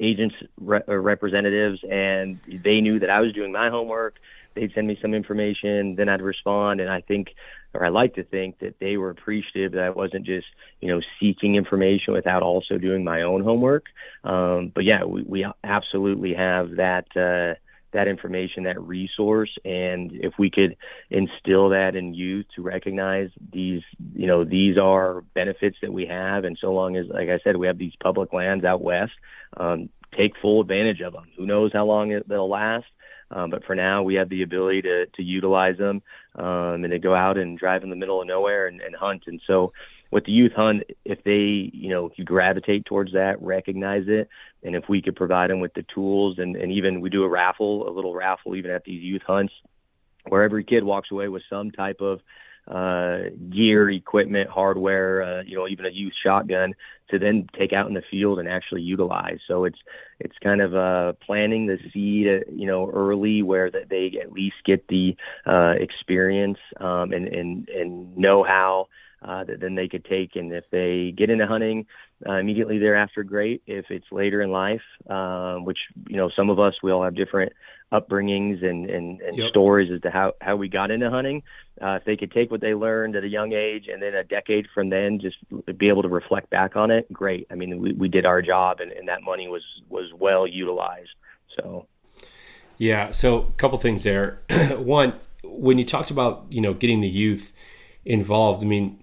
agents 0.00 0.34
re- 0.60 0.82
or 0.86 1.00
representatives, 1.00 1.80
and 1.88 2.40
they 2.46 2.80
knew 2.80 2.98
that 3.00 3.10
I 3.10 3.20
was 3.20 3.32
doing 3.32 3.52
my 3.52 3.70
homework. 3.70 4.16
They'd 4.54 4.72
send 4.74 4.86
me 4.86 4.98
some 5.00 5.14
information, 5.14 5.96
then 5.96 6.08
I'd 6.08 6.20
respond, 6.20 6.80
and 6.80 6.90
I 6.90 7.00
think, 7.00 7.28
or 7.72 7.86
I 7.86 7.88
like 7.88 8.14
to 8.16 8.22
think 8.22 8.58
that 8.58 8.78
they 8.80 8.98
were 8.98 9.08
appreciative 9.08 9.72
that 9.72 9.82
I 9.82 9.90
wasn't 9.90 10.26
just, 10.26 10.46
you 10.80 10.88
know, 10.88 11.00
seeking 11.18 11.54
information 11.54 12.12
without 12.12 12.42
also 12.42 12.76
doing 12.76 13.02
my 13.02 13.22
own 13.22 13.42
homework. 13.42 13.86
Um, 14.24 14.70
but 14.74 14.84
yeah, 14.84 15.04
we, 15.04 15.22
we 15.22 15.46
absolutely 15.64 16.34
have 16.34 16.76
that. 16.76 17.06
Uh, 17.16 17.58
that 17.92 18.08
information, 18.08 18.64
that 18.64 18.80
resource, 18.80 19.50
and 19.64 20.10
if 20.12 20.34
we 20.38 20.50
could 20.50 20.76
instill 21.10 21.70
that 21.70 21.94
in 21.94 22.14
youth 22.14 22.46
to 22.56 22.62
recognize 22.62 23.30
these, 23.52 23.82
you 24.14 24.26
know, 24.26 24.44
these 24.44 24.78
are 24.78 25.20
benefits 25.34 25.76
that 25.82 25.92
we 25.92 26.06
have, 26.06 26.44
and 26.44 26.58
so 26.60 26.72
long 26.72 26.96
as, 26.96 27.06
like 27.08 27.28
I 27.28 27.38
said, 27.44 27.56
we 27.56 27.66
have 27.66 27.78
these 27.78 27.92
public 28.02 28.32
lands 28.32 28.64
out 28.64 28.82
west, 28.82 29.12
um, 29.56 29.88
take 30.16 30.32
full 30.40 30.60
advantage 30.60 31.00
of 31.00 31.12
them. 31.12 31.26
Who 31.36 31.46
knows 31.46 31.72
how 31.72 31.86
long 31.86 32.12
it, 32.12 32.28
they'll 32.28 32.48
last? 32.48 32.86
Um, 33.30 33.50
but 33.50 33.64
for 33.64 33.74
now, 33.74 34.02
we 34.02 34.16
have 34.16 34.28
the 34.28 34.42
ability 34.42 34.82
to 34.82 35.06
to 35.06 35.22
utilize 35.22 35.78
them 35.78 36.02
um, 36.34 36.84
and 36.84 36.90
to 36.90 36.98
go 36.98 37.14
out 37.14 37.38
and 37.38 37.58
drive 37.58 37.82
in 37.82 37.90
the 37.90 37.96
middle 37.96 38.20
of 38.20 38.26
nowhere 38.26 38.66
and, 38.66 38.80
and 38.80 38.94
hunt. 38.94 39.22
And 39.26 39.40
so, 39.46 39.72
with 40.12 40.26
the 40.26 40.32
youth 40.32 40.52
hunt, 40.54 40.84
if 41.06 41.24
they, 41.24 41.70
you 41.72 41.88
know, 41.88 42.06
if 42.06 42.12
you 42.16 42.24
gravitate 42.24 42.84
towards 42.84 43.12
that, 43.12 43.40
recognize 43.40 44.04
it, 44.06 44.28
and 44.62 44.76
if 44.76 44.84
we 44.88 45.00
could 45.00 45.16
provide 45.16 45.50
them 45.50 45.60
with 45.60 45.72
the 45.72 45.84
tools 45.94 46.38
and, 46.38 46.54
and 46.54 46.70
even 46.70 47.00
we 47.00 47.08
do 47.08 47.24
a 47.24 47.28
raffle, 47.28 47.88
a 47.88 47.90
little 47.90 48.14
raffle 48.14 48.54
even 48.54 48.70
at 48.70 48.84
these 48.84 49.02
youth 49.02 49.22
hunts, 49.26 49.54
where 50.28 50.42
every 50.42 50.64
kid 50.64 50.84
walks 50.84 51.10
away 51.10 51.28
with 51.28 51.42
some 51.48 51.70
type 51.70 52.00
of 52.00 52.20
uh, 52.68 53.30
gear, 53.50 53.90
equipment, 53.90 54.48
hardware, 54.48 55.22
uh, 55.22 55.42
you 55.44 55.56
know, 55.56 55.66
even 55.66 55.86
a 55.86 55.90
youth 55.90 56.12
shotgun 56.22 56.74
to 57.10 57.18
then 57.18 57.46
take 57.58 57.72
out 57.72 57.88
in 57.88 57.94
the 57.94 58.02
field 58.08 58.38
and 58.38 58.48
actually 58.48 58.82
utilize. 58.82 59.38
So 59.48 59.64
it's 59.64 59.78
it's 60.20 60.36
kind 60.44 60.60
of 60.60 60.76
uh, 60.76 61.14
planting 61.26 61.66
the 61.66 61.78
seed, 61.92 62.28
uh, 62.28 62.50
you 62.52 62.66
know, 62.66 62.88
early 62.88 63.42
where 63.42 63.70
that 63.70 63.88
they 63.88 64.12
at 64.22 64.30
least 64.30 64.56
get 64.64 64.86
the 64.88 65.16
uh, 65.46 65.72
experience 65.80 66.58
um, 66.78 67.12
and 67.12 67.26
and 67.26 67.68
and 67.68 68.16
know 68.16 68.44
how 68.44 68.86
uh, 69.24 69.44
that 69.44 69.60
then 69.60 69.74
they 69.74 69.88
could 69.88 70.04
take. 70.04 70.36
And 70.36 70.52
if 70.52 70.64
they 70.70 71.12
get 71.16 71.30
into 71.30 71.46
hunting 71.46 71.86
uh, 72.26 72.34
immediately 72.34 72.78
thereafter, 72.78 73.22
great. 73.22 73.62
If 73.66 73.86
it's 73.90 74.06
later 74.10 74.42
in 74.42 74.50
life, 74.50 74.82
uh, 75.08 75.56
which 75.56 75.78
you 76.08 76.16
know 76.16 76.30
some 76.34 76.50
of 76.50 76.58
us 76.58 76.74
we 76.82 76.90
all 76.90 77.02
have 77.02 77.14
different 77.14 77.52
upbringings 77.92 78.64
and 78.64 78.88
and, 78.88 79.20
and 79.20 79.36
yep. 79.36 79.50
stories 79.50 79.90
as 79.92 80.00
to 80.02 80.10
how 80.10 80.32
how 80.40 80.56
we 80.56 80.68
got 80.68 80.90
into 80.90 81.10
hunting. 81.10 81.42
Uh, 81.80 81.96
if 81.96 82.04
they 82.04 82.16
could 82.16 82.32
take 82.32 82.50
what 82.50 82.60
they 82.60 82.74
learned 82.74 83.16
at 83.16 83.24
a 83.24 83.28
young 83.28 83.52
age 83.52 83.86
and 83.92 84.02
then 84.02 84.14
a 84.14 84.24
decade 84.24 84.66
from 84.74 84.90
then 84.90 85.20
just 85.20 85.36
be 85.78 85.88
able 85.88 86.02
to 86.02 86.08
reflect 86.08 86.50
back 86.50 86.76
on 86.76 86.90
it, 86.90 87.10
great. 87.12 87.46
I 87.50 87.54
mean, 87.54 87.80
we, 87.80 87.92
we 87.92 88.08
did 88.08 88.26
our 88.26 88.42
job 88.42 88.80
and, 88.80 88.92
and 88.92 89.08
that 89.08 89.22
money 89.22 89.48
was 89.48 89.62
was 89.88 90.10
well 90.18 90.46
utilized. 90.46 91.10
So. 91.56 91.86
Yeah. 92.78 93.10
So 93.12 93.38
a 93.38 93.52
couple 93.58 93.78
things 93.78 94.02
there. 94.02 94.42
One, 94.76 95.12
when 95.44 95.78
you 95.78 95.84
talked 95.84 96.10
about 96.10 96.46
you 96.50 96.60
know 96.60 96.74
getting 96.74 97.00
the 97.00 97.08
youth 97.08 97.52
involved, 98.04 98.62
I 98.62 98.66
mean, 98.66 99.01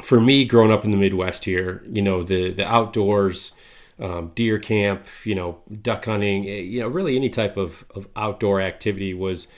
for 0.00 0.20
me, 0.20 0.44
growing 0.44 0.72
up 0.72 0.84
in 0.84 0.90
the 0.90 0.96
Midwest 0.96 1.44
here, 1.44 1.82
you 1.90 2.02
know, 2.02 2.22
the 2.22 2.50
the 2.50 2.66
outdoors, 2.66 3.52
um, 3.98 4.32
deer 4.34 4.58
camp, 4.58 5.06
you 5.24 5.34
know, 5.34 5.58
duck 5.82 6.04
hunting, 6.04 6.46
eh, 6.46 6.60
you 6.60 6.80
know, 6.80 6.88
really 6.88 7.16
any 7.16 7.30
type 7.30 7.56
of, 7.56 7.84
of 7.94 8.08
outdoor 8.16 8.60
activity 8.60 9.14
was 9.14 9.48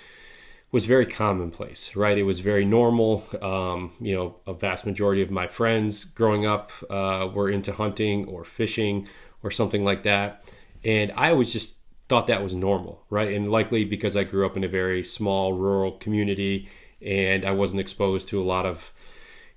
was 0.72 0.84
very 0.86 1.06
commonplace, 1.06 1.96
right? 1.96 2.16
It 2.16 2.22
was 2.22 2.40
very 2.40 2.64
normal. 2.64 3.24
Um, 3.42 3.92
you 4.00 4.14
know, 4.14 4.36
a 4.46 4.54
vast 4.54 4.86
majority 4.86 5.22
of 5.22 5.30
my 5.30 5.46
friends 5.46 6.04
growing 6.04 6.46
up 6.46 6.72
uh, 6.88 7.28
were 7.32 7.50
into 7.50 7.72
hunting 7.72 8.26
or 8.26 8.44
fishing 8.44 9.08
or 9.42 9.50
something 9.50 9.84
like 9.84 10.04
that, 10.04 10.44
and 10.84 11.12
I 11.16 11.30
always 11.30 11.52
just 11.52 11.76
thought 12.08 12.26
that 12.26 12.42
was 12.42 12.54
normal, 12.54 13.04
right? 13.08 13.32
And 13.32 13.50
likely 13.50 13.84
because 13.84 14.16
I 14.16 14.24
grew 14.24 14.44
up 14.44 14.56
in 14.56 14.64
a 14.64 14.68
very 14.68 15.04
small 15.04 15.52
rural 15.52 15.92
community 15.92 16.68
and 17.00 17.44
I 17.44 17.52
wasn't 17.52 17.80
exposed 17.80 18.28
to 18.28 18.42
a 18.42 18.44
lot 18.44 18.66
of 18.66 18.92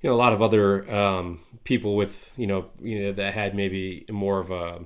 you 0.03 0.09
know 0.09 0.15
a 0.15 0.17
lot 0.17 0.33
of 0.33 0.41
other 0.41 0.93
um, 0.93 1.39
people 1.63 1.95
with 1.95 2.33
you 2.37 2.45
know 2.45 2.65
you 2.81 3.03
know 3.03 3.11
that 3.13 3.33
had 3.33 3.55
maybe 3.55 4.05
more 4.09 4.39
of 4.39 4.51
a 4.51 4.81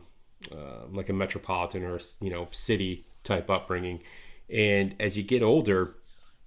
uh, 0.51 0.85
like 0.91 1.09
a 1.09 1.13
metropolitan 1.13 1.83
or 1.83 1.99
you 2.21 2.29
know 2.29 2.47
city 2.51 3.03
type 3.23 3.49
upbringing, 3.49 4.01
and 4.49 4.95
as 4.99 5.17
you 5.17 5.23
get 5.23 5.41
older, 5.41 5.95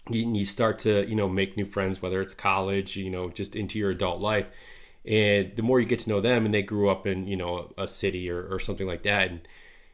you, 0.09 0.33
you 0.33 0.47
start 0.47 0.79
to 0.79 1.07
you 1.09 1.17
know 1.17 1.29
make 1.29 1.57
new 1.57 1.67
friends, 1.67 2.01
whether 2.01 2.23
it's 2.23 2.33
college, 2.33 2.97
you 2.97 3.11
know, 3.11 3.29
just 3.29 3.57
into 3.57 3.79
your 3.79 3.91
adult 3.91 4.21
life, 4.21 4.47
and 5.05 5.57
the 5.57 5.63
more 5.63 5.81
you 5.81 5.87
get 5.87 5.99
to 5.99 6.09
know 6.09 6.21
them, 6.21 6.45
and 6.45 6.55
they 6.55 6.63
grew 6.63 6.89
up 6.89 7.09
in 7.09 7.27
you 7.27 7.37
know 7.37 7.73
a 7.77 7.89
city 7.89 8.31
or, 8.31 8.47
or 8.55 8.61
something 8.61 8.87
like 8.87 9.03
that, 9.03 9.31
and 9.31 9.41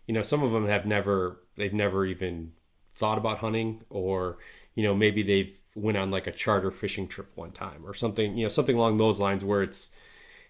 you 0.07 0.13
know 0.13 0.23
some 0.23 0.43
of 0.43 0.53
them 0.53 0.67
have 0.67 0.85
never 0.85 1.41
they've 1.57 1.73
never 1.73 2.05
even 2.05 2.53
thought 2.95 3.19
about 3.19 3.39
hunting 3.39 3.83
or 3.89 4.37
you 4.75 4.83
know 4.83 4.95
maybe 4.95 5.23
they've 5.23 5.56
went 5.77 5.99
on 5.99 6.11
like 6.11 6.27
a 6.27 6.33
charter 6.33 6.71
fishing 6.71 7.07
trip 7.07 7.31
one 7.35 7.53
time 7.53 7.83
or 7.85 7.95
something, 7.95 8.37
you 8.37 8.45
know, 8.45 8.49
something 8.49 8.77
along 8.77 8.97
those 8.97 9.21
lines 9.21 9.45
where 9.45 9.63
it's 9.63 9.91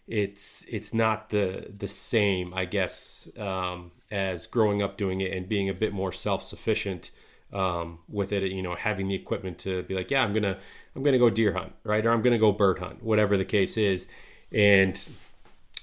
it's 0.06 0.64
it's 0.70 0.94
not 0.94 1.30
the 1.30 1.72
the 1.76 1.88
same, 1.88 2.54
I 2.54 2.64
guess, 2.64 3.28
um, 3.36 3.90
as 4.10 4.46
growing 4.46 4.82
up 4.82 4.96
doing 4.96 5.20
it 5.20 5.32
and 5.32 5.48
being 5.48 5.68
a 5.68 5.74
bit 5.74 5.92
more 5.92 6.12
self 6.12 6.44
sufficient 6.44 7.10
um, 7.52 7.98
with 8.08 8.32
it. 8.32 8.44
You 8.50 8.62
know, 8.62 8.76
having 8.76 9.08
the 9.08 9.16
equipment 9.16 9.58
to 9.60 9.82
be 9.82 9.94
like, 9.94 10.10
yeah, 10.10 10.22
I'm 10.22 10.32
gonna 10.32 10.58
I'm 10.94 11.02
gonna 11.02 11.18
go 11.18 11.28
deer 11.28 11.52
hunt, 11.52 11.72
right, 11.82 12.06
or 12.06 12.12
I'm 12.12 12.22
gonna 12.22 12.38
go 12.38 12.52
bird 12.52 12.78
hunt, 12.78 13.02
whatever 13.02 13.36
the 13.36 13.44
case 13.44 13.76
is, 13.76 14.06
and 14.52 14.96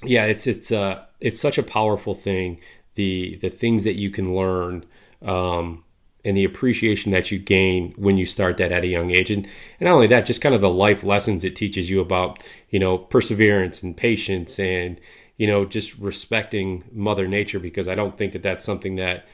yeah, 0.03 0.23
it's 0.25 0.47
it's 0.47 0.71
uh 0.71 1.03
it's 1.19 1.39
such 1.39 1.57
a 1.57 1.63
powerful 1.63 2.15
thing. 2.15 2.61
The 2.95 3.37
the 3.41 3.49
things 3.49 3.83
that 3.83 3.95
you 3.95 4.09
can 4.09 4.33
learn. 4.33 4.85
Um, 5.21 5.83
and 6.25 6.37
the 6.37 6.45
appreciation 6.45 7.11
that 7.11 7.31
you 7.31 7.39
gain 7.39 7.93
when 7.97 8.17
you 8.17 8.25
start 8.25 8.57
that 8.57 8.71
at 8.71 8.83
a 8.83 8.87
young 8.87 9.11
age. 9.11 9.29
And, 9.29 9.45
and 9.79 9.87
not 9.87 9.95
only 9.95 10.07
that 10.07 10.25
just 10.25 10.41
kind 10.41 10.55
of 10.55 10.61
the 10.61 10.69
life 10.69 11.03
lessons 11.03 11.43
it 11.43 11.55
teaches 11.55 11.89
you 11.89 11.99
about 11.99 12.43
you 12.69 12.79
know 12.79 12.97
perseverance 12.97 13.83
and 13.83 13.95
patience 13.95 14.59
and 14.59 14.99
you 15.37 15.47
know 15.47 15.65
just 15.65 15.97
respecting 15.97 16.83
mother 16.91 17.27
nature 17.27 17.59
because 17.59 17.87
i 17.87 17.95
don't 17.95 18.17
think 18.17 18.33
that 18.33 18.43
that's 18.43 18.63
something 18.63 18.95
that 18.95 19.25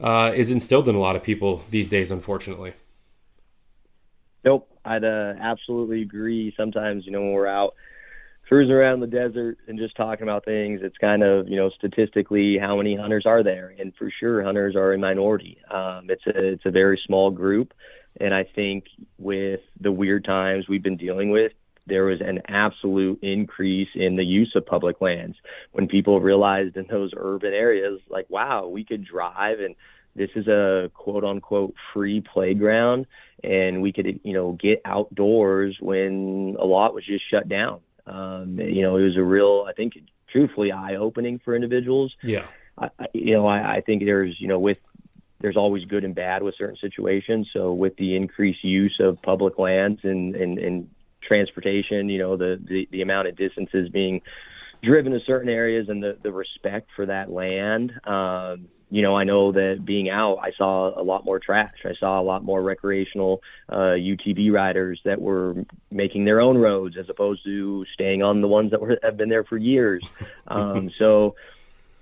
uh, 0.00 0.32
is 0.34 0.50
instilled 0.50 0.88
in 0.88 0.94
a 0.94 0.98
lot 0.98 1.14
of 1.14 1.22
people 1.22 1.62
these 1.70 1.88
days 1.88 2.10
unfortunately. 2.10 2.72
Nope. 4.44 4.68
I'd 4.84 5.04
uh, 5.04 5.34
absolutely 5.40 6.02
agree 6.02 6.52
sometimes 6.56 7.06
you 7.06 7.12
know 7.12 7.20
when 7.20 7.32
we're 7.32 7.46
out 7.46 7.74
cruising 8.52 8.74
around 8.74 9.00
the 9.00 9.06
desert 9.06 9.56
and 9.66 9.78
just 9.78 9.96
talking 9.96 10.24
about 10.24 10.44
things, 10.44 10.80
it's 10.82 10.98
kind 10.98 11.22
of, 11.22 11.48
you 11.48 11.58
know, 11.58 11.70
statistically 11.70 12.58
how 12.60 12.76
many 12.76 12.94
hunters 12.94 13.24
are 13.24 13.42
there? 13.42 13.74
And 13.78 13.94
for 13.96 14.12
sure, 14.20 14.44
hunters 14.44 14.76
are 14.76 14.92
a 14.92 14.98
minority. 14.98 15.56
Um, 15.70 16.08
it's 16.10 16.26
a, 16.26 16.52
it's 16.52 16.66
a 16.66 16.70
very 16.70 17.00
small 17.06 17.30
group. 17.30 17.72
And 18.20 18.34
I 18.34 18.44
think 18.44 18.84
with 19.16 19.60
the 19.80 19.90
weird 19.90 20.26
times 20.26 20.68
we've 20.68 20.82
been 20.82 20.98
dealing 20.98 21.30
with, 21.30 21.52
there 21.86 22.04
was 22.04 22.20
an 22.20 22.42
absolute 22.46 23.20
increase 23.22 23.88
in 23.94 24.16
the 24.16 24.24
use 24.24 24.52
of 24.54 24.66
public 24.66 25.00
lands 25.00 25.38
when 25.70 25.88
people 25.88 26.20
realized 26.20 26.76
in 26.76 26.84
those 26.90 27.12
urban 27.16 27.54
areas, 27.54 28.00
like, 28.10 28.26
wow, 28.28 28.66
we 28.66 28.84
could 28.84 29.02
drive 29.02 29.60
and 29.60 29.74
this 30.14 30.28
is 30.36 30.46
a 30.46 30.90
quote 30.92 31.24
unquote 31.24 31.74
free 31.94 32.20
playground 32.20 33.06
and 33.42 33.80
we 33.80 33.94
could, 33.94 34.20
you 34.22 34.34
know, 34.34 34.52
get 34.52 34.82
outdoors 34.84 35.78
when 35.80 36.54
a 36.60 36.66
lot 36.66 36.92
was 36.92 37.06
just 37.06 37.24
shut 37.30 37.48
down. 37.48 37.80
Um, 38.06 38.58
you 38.58 38.82
know, 38.82 38.96
it 38.96 39.02
was 39.02 39.16
a 39.16 39.22
real, 39.22 39.66
I 39.68 39.72
think, 39.72 39.94
truthfully 40.30 40.72
eye 40.72 40.96
opening 40.96 41.40
for 41.44 41.54
individuals. 41.54 42.14
Yeah. 42.22 42.46
I, 42.78 42.88
you 43.12 43.34
know, 43.34 43.46
I, 43.46 43.76
I 43.76 43.80
think 43.80 44.04
there's, 44.04 44.40
you 44.40 44.48
know, 44.48 44.58
with 44.58 44.78
there's 45.40 45.56
always 45.56 45.84
good 45.84 46.04
and 46.04 46.14
bad 46.14 46.42
with 46.42 46.54
certain 46.56 46.76
situations. 46.76 47.48
So 47.52 47.72
with 47.72 47.96
the 47.96 48.16
increased 48.16 48.64
use 48.64 48.96
of 49.00 49.20
public 49.22 49.58
lands 49.58 50.00
and, 50.04 50.34
and, 50.36 50.58
and 50.58 50.90
transportation, 51.20 52.08
you 52.08 52.18
know, 52.18 52.36
the, 52.36 52.60
the, 52.62 52.88
the 52.90 53.02
amount 53.02 53.28
of 53.28 53.36
distances 53.36 53.88
being 53.88 54.22
driven 54.82 55.12
to 55.12 55.20
certain 55.26 55.48
areas 55.48 55.88
and 55.88 56.02
the, 56.02 56.16
the 56.22 56.32
respect 56.32 56.90
for 56.94 57.06
that 57.06 57.30
land, 57.30 57.92
um, 58.04 58.68
you 58.92 59.00
know, 59.00 59.16
I 59.16 59.24
know 59.24 59.52
that 59.52 59.86
being 59.86 60.10
out, 60.10 60.40
I 60.42 60.52
saw 60.52 61.00
a 61.00 61.02
lot 61.02 61.24
more 61.24 61.38
trash. 61.38 61.78
I 61.86 61.94
saw 61.98 62.20
a 62.20 62.22
lot 62.22 62.44
more 62.44 62.60
recreational 62.60 63.40
uh, 63.70 63.96
UTV 63.96 64.52
riders 64.52 65.00
that 65.06 65.18
were 65.18 65.64
making 65.90 66.26
their 66.26 66.42
own 66.42 66.58
roads 66.58 66.98
as 66.98 67.08
opposed 67.08 67.42
to 67.44 67.86
staying 67.94 68.22
on 68.22 68.42
the 68.42 68.48
ones 68.48 68.70
that 68.72 68.82
were, 68.82 68.98
have 69.02 69.16
been 69.16 69.30
there 69.30 69.44
for 69.44 69.56
years. 69.56 70.04
Um, 70.48 70.90
so, 70.98 71.36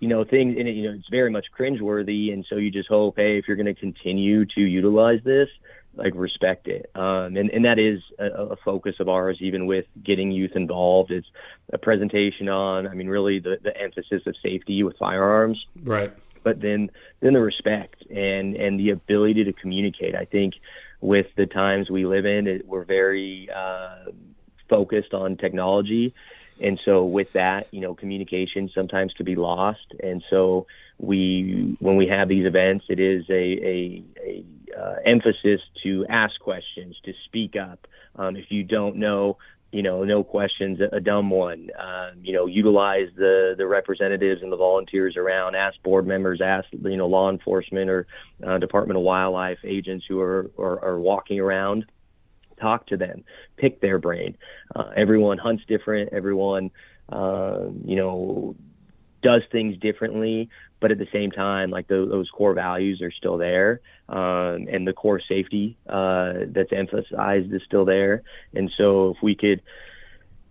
you 0.01 0.09
know, 0.09 0.25
things, 0.25 0.57
and 0.59 0.67
it, 0.67 0.73
you 0.73 0.89
know, 0.89 0.97
it's 0.97 1.09
very 1.09 1.31
much 1.31 1.47
cringeworthy. 1.57 2.33
And 2.33 2.45
so 2.49 2.57
you 2.57 2.71
just 2.71 2.89
hope, 2.89 3.17
hey, 3.17 3.39
if 3.39 3.47
you're 3.47 3.57
going 3.57 3.73
to 3.73 3.79
continue 3.79 4.45
to 4.47 4.61
utilize 4.61 5.21
this, 5.23 5.49
like 5.95 6.13
respect 6.15 6.69
it. 6.69 6.91
Um, 6.95 7.37
and, 7.37 7.51
and 7.51 7.65
that 7.65 7.79
is 7.79 8.01
a, 8.19 8.27
a 8.27 8.57
focus 8.57 8.97
of 9.01 9.09
ours, 9.09 9.39
even 9.41 9.67
with 9.67 9.87
getting 10.03 10.31
youth 10.31 10.53
involved. 10.55 11.11
It's 11.11 11.27
a 11.73 11.79
presentation 11.79 12.49
on, 12.49 12.87
I 12.87 12.95
mean, 12.95 13.09
really 13.09 13.41
the, 13.41 13.59
the 13.63 13.77
emphasis 13.77 14.23
of 14.27 14.35
safety 14.43 14.83
with 14.83 14.97
firearms. 14.99 15.67
Right. 15.83 16.13
But 16.43 16.61
then, 16.61 16.91
then 17.21 17.33
the 17.35 17.41
respect 17.41 18.07
and, 18.09 18.55
and 18.57 18.79
the 18.79 18.91
ability 18.91 19.45
to 19.45 19.53
communicate. 19.53 20.15
I 20.15 20.25
think 20.25 20.55
with 21.01 21.27
the 21.37 21.47
times 21.47 21.91
we 21.91 22.07
live 22.07 22.25
in, 22.25 22.47
it, 22.47 22.67
we're 22.67 22.85
very 22.85 23.49
uh, 23.55 24.07
focused 24.69 25.13
on 25.13 25.37
technology. 25.37 26.15
And 26.61 26.81
so 26.85 27.05
with 27.05 27.33
that, 27.33 27.69
you 27.73 27.81
know, 27.81 27.95
communication 27.95 28.71
sometimes 28.75 29.13
could 29.15 29.27
be 29.27 29.37
lost. 29.37 29.95
And 30.03 30.23
so 30.31 30.67
we, 30.99 31.77
when 31.81 31.97
we 31.97 32.09
have 32.09 32.29
these 32.29 32.47
events, 32.47 32.85
it 32.89 33.01
is 33.01 33.29
a, 33.31 33.33
a, 33.35 34.05
a 34.23 34.45
uh, 34.79 34.97
emphasis 35.05 35.61
to 35.83 36.07
ask 36.09 36.39
questions, 36.41 36.97
to 37.05 37.13
speak 37.25 37.57
up. 37.57 37.87
Um, 38.17 38.37
if 38.37 38.51
you 38.51 38.63
don't 38.63 38.97
know, 38.97 39.39
you 39.73 39.83
know, 39.83 40.03
no 40.03 40.25
questions, 40.25 40.81
a, 40.81 41.01
dumb 41.01 41.31
one. 41.31 41.71
Um, 41.79 42.19
you 42.23 42.33
know, 42.33 42.47
utilize 42.47 43.09
the 43.17 43.55
the 43.57 43.67
representatives 43.67 44.43
and 44.43 44.51
the 44.51 44.57
volunteers 44.57 45.17
around. 45.17 45.55
Ask 45.55 45.81
board 45.83 46.07
members, 46.07 46.41
ask 46.41 46.67
you 46.73 46.97
know 46.97 47.07
law 47.07 47.31
enforcement 47.31 47.89
or 47.89 48.07
uh, 48.45 48.59
Department 48.59 48.97
of 48.97 49.05
Wildlife 49.05 49.59
agents 49.65 50.05
who 50.09 50.21
are, 50.21 50.51
are 50.59 50.85
are 50.85 50.99
walking 50.99 51.39
around. 51.39 51.87
Talk 52.61 52.87
to 52.89 52.97
them, 52.97 53.25
pick 53.57 53.81
their 53.81 53.99
brain. 53.99 54.37
Uh, 54.75 54.91
everyone 54.97 55.39
hunts 55.39 55.65
different. 55.67 56.13
Everyone, 56.13 56.71
uh, 57.11 57.67
you 57.85 57.97
know, 57.97 58.55
does 59.23 59.43
things 59.53 59.77
differently, 59.79 60.49
but 60.81 60.91
at 60.91 60.99
the 60.99 61.09
same 61.13 61.31
time, 61.31 61.71
like 61.71 61.89
the, 61.89 62.07
those 62.11 62.29
core 62.31 62.55
values 62.55 63.03
are 63.03 63.11
still 63.11 63.37
there, 63.37 63.81
um, 64.09 64.67
and 64.71 64.87
the 64.87 64.93
core 64.93 65.21
safety 65.29 65.77
uh, 65.89 66.33
that's 66.49 66.73
emphasized 66.73 67.53
is 67.53 67.63
still 67.67 67.85
there. 67.85 68.23
And 68.55 68.71
so, 68.77 69.11
if 69.11 69.17
we 69.23 69.35
could 69.35 69.63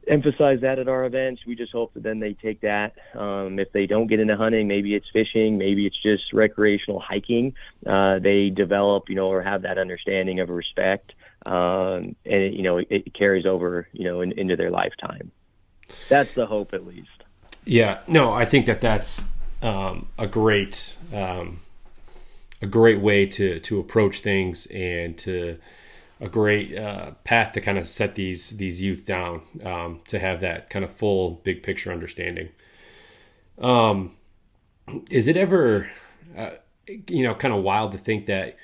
emphasize 0.08 0.62
that 0.62 0.80
at 0.80 0.88
our 0.88 1.06
events, 1.06 1.42
we 1.46 1.56
just 1.56 1.72
hope 1.72 1.94
that 1.94 2.04
then 2.04 2.20
they 2.20 2.34
take 2.34 2.62
that. 2.62 2.94
Um, 3.16 3.60
if 3.60 3.72
they 3.72 3.86
don't 3.86 4.08
get 4.08 4.20
into 4.20 4.36
hunting, 4.36 4.68
maybe 4.68 4.96
it's 4.96 5.06
fishing, 5.14 5.58
maybe 5.58 5.86
it's 5.86 6.02
just 6.02 6.34
recreational 6.34 7.00
hiking. 7.00 7.54
Uh, 7.86 8.20
they 8.20 8.50
develop, 8.50 9.10
you 9.10 9.16
know, 9.16 9.28
or 9.28 9.42
have 9.42 9.62
that 9.64 9.78
understanding 9.78 10.40
of 10.40 10.50
respect, 10.50 11.14
um, 11.46 12.16
and 12.26 12.42
it, 12.42 12.54
you 12.54 12.64
know, 12.64 12.78
it, 12.78 13.14
carries 13.14 13.46
over, 13.46 13.88
you 13.94 14.04
know, 14.04 14.22
in, 14.22 14.32
into 14.34 14.56
their 14.56 14.72
lifetime. 14.72 15.32
That's 16.08 16.34
the 16.34 16.46
hope, 16.46 16.74
at 16.74 16.86
least. 16.86 17.10
Yeah, 17.66 18.00
no, 18.08 18.32
I 18.32 18.46
think 18.46 18.66
that 18.66 18.82
that's 18.82 19.28
um, 19.62 20.08
a 20.18 20.28
great 20.28 20.96
um, 21.14 21.60
a 22.62 22.68
great 22.68 23.00
way 23.00 23.26
to 23.26 23.60
to 23.60 23.80
approach 23.80 24.22
things 24.22 24.66
and 24.68 25.18
to 25.20 25.60
a 26.22 26.28
great 26.28 26.78
uh, 26.78 27.12
path 27.24 27.54
to 27.54 27.62
kind 27.62 27.78
of 27.78 27.88
set 27.88 28.16
these 28.16 28.58
these 28.58 28.82
youth 28.82 29.06
down 29.06 29.42
um, 29.64 30.02
to 30.08 30.20
have 30.20 30.42
that 30.42 30.70
kind 30.70 30.84
of 30.84 30.92
full 30.92 31.42
big 31.44 31.64
picture 31.64 31.92
understanding. 31.92 32.50
Um, 33.60 34.12
is 35.10 35.28
it 35.28 35.38
ever, 35.38 35.90
uh, 36.38 36.52
you 37.08 37.24
know, 37.24 37.36
kind 37.36 37.54
of 37.54 37.64
wild 37.64 37.92
to 37.92 37.98
think 37.98 38.26
that, 38.28 38.58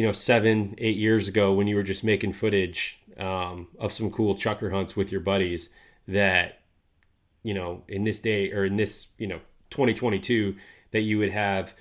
you 0.00 0.06
know, 0.06 0.12
seven 0.12 0.74
eight 0.78 0.96
years 0.96 1.28
ago 1.28 1.52
when 1.52 1.66
you 1.66 1.76
were 1.76 1.82
just 1.82 2.02
making 2.02 2.32
footage 2.32 3.00
um, 3.18 3.68
of 3.78 3.92
some 3.92 4.10
cool 4.10 4.34
chukar 4.34 4.72
hunts 4.72 4.96
with 4.96 5.12
your 5.12 5.20
buddies 5.20 5.68
that 6.08 6.60
you 7.42 7.54
know, 7.54 7.82
in 7.88 8.04
this 8.04 8.20
day 8.20 8.52
or 8.52 8.64
in 8.64 8.76
this, 8.76 9.08
you 9.18 9.26
know, 9.26 9.40
2022, 9.70 10.56
that 10.90 11.00
you 11.00 11.18
would 11.18 11.30
have, 11.30 11.74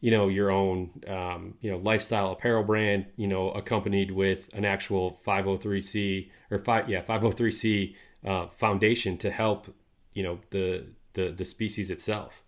you 0.00 0.10
know, 0.10 0.28
your 0.28 0.50
own, 0.50 0.90
um, 1.06 1.54
you 1.60 1.70
know, 1.70 1.78
lifestyle 1.78 2.32
apparel 2.32 2.64
brand, 2.64 3.06
you 3.16 3.26
know, 3.26 3.50
accompanied 3.50 4.10
with 4.10 4.50
an 4.54 4.64
actual 4.64 5.18
503c 5.26 6.30
or 6.50 6.58
five, 6.58 6.88
yeah, 6.88 7.02
503c 7.02 7.94
uh, 8.24 8.46
foundation 8.48 9.16
to 9.18 9.30
help, 9.30 9.74
you 10.12 10.22
know, 10.22 10.40
the 10.50 10.86
the 11.14 11.30
the 11.30 11.44
species 11.44 11.90
itself. 11.90 12.43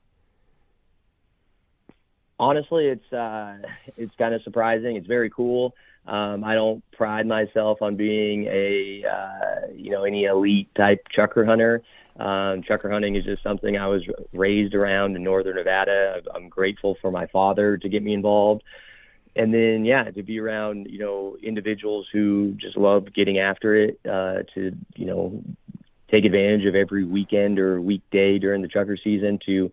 Honestly, 2.38 2.86
it's 2.86 3.12
uh, 3.12 3.58
it's 3.96 4.14
kind 4.16 4.34
of 4.34 4.42
surprising. 4.42 4.96
It's 4.96 5.06
very 5.06 5.30
cool. 5.30 5.74
Um, 6.06 6.44
I 6.44 6.54
don't 6.54 6.84
pride 6.92 7.26
myself 7.26 7.82
on 7.82 7.96
being 7.96 8.44
a 8.44 9.04
uh, 9.04 9.66
you 9.74 9.90
know 9.90 10.04
any 10.04 10.24
elite 10.24 10.68
type 10.74 11.06
chukar 11.16 11.46
hunter. 11.46 11.82
Um, 12.18 12.62
chukar 12.62 12.90
hunting 12.90 13.16
is 13.16 13.24
just 13.24 13.42
something 13.42 13.76
I 13.76 13.88
was 13.88 14.02
raised 14.32 14.74
around 14.74 15.16
in 15.16 15.22
northern 15.22 15.56
Nevada. 15.56 16.22
I'm 16.34 16.48
grateful 16.48 16.96
for 17.00 17.10
my 17.10 17.26
father 17.26 17.76
to 17.76 17.88
get 17.88 18.02
me 18.02 18.12
involved. 18.12 18.62
And 19.34 19.52
then, 19.52 19.84
yeah, 19.84 20.04
to 20.04 20.22
be 20.22 20.40
around, 20.40 20.86
you 20.88 20.98
know, 20.98 21.36
individuals 21.42 22.06
who 22.10 22.54
just 22.56 22.74
love 22.78 23.12
getting 23.12 23.38
after 23.38 23.74
it, 23.74 24.00
uh, 24.06 24.44
to, 24.54 24.74
you 24.94 25.04
know, 25.04 25.42
take 26.10 26.24
advantage 26.24 26.64
of 26.66 26.74
every 26.74 27.04
weekend 27.04 27.58
or 27.58 27.80
weekday 27.80 28.38
during 28.38 28.62
the 28.62 28.68
chukar 28.68 28.96
season 29.02 29.38
to 29.46 29.72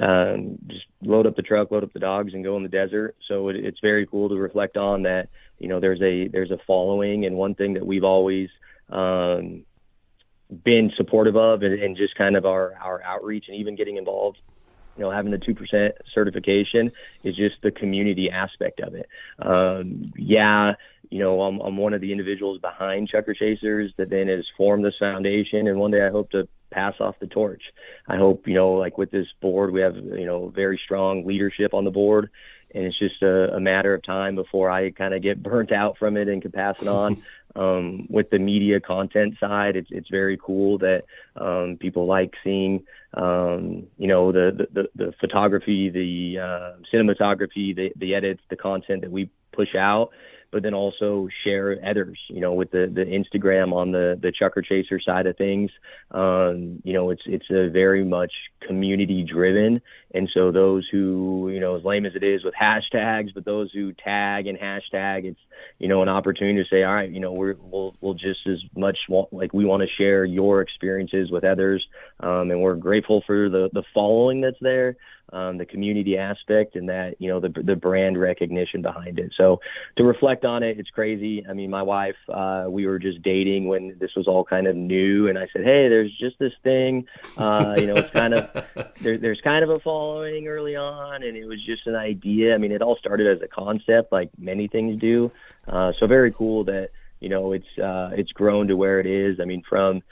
um, 0.00 0.58
just 0.68 0.84
load 1.02 1.26
up 1.26 1.36
the 1.36 1.42
truck, 1.42 1.70
load 1.70 1.84
up 1.84 1.92
the 1.92 1.98
dogs, 1.98 2.34
and 2.34 2.44
go 2.44 2.56
in 2.56 2.62
the 2.62 2.68
desert. 2.68 3.16
So 3.28 3.48
it, 3.48 3.56
it's 3.56 3.80
very 3.80 4.06
cool 4.06 4.28
to 4.28 4.36
reflect 4.36 4.76
on 4.76 5.02
that. 5.02 5.28
You 5.58 5.68
know, 5.68 5.80
there's 5.80 6.02
a 6.02 6.28
there's 6.28 6.50
a 6.50 6.58
following, 6.66 7.24
and 7.24 7.36
one 7.36 7.54
thing 7.54 7.74
that 7.74 7.86
we've 7.86 8.04
always 8.04 8.48
um, 8.88 9.64
been 10.64 10.92
supportive 10.96 11.36
of 11.36 11.62
and, 11.62 11.80
and 11.82 11.96
just 11.96 12.14
kind 12.16 12.36
of 12.36 12.44
our, 12.44 12.74
our 12.80 13.02
outreach 13.02 13.46
and 13.48 13.56
even 13.56 13.74
getting 13.74 13.96
involved 13.96 14.38
you 14.96 15.02
know, 15.02 15.10
having 15.10 15.30
the 15.30 15.38
2% 15.38 15.92
certification 16.14 16.92
is 17.24 17.34
just 17.34 17.56
the 17.62 17.70
community 17.70 18.30
aspect 18.30 18.80
of 18.80 18.94
it. 18.94 19.08
Um, 19.38 20.12
yeah, 20.16 20.74
you 21.12 21.18
know, 21.18 21.42
I'm, 21.42 21.60
I'm 21.60 21.76
one 21.76 21.94
of 21.94 22.00
the 22.00 22.10
individuals 22.12 22.58
behind 22.60 23.10
Chukar 23.10 23.36
Chasers 23.36 23.92
that 23.98 24.10
then 24.10 24.28
has 24.28 24.46
formed 24.56 24.84
this 24.84 24.94
foundation. 24.98 25.68
And 25.68 25.78
one 25.78 25.90
day 25.90 26.04
I 26.04 26.10
hope 26.10 26.30
to 26.30 26.48
pass 26.70 26.94
off 27.00 27.16
the 27.20 27.26
torch. 27.26 27.62
I 28.08 28.16
hope, 28.16 28.48
you 28.48 28.54
know, 28.54 28.72
like 28.72 28.96
with 28.98 29.10
this 29.10 29.26
board, 29.40 29.72
we 29.72 29.82
have, 29.82 29.96
you 29.96 30.26
know, 30.26 30.48
very 30.48 30.80
strong 30.82 31.26
leadership 31.26 31.74
on 31.74 31.84
the 31.84 31.90
board 31.90 32.30
and 32.74 32.84
it's 32.84 32.98
just 32.98 33.22
a, 33.22 33.54
a 33.54 33.60
matter 33.60 33.94
of 33.94 34.02
time 34.02 34.34
before 34.34 34.70
I 34.70 34.90
kind 34.90 35.14
of 35.14 35.22
get 35.22 35.42
burnt 35.42 35.72
out 35.72 35.98
from 35.98 36.16
it 36.16 36.28
and 36.28 36.40
can 36.40 36.52
pass 36.52 36.80
it 36.82 36.88
on. 36.88 37.16
um, 37.56 38.06
with 38.08 38.30
the 38.30 38.38
media 38.38 38.80
content 38.80 39.36
side, 39.38 39.76
it's 39.76 39.88
it's 39.90 40.08
very 40.08 40.38
cool 40.42 40.78
that 40.78 41.04
um, 41.36 41.76
people 41.78 42.06
like 42.06 42.32
seeing 42.42 42.84
um, 43.14 43.86
you 43.98 44.08
know 44.08 44.32
the, 44.32 44.66
the 44.72 44.88
the 44.94 45.12
photography, 45.20 45.90
the 45.90 46.40
uh, 46.40 46.72
cinematography, 46.92 47.76
the 47.76 47.92
the 47.96 48.14
edits, 48.14 48.42
the 48.48 48.56
content 48.56 49.02
that 49.02 49.10
we 49.10 49.30
push 49.52 49.74
out 49.74 50.10
but 50.52 50.62
then 50.62 50.74
also 50.74 51.28
share 51.42 51.78
others, 51.84 52.18
you 52.28 52.40
know, 52.40 52.52
with 52.52 52.70
the, 52.70 52.90
the 52.92 53.04
Instagram 53.04 53.72
on 53.72 53.90
the, 53.90 54.18
the 54.20 54.30
Chukar 54.30 54.64
Chaser 54.64 55.00
side 55.00 55.26
of 55.26 55.36
things. 55.36 55.70
Um, 56.10 56.80
you 56.84 56.92
know, 56.92 57.10
it's, 57.10 57.22
it's 57.26 57.50
a 57.50 57.70
very 57.70 58.04
much 58.04 58.32
community 58.60 59.24
driven. 59.24 59.80
And 60.14 60.28
so 60.32 60.52
those 60.52 60.86
who, 60.90 61.50
you 61.52 61.60
know, 61.60 61.76
as 61.76 61.84
lame 61.84 62.06
as 62.06 62.14
it 62.14 62.22
is 62.22 62.44
with 62.44 62.54
hashtags, 62.54 63.32
but 63.34 63.44
those 63.44 63.70
who 63.72 63.92
tag 63.92 64.46
and 64.46 64.58
hashtag, 64.58 65.24
it's, 65.24 65.40
you 65.78 65.88
know, 65.88 66.02
an 66.02 66.08
opportunity 66.08 66.62
to 66.62 66.68
say, 66.68 66.82
all 66.82 66.94
right, 66.94 67.10
you 67.10 67.20
know, 67.20 67.32
we're, 67.32 67.54
we'll, 67.58 67.94
we'll 68.00 68.14
just 68.14 68.46
as 68.46 68.58
much 68.76 68.98
want, 69.08 69.32
like 69.32 69.52
we 69.54 69.64
want 69.64 69.82
to 69.82 69.88
share 69.88 70.24
your 70.24 70.60
experiences 70.60 71.30
with 71.30 71.44
others. 71.44 71.86
Um, 72.20 72.50
and 72.50 72.60
we're 72.60 72.76
grateful 72.76 73.22
for 73.26 73.48
the, 73.48 73.70
the 73.72 73.82
following 73.94 74.40
that's 74.42 74.58
there 74.60 74.96
um, 75.32 75.56
the 75.58 75.64
community 75.64 76.18
aspect 76.18 76.76
and 76.76 76.88
that 76.88 77.16
you 77.18 77.28
know 77.28 77.40
the 77.40 77.48
the 77.48 77.74
brand 77.74 78.20
recognition 78.20 78.82
behind 78.82 79.18
it. 79.18 79.32
So 79.36 79.60
to 79.96 80.04
reflect 80.04 80.44
on 80.44 80.62
it, 80.62 80.78
it's 80.78 80.90
crazy. 80.90 81.44
I 81.48 81.54
mean, 81.54 81.70
my 81.70 81.82
wife, 81.82 82.16
uh, 82.28 82.66
we 82.68 82.86
were 82.86 82.98
just 82.98 83.22
dating 83.22 83.66
when 83.66 83.96
this 83.98 84.10
was 84.14 84.28
all 84.28 84.44
kind 84.44 84.66
of 84.66 84.76
new, 84.76 85.28
and 85.28 85.38
I 85.38 85.48
said, 85.52 85.64
hey, 85.64 85.88
there's 85.88 86.14
just 86.18 86.38
this 86.38 86.52
thing, 86.62 87.06
uh, 87.38 87.74
you 87.78 87.86
know, 87.86 87.96
it's 87.96 88.12
kind 88.12 88.34
of 88.34 88.66
there, 89.00 89.16
there's 89.16 89.40
kind 89.42 89.64
of 89.64 89.70
a 89.70 89.80
following 90.02 90.48
early 90.48 90.74
on, 90.74 91.22
and 91.22 91.36
it 91.36 91.46
was 91.46 91.64
just 91.64 91.86
an 91.86 91.94
idea. 91.94 92.54
I 92.54 92.58
mean, 92.58 92.72
it 92.72 92.82
all 92.82 92.96
started 92.96 93.28
as 93.28 93.40
a 93.40 93.46
concept, 93.46 94.10
like 94.10 94.30
many 94.36 94.66
things 94.66 95.00
do. 95.00 95.30
Uh, 95.68 95.92
so 95.98 96.08
very 96.08 96.32
cool 96.32 96.64
that 96.64 96.90
you 97.20 97.28
know 97.28 97.52
it's 97.52 97.78
uh, 97.78 98.10
it's 98.12 98.32
grown 98.32 98.66
to 98.66 98.76
where 98.76 98.98
it 98.98 99.06
is. 99.06 99.38
I 99.38 99.44
mean, 99.44 99.62
from 99.62 100.02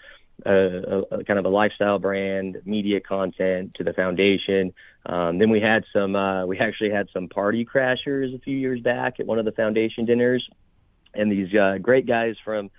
a, 0.46 0.56
a, 0.56 0.98
a, 1.16 1.24
kind 1.24 1.40
of 1.40 1.44
a 1.44 1.48
lifestyle 1.48 1.98
brand, 1.98 2.62
media 2.64 3.00
content 3.00 3.74
to 3.74 3.84
the 3.84 3.92
foundation. 3.92 4.72
Um, 5.06 5.38
then 5.38 5.50
we 5.50 5.60
had 5.60 5.84
some, 5.92 6.14
uh, 6.14 6.46
we 6.46 6.58
actually 6.58 6.90
had 6.90 7.08
some 7.12 7.28
party 7.28 7.64
crashers 7.64 8.34
a 8.34 8.38
few 8.38 8.56
years 8.56 8.80
back 8.80 9.18
at 9.18 9.26
one 9.26 9.40
of 9.40 9.44
the 9.44 9.52
foundation 9.52 10.04
dinners, 10.04 10.48
and 11.14 11.32
these 11.32 11.52
uh, 11.52 11.78
great 11.82 12.06
guys 12.06 12.36
from 12.44 12.70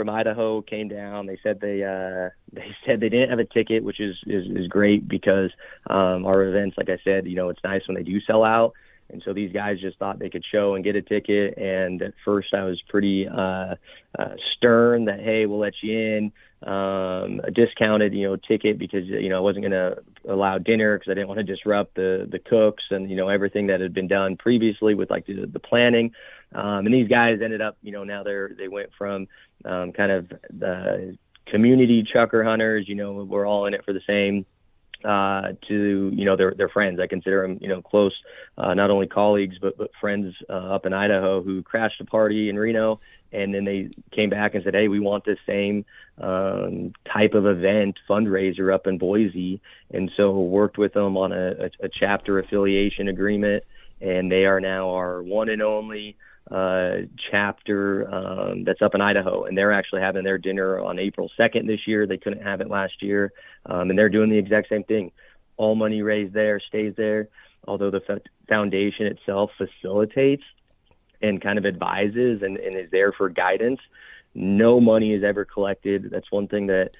from 0.00 0.08
Idaho 0.08 0.62
came 0.62 0.88
down. 0.88 1.26
They 1.26 1.38
said 1.42 1.60
they 1.60 1.84
uh, 1.84 2.30
they 2.54 2.74
said 2.86 3.00
they 3.00 3.10
didn't 3.10 3.28
have 3.28 3.38
a 3.38 3.44
ticket, 3.44 3.84
which 3.84 4.00
is 4.00 4.16
is, 4.26 4.46
is 4.46 4.66
great 4.66 5.06
because 5.06 5.50
um, 5.90 6.24
our 6.24 6.42
events, 6.42 6.78
like 6.78 6.88
I 6.88 6.98
said, 7.04 7.26
you 7.26 7.36
know, 7.36 7.50
it's 7.50 7.62
nice 7.62 7.86
when 7.86 7.96
they 7.96 8.02
do 8.02 8.18
sell 8.22 8.42
out. 8.42 8.72
And 9.10 9.20
so 9.24 9.34
these 9.34 9.52
guys 9.52 9.80
just 9.80 9.98
thought 9.98 10.18
they 10.18 10.30
could 10.30 10.44
show 10.50 10.74
and 10.76 10.84
get 10.84 10.96
a 10.96 11.02
ticket. 11.02 11.58
And 11.58 12.00
at 12.00 12.14
first, 12.24 12.54
I 12.54 12.62
was 12.62 12.80
pretty 12.88 13.28
uh, 13.28 13.74
uh, 14.18 14.34
stern 14.56 15.04
that 15.06 15.20
hey, 15.20 15.44
we'll 15.44 15.58
let 15.58 15.74
you 15.82 15.98
in 15.98 16.32
um, 16.62 17.42
a 17.44 17.50
discounted, 17.52 18.14
you 18.14 18.26
know, 18.28 18.36
ticket 18.36 18.78
because 18.78 19.06
you 19.06 19.28
know 19.28 19.36
I 19.36 19.40
wasn't 19.40 19.64
going 19.64 19.72
to 19.72 20.02
allow 20.26 20.56
dinner 20.56 20.96
because 20.96 21.10
I 21.10 21.14
didn't 21.14 21.28
want 21.28 21.38
to 21.38 21.44
disrupt 21.44 21.96
the 21.96 22.26
the 22.30 22.38
cooks 22.38 22.84
and 22.90 23.10
you 23.10 23.16
know 23.16 23.28
everything 23.28 23.66
that 23.66 23.80
had 23.80 23.92
been 23.92 24.08
done 24.08 24.38
previously 24.38 24.94
with 24.94 25.10
like 25.10 25.26
the, 25.26 25.44
the 25.44 25.60
planning. 25.60 26.12
Um, 26.54 26.86
and 26.86 26.94
these 26.94 27.08
guys 27.08 27.40
ended 27.42 27.60
up, 27.60 27.76
you 27.82 27.92
know, 27.92 28.04
now 28.04 28.22
they're 28.22 28.50
they 28.56 28.68
went 28.68 28.90
from 28.98 29.28
um, 29.64 29.92
kind 29.92 30.10
of 30.10 30.28
the 30.50 31.16
community 31.46 32.02
chukar 32.02 32.44
hunters. 32.44 32.88
You 32.88 32.96
know, 32.96 33.12
we're 33.24 33.46
all 33.46 33.66
in 33.66 33.74
it 33.74 33.84
for 33.84 33.92
the 33.92 34.00
same 34.06 34.46
uh, 35.04 35.52
to 35.68 36.10
you 36.14 36.24
know 36.24 36.36
their 36.36 36.54
their 36.54 36.68
friends. 36.68 37.00
I 37.00 37.06
consider 37.06 37.42
them 37.42 37.58
you 37.60 37.68
know 37.68 37.82
close, 37.82 38.14
uh, 38.58 38.74
not 38.74 38.90
only 38.90 39.06
colleagues 39.06 39.56
but 39.60 39.76
but 39.78 39.90
friends 40.00 40.34
uh, 40.48 40.74
up 40.74 40.86
in 40.86 40.92
Idaho 40.92 41.42
who 41.42 41.62
crashed 41.62 42.00
a 42.00 42.04
party 42.04 42.48
in 42.48 42.56
Reno, 42.58 43.00
and 43.32 43.54
then 43.54 43.64
they 43.64 43.90
came 44.12 44.30
back 44.30 44.54
and 44.54 44.64
said, 44.64 44.74
hey, 44.74 44.88
we 44.88 45.00
want 45.00 45.24
the 45.24 45.36
same 45.46 45.84
um, 46.18 46.92
type 47.10 47.34
of 47.34 47.46
event 47.46 47.98
fundraiser 48.08 48.72
up 48.74 48.86
in 48.86 48.98
Boise, 48.98 49.60
and 49.92 50.10
so 50.16 50.38
worked 50.38 50.78
with 50.78 50.92
them 50.92 51.16
on 51.16 51.32
a, 51.32 51.52
a, 51.52 51.86
a 51.86 51.88
chapter 51.88 52.38
affiliation 52.38 53.08
agreement, 53.08 53.64
and 54.00 54.30
they 54.30 54.44
are 54.44 54.60
now 54.60 54.90
our 54.90 55.22
one 55.22 55.48
and 55.48 55.62
only 55.62 56.16
uh, 56.50 57.02
chapter 57.30 58.12
um, 58.12 58.64
that's 58.64 58.82
up 58.82 58.94
in 58.94 59.00
Idaho, 59.00 59.44
and 59.44 59.56
they're 59.56 59.72
actually 59.72 60.00
having 60.00 60.24
their 60.24 60.38
dinner 60.38 60.80
on 60.80 60.98
April 60.98 61.30
2nd 61.38 61.66
this 61.66 61.86
year. 61.86 62.06
They 62.06 62.16
couldn't 62.16 62.42
have 62.42 62.60
it 62.60 62.68
last 62.68 63.02
year, 63.02 63.32
um, 63.66 63.90
and 63.90 63.98
they're 63.98 64.08
doing 64.08 64.30
the 64.30 64.38
exact 64.38 64.68
same 64.68 64.82
thing. 64.82 65.12
All 65.56 65.76
money 65.76 66.02
raised 66.02 66.34
there 66.34 66.60
stays 66.60 66.94
there, 66.96 67.28
although 67.68 67.90
the 67.90 68.00
f- 68.08 68.22
foundation 68.48 69.06
itself 69.06 69.50
facilitates 69.56 70.42
and 71.22 71.40
kind 71.40 71.58
of 71.58 71.66
advises 71.66 72.42
and, 72.42 72.56
and 72.56 72.74
is 72.74 72.90
there 72.90 73.12
for 73.12 73.28
guidance. 73.28 73.80
No 74.34 74.80
money 74.80 75.12
is 75.12 75.22
ever 75.22 75.44
collected. 75.44 76.08
That's 76.10 76.30
one 76.32 76.48
thing 76.48 76.66
that 76.66 76.90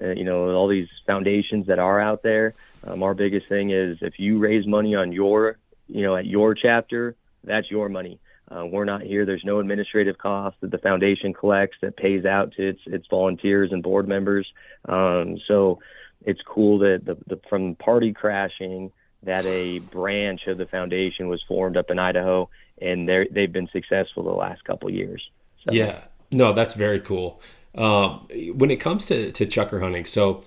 uh, 0.00 0.10
you 0.10 0.24
know 0.24 0.50
all 0.50 0.68
these 0.68 0.88
foundations 1.06 1.66
that 1.66 1.78
are 1.78 2.00
out 2.00 2.22
there. 2.22 2.54
Um, 2.84 3.02
our 3.02 3.14
biggest 3.14 3.48
thing 3.48 3.70
is 3.70 3.98
if 4.02 4.18
you 4.18 4.38
raise 4.38 4.66
money 4.66 4.94
on 4.94 5.12
your 5.12 5.58
you 5.88 6.02
know 6.02 6.16
at 6.16 6.26
your 6.26 6.54
chapter, 6.54 7.16
that's 7.42 7.70
your 7.70 7.88
money 7.88 8.20
uh, 8.50 8.66
we're 8.66 8.84
not 8.84 9.02
here. 9.02 9.24
There's 9.24 9.44
no 9.44 9.60
administrative 9.60 10.18
cost 10.18 10.56
that 10.60 10.70
the 10.70 10.78
foundation 10.78 11.32
collects 11.32 11.76
that 11.82 11.96
pays 11.96 12.24
out 12.24 12.52
to 12.54 12.68
its 12.70 12.80
its 12.86 13.06
volunteers 13.08 13.70
and 13.72 13.82
board 13.82 14.08
members. 14.08 14.46
Um, 14.88 15.38
so 15.46 15.78
it's 16.24 16.40
cool 16.42 16.78
that 16.80 17.04
the, 17.04 17.16
the 17.26 17.40
from 17.48 17.76
party 17.76 18.12
crashing 18.12 18.92
that 19.22 19.44
a 19.46 19.78
branch 19.78 20.46
of 20.46 20.58
the 20.58 20.66
foundation 20.66 21.28
was 21.28 21.42
formed 21.46 21.76
up 21.76 21.90
in 21.90 21.98
Idaho, 21.98 22.48
and 22.80 23.08
they 23.08 23.28
they've 23.30 23.52
been 23.52 23.68
successful 23.72 24.24
the 24.24 24.30
last 24.30 24.64
couple 24.64 24.90
years. 24.90 25.22
So. 25.64 25.72
Yeah, 25.72 26.02
no, 26.32 26.52
that's 26.52 26.72
very 26.72 27.00
cool. 27.00 27.40
Um, 27.74 28.26
when 28.54 28.70
it 28.70 28.76
comes 28.76 29.06
to 29.06 29.30
to 29.30 29.46
chukar 29.46 29.80
hunting, 29.80 30.06
so 30.06 30.42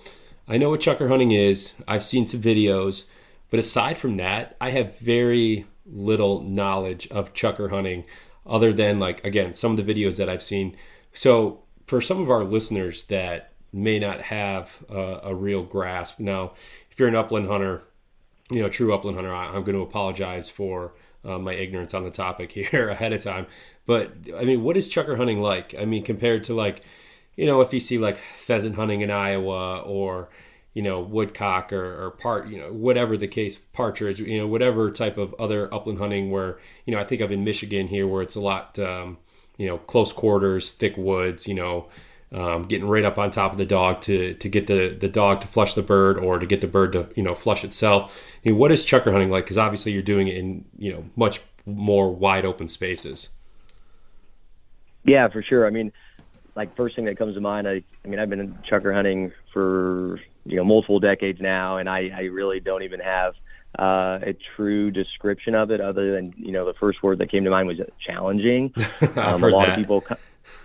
I 0.46 0.58
know 0.58 0.70
what 0.70 0.80
chukar 0.80 1.08
hunting 1.08 1.30
is. 1.30 1.72
I've 1.88 2.04
seen 2.04 2.26
some 2.26 2.42
videos, 2.42 3.08
but 3.48 3.58
aside 3.58 3.96
from 3.96 4.18
that, 4.18 4.56
I 4.60 4.70
have 4.70 4.98
very 4.98 5.64
little 5.86 6.42
knowledge 6.42 7.06
of 7.08 7.34
chukar 7.34 7.70
hunting 7.70 8.04
other 8.46 8.72
than 8.72 8.98
like 8.98 9.24
again 9.24 9.54
some 9.54 9.76
of 9.76 9.84
the 9.84 9.94
videos 9.94 10.16
that 10.16 10.28
I've 10.28 10.42
seen. 10.42 10.76
So 11.12 11.62
for 11.86 12.00
some 12.00 12.20
of 12.20 12.30
our 12.30 12.44
listeners 12.44 13.04
that 13.04 13.52
may 13.72 13.98
not 13.98 14.20
have 14.22 14.84
a, 14.88 15.20
a 15.24 15.34
real 15.34 15.62
grasp 15.62 16.20
now, 16.20 16.52
if 16.90 16.98
you're 16.98 17.08
an 17.08 17.16
upland 17.16 17.48
hunter, 17.48 17.82
you 18.50 18.62
know, 18.62 18.68
true 18.68 18.94
upland 18.94 19.16
hunter, 19.16 19.34
I, 19.34 19.46
am 19.46 19.64
going 19.64 19.76
to 19.76 19.82
apologize 19.82 20.48
for 20.48 20.94
uh, 21.24 21.38
my 21.38 21.54
ignorance 21.54 21.94
on 21.94 22.04
the 22.04 22.10
topic 22.10 22.52
here 22.70 22.88
ahead 22.88 23.12
of 23.12 23.22
time. 23.22 23.46
But 23.86 24.12
I 24.38 24.44
mean, 24.44 24.62
what 24.62 24.76
is 24.76 24.88
chukar 24.88 25.16
hunting 25.16 25.40
like? 25.40 25.74
I 25.78 25.84
mean, 25.84 26.04
compared 26.04 26.44
to 26.44 26.54
like, 26.54 26.82
you 27.36 27.46
know, 27.46 27.60
if 27.60 27.72
you 27.72 27.80
see 27.80 27.98
like 27.98 28.16
pheasant 28.16 28.76
hunting 28.76 29.00
in 29.00 29.10
Iowa 29.10 29.80
or 29.80 30.30
you 30.74 30.82
know 30.82 31.00
woodcock 31.00 31.72
or, 31.72 32.04
or 32.04 32.10
part 32.10 32.48
you 32.48 32.58
know 32.58 32.72
whatever 32.72 33.16
the 33.16 33.28
case 33.28 33.56
partridge 33.56 34.20
you 34.20 34.38
know 34.38 34.46
whatever 34.46 34.90
type 34.90 35.16
of 35.16 35.34
other 35.38 35.72
upland 35.72 35.98
hunting 35.98 36.30
where 36.30 36.58
you 36.84 36.94
know 36.94 37.00
i 37.00 37.04
think 37.04 37.20
of 37.20 37.32
in 37.32 37.44
michigan 37.44 37.86
here 37.86 38.06
where 38.06 38.22
it's 38.22 38.34
a 38.34 38.40
lot 38.40 38.78
um, 38.78 39.16
you 39.56 39.66
know 39.66 39.78
close 39.78 40.12
quarters 40.12 40.72
thick 40.72 40.96
woods 40.96 41.48
you 41.48 41.54
know 41.54 41.88
um, 42.32 42.64
getting 42.64 42.88
right 42.88 43.04
up 43.04 43.16
on 43.16 43.30
top 43.30 43.52
of 43.52 43.58
the 43.58 43.64
dog 43.64 44.00
to 44.02 44.34
to 44.34 44.48
get 44.48 44.66
the 44.66 44.88
the 44.88 45.08
dog 45.08 45.40
to 45.42 45.46
flush 45.46 45.74
the 45.74 45.82
bird 45.82 46.18
or 46.18 46.40
to 46.40 46.46
get 46.46 46.60
the 46.60 46.66
bird 46.66 46.92
to 46.92 47.08
you 47.14 47.22
know 47.22 47.32
flush 47.32 47.62
itself. 47.62 48.28
What 48.42 48.72
is 48.72 48.84
chukar 48.84 49.12
hunting 49.12 49.30
like? 49.30 49.44
Because 49.44 49.56
obviously 49.56 49.92
you're 49.92 50.02
doing 50.02 50.26
it 50.26 50.36
in 50.36 50.64
you 50.76 50.92
know 50.92 51.04
much 51.14 51.42
more 51.64 52.12
wide 52.12 52.44
open 52.44 52.66
spaces. 52.66 53.28
Yeah 55.04 55.28
for 55.28 55.44
sure. 55.44 55.64
I 55.64 55.70
mean 55.70 55.92
like 56.56 56.76
first 56.76 56.96
thing 56.96 57.04
that 57.04 57.18
comes 57.18 57.34
to 57.34 57.40
mind 57.40 57.66
i 57.68 57.82
i 58.04 58.08
mean 58.08 58.18
i've 58.18 58.30
been 58.30 58.56
chukar 58.68 58.94
hunting 58.94 59.32
for 59.54 60.20
you 60.44 60.56
know 60.56 60.64
multiple 60.64 61.00
decades 61.00 61.40
now, 61.40 61.78
and 61.78 61.88
I, 61.88 62.10
I 62.14 62.22
really 62.24 62.60
don't 62.60 62.82
even 62.82 63.00
have 63.00 63.34
uh, 63.78 64.18
a 64.22 64.36
true 64.56 64.90
description 64.90 65.54
of 65.54 65.70
it 65.70 65.80
other 65.80 66.12
than 66.12 66.34
you 66.36 66.52
know 66.52 66.66
the 66.66 66.74
first 66.74 67.02
word 67.02 67.18
that 67.18 67.30
came 67.30 67.44
to 67.44 67.50
mind 67.50 67.68
was 67.68 67.80
challenging. 68.04 68.74
Um, 69.16 69.44
a 69.44 69.48
lot 69.48 69.66
that. 69.66 69.68
of 69.70 69.76
people, 69.76 70.04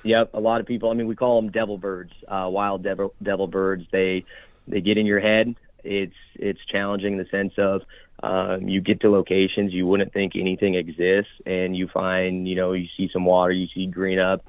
yep, 0.04 0.32
a 0.34 0.40
lot 0.40 0.60
of 0.60 0.66
people. 0.66 0.90
I 0.90 0.94
mean, 0.94 1.08
we 1.08 1.16
call 1.16 1.40
them 1.40 1.52
devil 1.52 1.78
birds, 1.78 2.12
uh, 2.28 2.48
wild 2.52 2.84
devil 2.84 3.14
devil 3.22 3.48
birds. 3.48 3.86
They 3.92 4.26
they 4.68 4.82
get 4.82 4.98
in 4.98 5.06
your 5.06 5.20
head. 5.20 5.56
It's 5.84 6.16
it's 6.36 6.60
challenging 6.66 7.14
in 7.14 7.20
the 7.20 7.30
sense 7.30 7.54
of 7.58 7.84
um, 8.24 8.68
you 8.68 8.82
get 8.82 9.02
to 9.02 9.10
locations 9.10 9.72
you 9.72 9.86
wouldn't 9.86 10.12
think 10.12 10.36
anything 10.36 10.74
exists, 10.76 11.32
and 11.46 11.78
you 11.78 11.88
find 11.88 12.48
you 12.48 12.56
know 12.56 12.74
you 12.74 12.88
see 12.98 13.10
some 13.14 13.26
water, 13.26 13.52
you 13.52 13.68
see 13.68 13.86
green 13.86 14.18
up, 14.18 14.44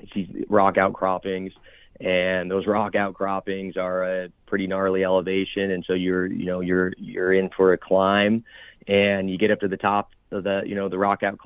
you 0.00 0.08
see 0.12 0.44
rock 0.48 0.76
outcroppings 0.76 1.52
and 2.00 2.50
those 2.50 2.66
rock 2.66 2.94
outcroppings 2.94 3.76
are 3.76 4.04
a 4.04 4.28
pretty 4.46 4.66
gnarly 4.66 5.04
elevation. 5.04 5.70
And 5.70 5.84
so 5.84 5.94
you're 5.94 6.26
you 6.26 6.46
know 6.46 6.60
you're 6.60 6.92
you're 6.98 7.32
in 7.32 7.50
for 7.50 7.72
a 7.72 7.78
climb. 7.78 8.44
And 8.88 9.28
you 9.28 9.36
get 9.36 9.50
up 9.50 9.60
to 9.60 9.68
the 9.68 9.76
top 9.76 10.12
of 10.30 10.44
the 10.44 10.62
you 10.64 10.74
know 10.74 10.88
the 10.88 10.98
rock 10.98 11.22
out 11.22 11.38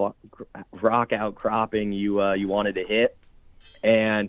rock 0.73 1.13
outcropping 1.13 1.93
you 1.93 2.21
uh, 2.21 2.35
you 2.35 2.49
wanted 2.49 2.75
to 2.75 2.85
hit. 2.85 3.17
And 3.83 4.29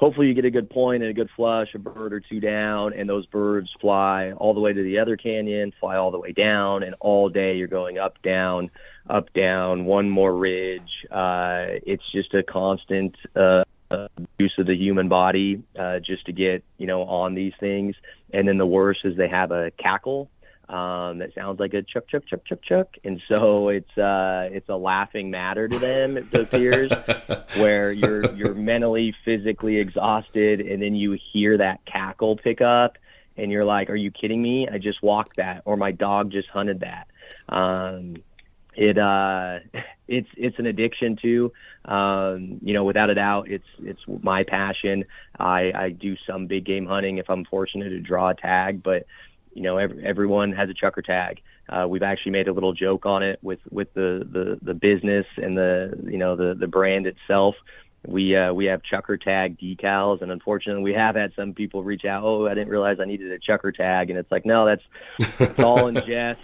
hopefully 0.00 0.28
you 0.28 0.34
get 0.34 0.46
a 0.46 0.50
good 0.50 0.70
point 0.70 1.02
and 1.02 1.10
a 1.10 1.14
good 1.14 1.30
flush, 1.36 1.74
a 1.74 1.78
bird 1.78 2.12
or 2.12 2.20
two 2.20 2.40
down, 2.40 2.94
and 2.94 3.08
those 3.08 3.26
birds 3.26 3.70
fly 3.80 4.32
all 4.32 4.54
the 4.54 4.60
way 4.60 4.72
to 4.72 4.82
the 4.82 4.98
other 4.98 5.16
canyon, 5.16 5.72
fly 5.78 5.96
all 5.96 6.10
the 6.10 6.18
way 6.18 6.32
down, 6.32 6.82
and 6.82 6.94
all 7.00 7.28
day 7.28 7.56
you're 7.56 7.68
going 7.68 7.98
up, 7.98 8.20
down, 8.22 8.70
up, 9.08 9.32
down, 9.34 9.84
one 9.84 10.08
more 10.08 10.34
ridge. 10.34 11.06
Uh, 11.10 11.66
it's 11.86 12.10
just 12.12 12.32
a 12.32 12.42
constant 12.42 13.14
uh, 13.90 14.08
use 14.38 14.54
of 14.58 14.66
the 14.66 14.76
human 14.76 15.08
body 15.08 15.62
uh, 15.78 15.98
just 16.00 16.26
to 16.26 16.32
get 16.32 16.64
you 16.78 16.86
know 16.86 17.02
on 17.02 17.34
these 17.34 17.52
things. 17.60 17.96
And 18.32 18.46
then 18.46 18.58
the 18.58 18.66
worst 18.66 19.00
is 19.04 19.16
they 19.16 19.28
have 19.28 19.50
a 19.50 19.70
cackle 19.72 20.30
um, 20.70 21.18
that 21.18 21.34
sounds 21.34 21.58
like 21.58 21.74
a 21.74 21.82
chuck 21.82 22.06
chuck 22.08 22.22
chuck 22.28 22.44
chuck 22.44 22.62
chuck, 22.62 22.88
and 23.02 23.20
so 23.28 23.70
it's 23.70 23.98
uh, 23.98 24.48
it's 24.52 24.68
a 24.68 24.76
laughing 24.76 25.28
matter 25.28 25.66
to 25.66 25.78
them. 25.78 26.16
It 26.16 26.32
appears 26.32 26.92
where 27.56 27.90
you're 27.90 28.32
you're 28.36 28.54
mentally 28.54 29.12
physically 29.24 29.78
exhausted, 29.78 30.60
and 30.60 30.80
then 30.80 30.94
you 30.94 31.18
hear 31.32 31.58
that 31.58 31.84
cackle 31.86 32.36
pick 32.36 32.60
up, 32.60 32.98
and 33.36 33.50
you're 33.50 33.64
like, 33.64 33.90
"Are 33.90 33.96
you 33.96 34.12
kidding 34.12 34.40
me? 34.40 34.68
I 34.68 34.78
just 34.78 35.02
walked 35.02 35.38
that, 35.38 35.62
or 35.64 35.76
my 35.76 35.90
dog 35.90 36.30
just 36.30 36.48
hunted 36.50 36.80
that." 36.80 37.08
Um, 37.48 38.14
it 38.74 38.98
uh, 38.98 39.60
it's 40.08 40.28
it's 40.36 40.58
an 40.58 40.66
addiction 40.66 41.16
too. 41.20 41.52
Um, 41.84 42.58
you 42.62 42.74
know, 42.74 42.84
without 42.84 43.10
a 43.10 43.14
doubt, 43.14 43.48
it's 43.50 43.64
it's 43.80 44.00
my 44.22 44.42
passion. 44.42 45.04
I, 45.38 45.72
I 45.74 45.90
do 45.90 46.16
some 46.26 46.46
big 46.46 46.64
game 46.64 46.86
hunting 46.86 47.18
if 47.18 47.30
I'm 47.30 47.44
fortunate 47.44 47.90
to 47.90 48.00
draw 48.00 48.30
a 48.30 48.34
tag, 48.34 48.82
but 48.82 49.06
you 49.54 49.62
know, 49.62 49.78
every, 49.78 50.04
everyone 50.04 50.52
has 50.52 50.68
a 50.68 50.74
chukar 50.74 51.04
tag. 51.04 51.40
Uh, 51.68 51.86
we've 51.88 52.02
actually 52.02 52.32
made 52.32 52.48
a 52.48 52.52
little 52.52 52.72
joke 52.72 53.06
on 53.06 53.22
it 53.22 53.38
with 53.42 53.60
with 53.70 53.92
the 53.94 54.26
the, 54.30 54.58
the 54.62 54.74
business 54.74 55.26
and 55.36 55.56
the 55.56 55.98
you 56.04 56.18
know 56.18 56.36
the 56.36 56.54
the 56.54 56.66
brand 56.66 57.06
itself. 57.06 57.54
We 58.06 58.34
uh, 58.34 58.52
we 58.52 58.64
have 58.66 58.82
chukar 58.82 59.20
tag 59.20 59.58
decals, 59.58 60.22
and 60.22 60.32
unfortunately, 60.32 60.82
we 60.82 60.94
have 60.94 61.14
had 61.16 61.32
some 61.36 61.52
people 61.52 61.84
reach 61.84 62.04
out. 62.04 62.24
Oh, 62.24 62.46
I 62.46 62.54
didn't 62.54 62.70
realize 62.70 62.98
I 63.00 63.04
needed 63.04 63.30
a 63.30 63.38
chukar 63.38 63.74
tag, 63.74 64.10
and 64.10 64.18
it's 64.18 64.30
like, 64.30 64.44
no, 64.44 64.66
that's 64.66 64.82
it's 65.38 65.58
all 65.58 65.86
in 65.88 65.94
jest. 66.06 66.40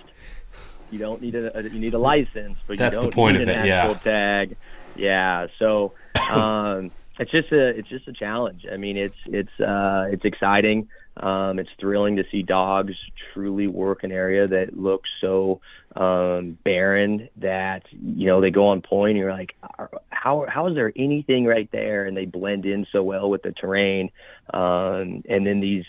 You 0.90 0.98
don't 0.98 1.20
need 1.20 1.34
a, 1.34 1.62
you 1.72 1.80
need 1.80 1.94
a 1.94 1.98
license, 1.98 2.58
but 2.66 2.78
that's 2.78 2.94
you 2.96 3.02
don't 3.02 3.10
the 3.10 3.14
point 3.14 3.36
need 3.38 3.42
of 3.42 3.48
an 3.48 3.54
it. 3.66 3.68
actual 3.68 3.92
Yeah. 3.92 4.12
tag. 4.12 4.56
Yeah, 4.96 5.46
so 5.58 5.92
um, 6.30 6.90
it's 7.18 7.30
just 7.30 7.52
a 7.52 7.68
it's 7.68 7.88
just 7.88 8.08
a 8.08 8.12
challenge. 8.12 8.64
I 8.70 8.76
mean, 8.76 8.96
it's 8.96 9.16
it's 9.26 9.60
uh, 9.60 10.08
it's 10.10 10.24
exciting. 10.24 10.88
Um, 11.18 11.58
it's 11.58 11.70
thrilling 11.80 12.16
to 12.16 12.24
see 12.30 12.42
dogs 12.42 12.92
truly 13.32 13.66
work 13.66 14.04
an 14.04 14.12
area 14.12 14.46
that 14.46 14.76
looks 14.76 15.08
so 15.20 15.60
um, 15.94 16.58
barren 16.62 17.28
that 17.36 17.84
you 17.90 18.26
know 18.26 18.40
they 18.40 18.50
go 18.50 18.68
on 18.68 18.82
point. 18.82 19.12
And 19.12 19.18
you're 19.18 19.32
like, 19.32 19.54
how 20.10 20.44
how 20.48 20.66
is 20.66 20.74
there 20.74 20.92
anything 20.94 21.46
right 21.46 21.70
there? 21.72 22.04
And 22.04 22.16
they 22.16 22.26
blend 22.26 22.66
in 22.66 22.86
so 22.92 23.02
well 23.02 23.30
with 23.30 23.42
the 23.42 23.52
terrain. 23.52 24.10
Um, 24.52 25.22
and 25.28 25.46
then 25.46 25.60
these, 25.60 25.84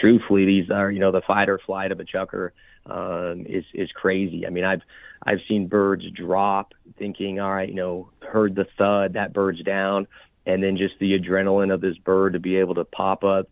truthfully, 0.00 0.44
these 0.44 0.70
are 0.70 0.90
you 0.90 1.00
know 1.00 1.10
the 1.10 1.22
fight 1.26 1.48
or 1.48 1.58
flight 1.58 1.90
of 1.90 1.98
a 1.98 2.04
chukar 2.04 2.50
um, 2.86 3.46
is 3.48 3.64
is 3.74 3.90
crazy. 3.92 4.46
I 4.46 4.50
mean, 4.50 4.64
I've 4.64 4.82
I've 5.26 5.40
seen 5.48 5.66
birds 5.66 6.04
drop, 6.10 6.74
thinking, 6.98 7.40
all 7.40 7.52
right, 7.52 7.68
you 7.68 7.74
know, 7.74 8.10
heard 8.20 8.54
the 8.54 8.66
thud, 8.78 9.14
that 9.14 9.32
bird's 9.32 9.62
down, 9.62 10.06
and 10.46 10.62
then 10.62 10.76
just 10.76 10.94
the 11.00 11.18
adrenaline 11.18 11.72
of 11.72 11.80
this 11.80 11.96
bird 11.98 12.34
to 12.34 12.38
be 12.38 12.56
able 12.56 12.74
to 12.74 12.84
pop 12.84 13.24
up 13.24 13.48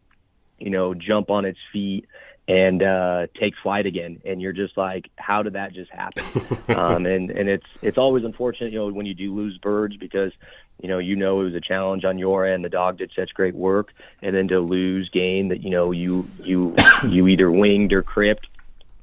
you 0.63 0.71
know, 0.71 0.95
jump 0.95 1.29
on 1.29 1.45
its 1.45 1.59
feet 1.73 2.07
and 2.49 2.83
uh, 2.83 3.27
take 3.39 3.55
flight 3.63 3.85
again. 3.85 4.21
And 4.25 4.41
you're 4.41 4.53
just 4.53 4.77
like, 4.77 5.11
how 5.17 5.43
did 5.43 5.55
that 5.55 5.73
just 5.73 5.91
happen? 5.91 6.25
um, 6.77 7.05
and 7.07 7.31
and 7.31 7.49
it's 7.49 7.67
it's 7.83 7.99
always 7.99 8.25
unfortunate, 8.25 8.73
you 8.73 8.79
know, 8.79 8.93
when 8.93 9.07
you 9.07 9.15
do 9.15 9.35
lose 9.35 9.59
birds 9.59 9.97
because 9.97 10.33
you 10.81 10.89
know 10.89 10.99
you 10.99 11.17
know 11.17 11.41
it 11.41 11.45
was 11.45 11.55
a 11.55 11.61
challenge 11.61 12.05
on 12.05 12.19
your 12.19 12.47
end. 12.47 12.65
The 12.65 12.69
dog 12.69 12.99
did 12.99 13.11
such 13.15 13.35
great 13.35 13.55
work, 13.55 13.93
and 14.23 14.35
then 14.35 14.49
to 14.49 14.61
lose 14.61 15.09
game 15.11 15.49
that 15.49 15.63
you 15.63 15.71
know 15.71 15.91
you 15.91 16.29
you 16.43 16.77
you 17.09 17.27
either 17.29 17.51
winged 17.51 17.93
or 17.93 18.03
cripped. 18.03 18.47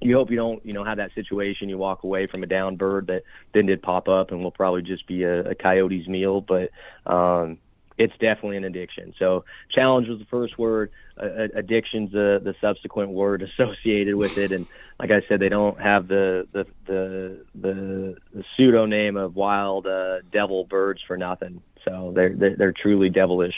You 0.02 0.16
hope 0.16 0.32
you 0.32 0.38
don't, 0.38 0.66
you 0.66 0.72
know, 0.72 0.86
have 0.86 0.96
that 0.96 1.14
situation. 1.14 1.68
You 1.68 1.78
walk 1.78 2.06
away 2.06 2.26
from 2.26 2.42
a 2.42 2.46
down 2.46 2.78
bird 2.78 3.08
that 3.08 3.24
then 3.54 3.66
did 3.66 3.82
pop 3.82 4.08
up, 4.08 4.32
and 4.32 4.42
will 4.42 4.52
probably 4.52 4.82
just 4.82 5.06
be 5.08 5.24
a, 5.24 5.50
a 5.50 5.56
coyote's 5.56 6.08
meal. 6.08 6.40
But 6.40 6.70
um, 7.06 7.58
it's 8.00 8.14
definitely 8.14 8.56
an 8.56 8.64
addiction. 8.64 9.14
So 9.20 9.44
challenge 9.70 10.08
was 10.08 10.20
the 10.20 10.26
first 10.26 10.58
word. 10.58 10.90
Uh, 11.22 11.50
addiction's 11.54 12.12
the 12.14 12.40
the 12.42 12.56
subsequent 12.62 13.12
word 13.12 13.42
associated 13.60 14.16
with 14.16 14.38
it. 14.38 14.52
And 14.52 14.66
like 15.00 15.12
I 15.12 15.22
said, 15.28 15.42
they 15.42 15.50
don't 15.50 15.80
have 15.80 16.08
the 16.08 16.48
the 16.52 16.66
the 16.88 17.46
the, 17.54 18.16
the 18.34 18.44
pseudo 18.56 18.86
name 18.86 19.18
of 19.18 19.36
wild 19.36 19.86
uh, 19.86 20.20
devil 20.32 20.64
birds 20.64 21.02
for 21.06 21.18
nothing. 21.18 21.62
So 21.86 22.14
they're, 22.16 22.34
they're 22.34 22.56
they're 22.56 22.72
truly 22.74 23.10
devilish. 23.10 23.56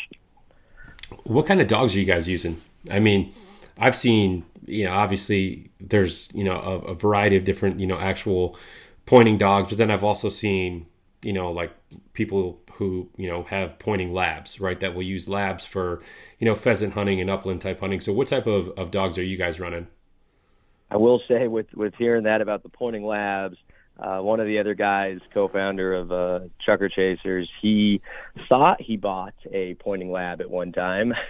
What 1.23 1.45
kind 1.45 1.61
of 1.61 1.67
dogs 1.67 1.95
are 1.95 1.99
you 1.99 2.05
guys 2.05 2.27
using? 2.27 2.59
I 2.89 2.99
mean, 2.99 3.31
I've 3.77 3.95
seen 3.95 4.43
you 4.65 4.85
know 4.85 4.91
obviously 4.91 5.69
there's 5.79 6.29
you 6.33 6.43
know 6.43 6.55
a, 6.55 6.77
a 6.79 6.95
variety 6.95 7.35
of 7.35 7.45
different 7.45 7.79
you 7.79 7.85
know 7.85 7.97
actual 7.97 8.57
pointing 9.05 9.37
dogs, 9.37 9.69
but 9.69 9.77
then 9.77 9.91
I've 9.91 10.03
also 10.03 10.29
seen 10.29 10.87
you 11.21 11.33
know 11.33 11.51
like 11.51 11.71
people 12.13 12.61
who 12.73 13.09
you 13.17 13.27
know 13.27 13.43
have 13.43 13.79
pointing 13.79 14.13
labs 14.13 14.59
right 14.59 14.79
that 14.79 14.95
will 14.95 15.03
use 15.03 15.27
labs 15.27 15.65
for 15.65 16.01
you 16.39 16.45
know 16.45 16.55
pheasant 16.55 16.93
hunting 16.93 17.21
and 17.21 17.29
upland 17.29 17.61
type 17.61 17.79
hunting. 17.79 17.99
So 17.99 18.13
what 18.13 18.27
type 18.27 18.47
of, 18.47 18.69
of 18.69 18.91
dogs 18.91 19.17
are 19.17 19.23
you 19.23 19.37
guys 19.37 19.59
running? 19.59 19.87
I 20.89 20.97
will 20.97 21.21
say 21.27 21.47
with 21.47 21.73
with 21.73 21.93
hearing 21.95 22.23
that 22.23 22.41
about 22.41 22.63
the 22.63 22.69
pointing 22.69 23.05
labs 23.05 23.57
uh, 24.01 24.19
one 24.19 24.39
of 24.39 24.47
the 24.47 24.57
other 24.57 24.73
guys 24.73 25.19
co-founder 25.33 25.93
of 25.93 26.11
uh, 26.11 26.39
chukar 26.65 26.91
chasers 26.91 27.49
he 27.61 28.01
thought 28.49 28.81
he 28.81 28.97
bought 28.97 29.35
a 29.51 29.75
pointing 29.75 30.11
lab 30.11 30.41
at 30.41 30.49
one 30.49 30.71
time. 30.71 31.13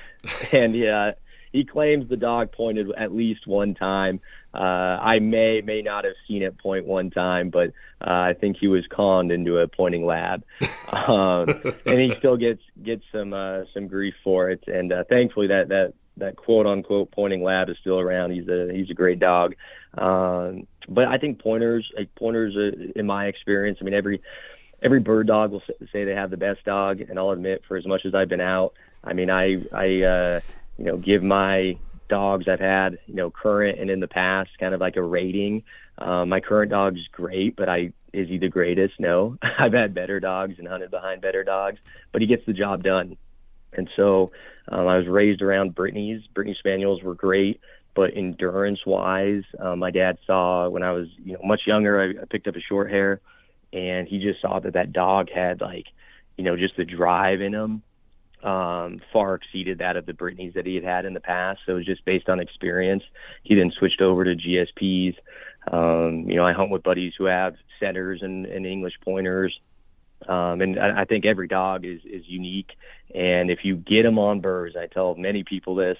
And 0.51 0.75
yeah 0.75 1.13
he 1.51 1.65
claims 1.65 2.09
the 2.09 2.17
dog 2.17 2.51
pointed 2.51 2.91
at 2.97 3.13
least 3.13 3.47
one 3.47 3.75
time 3.75 4.21
uh, 4.53 4.57
I 4.57 5.19
may 5.19 5.61
may 5.61 5.81
not 5.81 6.03
have 6.03 6.15
seen 6.27 6.43
it 6.43 6.57
point 6.57 6.85
one 6.85 7.09
time, 7.09 7.49
but 7.49 7.69
uh, 8.01 8.11
I 8.11 8.33
think 8.33 8.57
he 8.57 8.67
was 8.67 8.85
conned 8.87 9.31
into 9.31 9.59
a 9.59 9.67
pointing 9.67 10.05
lab, 10.05 10.43
um, 10.91 11.47
and 11.85 11.99
he 11.99 12.13
still 12.17 12.35
gets 12.35 12.61
gets 12.83 13.03
some 13.13 13.33
uh, 13.33 13.61
some 13.73 13.87
grief 13.87 14.13
for 14.23 14.49
it. 14.49 14.63
And 14.67 14.91
uh, 14.91 15.03
thankfully, 15.05 15.47
that 15.47 15.69
that 15.69 15.93
that 16.17 16.35
quote 16.35 16.67
unquote 16.67 17.11
pointing 17.11 17.43
lab 17.43 17.69
is 17.69 17.77
still 17.79 17.99
around. 17.99 18.31
He's 18.31 18.47
a 18.49 18.69
he's 18.73 18.89
a 18.89 18.93
great 18.93 19.19
dog. 19.19 19.55
Um, 19.97 20.67
but 20.89 21.05
I 21.07 21.17
think 21.17 21.39
pointers, 21.39 21.89
like 21.95 22.13
pointers, 22.15 22.55
uh, 22.57 22.99
in 22.99 23.05
my 23.05 23.27
experience, 23.27 23.77
I 23.79 23.85
mean 23.85 23.93
every 23.93 24.21
every 24.81 24.99
bird 24.99 25.27
dog 25.27 25.51
will 25.51 25.63
say 25.93 26.03
they 26.03 26.15
have 26.15 26.29
the 26.29 26.37
best 26.37 26.65
dog, 26.65 26.99
and 26.99 27.17
I'll 27.17 27.31
admit, 27.31 27.63
for 27.69 27.77
as 27.77 27.87
much 27.87 28.05
as 28.05 28.13
I've 28.13 28.29
been 28.29 28.41
out, 28.41 28.73
I 29.01 29.13
mean 29.13 29.29
I 29.31 29.63
I 29.71 30.01
uh, 30.01 30.39
you 30.81 30.87
know 30.87 30.97
give 30.97 31.21
my 31.21 31.77
dogs 32.09 32.47
I've 32.47 32.59
had, 32.59 32.97
you 33.05 33.13
know, 33.13 33.29
current 33.29 33.79
and 33.79 33.91
in 33.91 33.99
the 33.99 34.07
past, 34.07 34.49
kind 34.59 34.73
of 34.73 34.81
like 34.81 34.95
a 34.95 35.03
rating. 35.03 35.63
Um, 35.99 36.29
my 36.29 36.39
current 36.39 36.71
dog's 36.71 37.07
great, 37.11 37.55
but 37.55 37.69
I 37.69 37.93
is 38.13 38.27
he 38.27 38.39
the 38.39 38.49
greatest? 38.49 38.95
No, 38.99 39.37
I've 39.59 39.73
had 39.73 39.93
better 39.93 40.19
dogs 40.19 40.55
and 40.57 40.67
hunted 40.67 40.89
behind 40.89 41.21
better 41.21 41.43
dogs, 41.43 41.77
but 42.11 42.21
he 42.21 42.27
gets 42.27 42.43
the 42.47 42.53
job 42.53 42.81
done. 42.81 43.15
And 43.73 43.89
so 43.95 44.31
um, 44.69 44.87
I 44.87 44.97
was 44.97 45.07
raised 45.07 45.43
around 45.43 45.75
Brittany's. 45.75 46.23
Brittany 46.33 46.57
Spaniels 46.57 47.03
were 47.03 47.13
great, 47.13 47.61
but 47.95 48.17
endurance 48.17 48.79
wise, 48.83 49.43
um, 49.59 49.79
my 49.79 49.91
dad 49.91 50.17
saw 50.25 50.67
when 50.67 50.81
I 50.81 50.93
was 50.93 51.09
you 51.23 51.33
know 51.33 51.41
much 51.43 51.61
younger. 51.67 52.01
I, 52.01 52.23
I 52.23 52.25
picked 52.25 52.47
up 52.47 52.55
a 52.55 52.61
short 52.61 52.89
hair, 52.89 53.21
and 53.71 54.07
he 54.07 54.17
just 54.17 54.41
saw 54.41 54.59
that 54.59 54.73
that 54.73 54.93
dog 54.93 55.29
had 55.29 55.61
like, 55.61 55.85
you 56.37 56.43
know, 56.43 56.57
just 56.57 56.75
the 56.75 56.85
drive 56.85 57.39
in 57.39 57.53
him 57.53 57.83
um, 58.43 59.01
far 59.13 59.35
exceeded 59.35 59.79
that 59.79 59.97
of 59.97 60.05
the 60.05 60.13
Brittany's 60.13 60.53
that 60.55 60.65
he 60.65 60.75
had 60.75 60.83
had 60.83 61.05
in 61.05 61.13
the 61.13 61.19
past. 61.19 61.61
So 61.65 61.73
it 61.73 61.75
was 61.75 61.85
just 61.85 62.03
based 62.05 62.29
on 62.29 62.39
experience. 62.39 63.03
He 63.43 63.55
then 63.55 63.71
switched 63.77 64.01
over 64.01 64.23
to 64.23 64.35
GSPs. 64.35 65.15
Um, 65.71 66.29
you 66.29 66.35
know, 66.35 66.45
I 66.45 66.53
hunt 66.53 66.71
with 66.71 66.83
buddies 66.83 67.13
who 67.17 67.25
have 67.25 67.55
setters 67.79 68.21
and, 68.21 68.45
and 68.45 68.65
English 68.65 68.95
pointers. 69.03 69.59
Um, 70.27 70.61
and 70.61 70.79
I, 70.79 71.01
I 71.01 71.05
think 71.05 71.25
every 71.25 71.47
dog 71.47 71.85
is, 71.85 72.01
is 72.05 72.23
unique. 72.27 72.71
And 73.13 73.51
if 73.51 73.59
you 73.63 73.75
get 73.75 74.03
them 74.03 74.17
on 74.19 74.39
birds, 74.39 74.75
I 74.75 74.87
tell 74.87 75.15
many 75.15 75.43
people 75.43 75.75
this, 75.75 75.97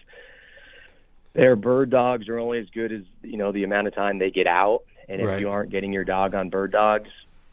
their 1.34 1.56
bird 1.56 1.90
dogs 1.90 2.28
are 2.28 2.40
only 2.40 2.60
as 2.60 2.70
good 2.70 2.92
as, 2.92 3.02
you 3.22 3.38
know, 3.38 3.52
the 3.52 3.64
amount 3.64 3.88
of 3.88 3.96
time 3.96 4.20
they 4.20 4.32
get 4.32 4.48
out. 4.48 4.84
And 5.08 5.22
if 5.22 5.28
Right. 5.28 5.40
you 5.40 5.50
aren't 5.50 5.72
getting 5.72 5.92
your 5.94 6.04
dog 6.04 6.36
on 6.36 6.50
bird 6.50 6.72
dogs, 6.72 7.10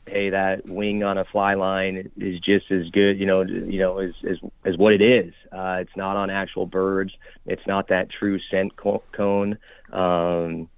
hey, 0.08 0.30
that 0.30 0.66
wing 0.66 1.04
on 1.04 1.18
a 1.18 1.24
fly 1.24 1.54
line 1.54 2.10
is 2.16 2.40
just 2.40 2.70
as 2.70 2.88
good, 2.90 3.18
you 3.18 3.26
know, 3.26 3.42
you 3.42 3.78
know, 3.78 3.98
as 3.98 4.12
as, 4.28 4.38
as 4.64 4.76
what 4.76 4.92
it 4.92 5.02
is. 5.02 5.32
Uh, 5.52 5.78
it's 5.80 5.96
not 5.96 6.16
on 6.16 6.30
actual 6.30 6.66
birds. 6.66 7.12
It's 7.46 7.66
not 7.66 7.88
that 7.88 8.10
true 8.10 8.38
scent 8.50 8.76
cone. 8.76 9.58
Um, 9.92 10.68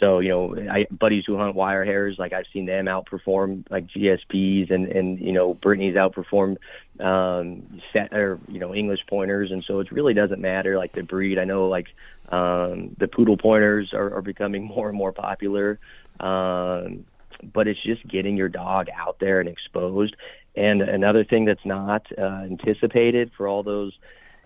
so 0.00 0.18
you 0.20 0.30
know, 0.30 0.56
I, 0.70 0.86
buddies 0.90 1.24
who 1.26 1.36
hunt 1.36 1.54
wire 1.54 1.84
hairs, 1.84 2.18
like 2.18 2.32
I've 2.32 2.46
seen 2.52 2.64
them 2.64 2.86
outperform 2.86 3.70
like 3.70 3.86
GSPs, 3.88 4.70
and 4.70 4.86
and 4.86 5.20
you 5.20 5.32
know, 5.32 5.52
Brittany's 5.54 5.94
outperform 5.94 6.56
um, 6.98 7.80
set 7.92 8.12
or 8.14 8.40
you 8.48 8.58
know 8.58 8.74
English 8.74 9.06
pointers, 9.06 9.50
and 9.50 9.62
so 9.62 9.78
it 9.80 9.92
really 9.92 10.14
doesn't 10.14 10.40
matter 10.40 10.78
like 10.78 10.92
the 10.92 11.02
breed. 11.02 11.38
I 11.38 11.44
know 11.44 11.68
like 11.68 11.88
um, 12.30 12.96
the 12.98 13.08
poodle 13.08 13.36
pointers 13.36 13.92
are, 13.92 14.16
are 14.16 14.22
becoming 14.22 14.64
more 14.74 14.88
and 14.88 14.96
more 14.96 15.12
popular. 15.12 15.78
Um, 16.18 17.04
but 17.42 17.68
it's 17.68 17.82
just 17.82 18.06
getting 18.06 18.36
your 18.36 18.48
dog 18.48 18.88
out 18.94 19.18
there 19.20 19.40
and 19.40 19.48
exposed. 19.48 20.16
And 20.56 20.82
another 20.82 21.24
thing 21.24 21.44
that's 21.44 21.64
not 21.64 22.06
uh, 22.16 22.22
anticipated 22.22 23.30
for 23.36 23.46
all 23.46 23.62
those 23.62 23.92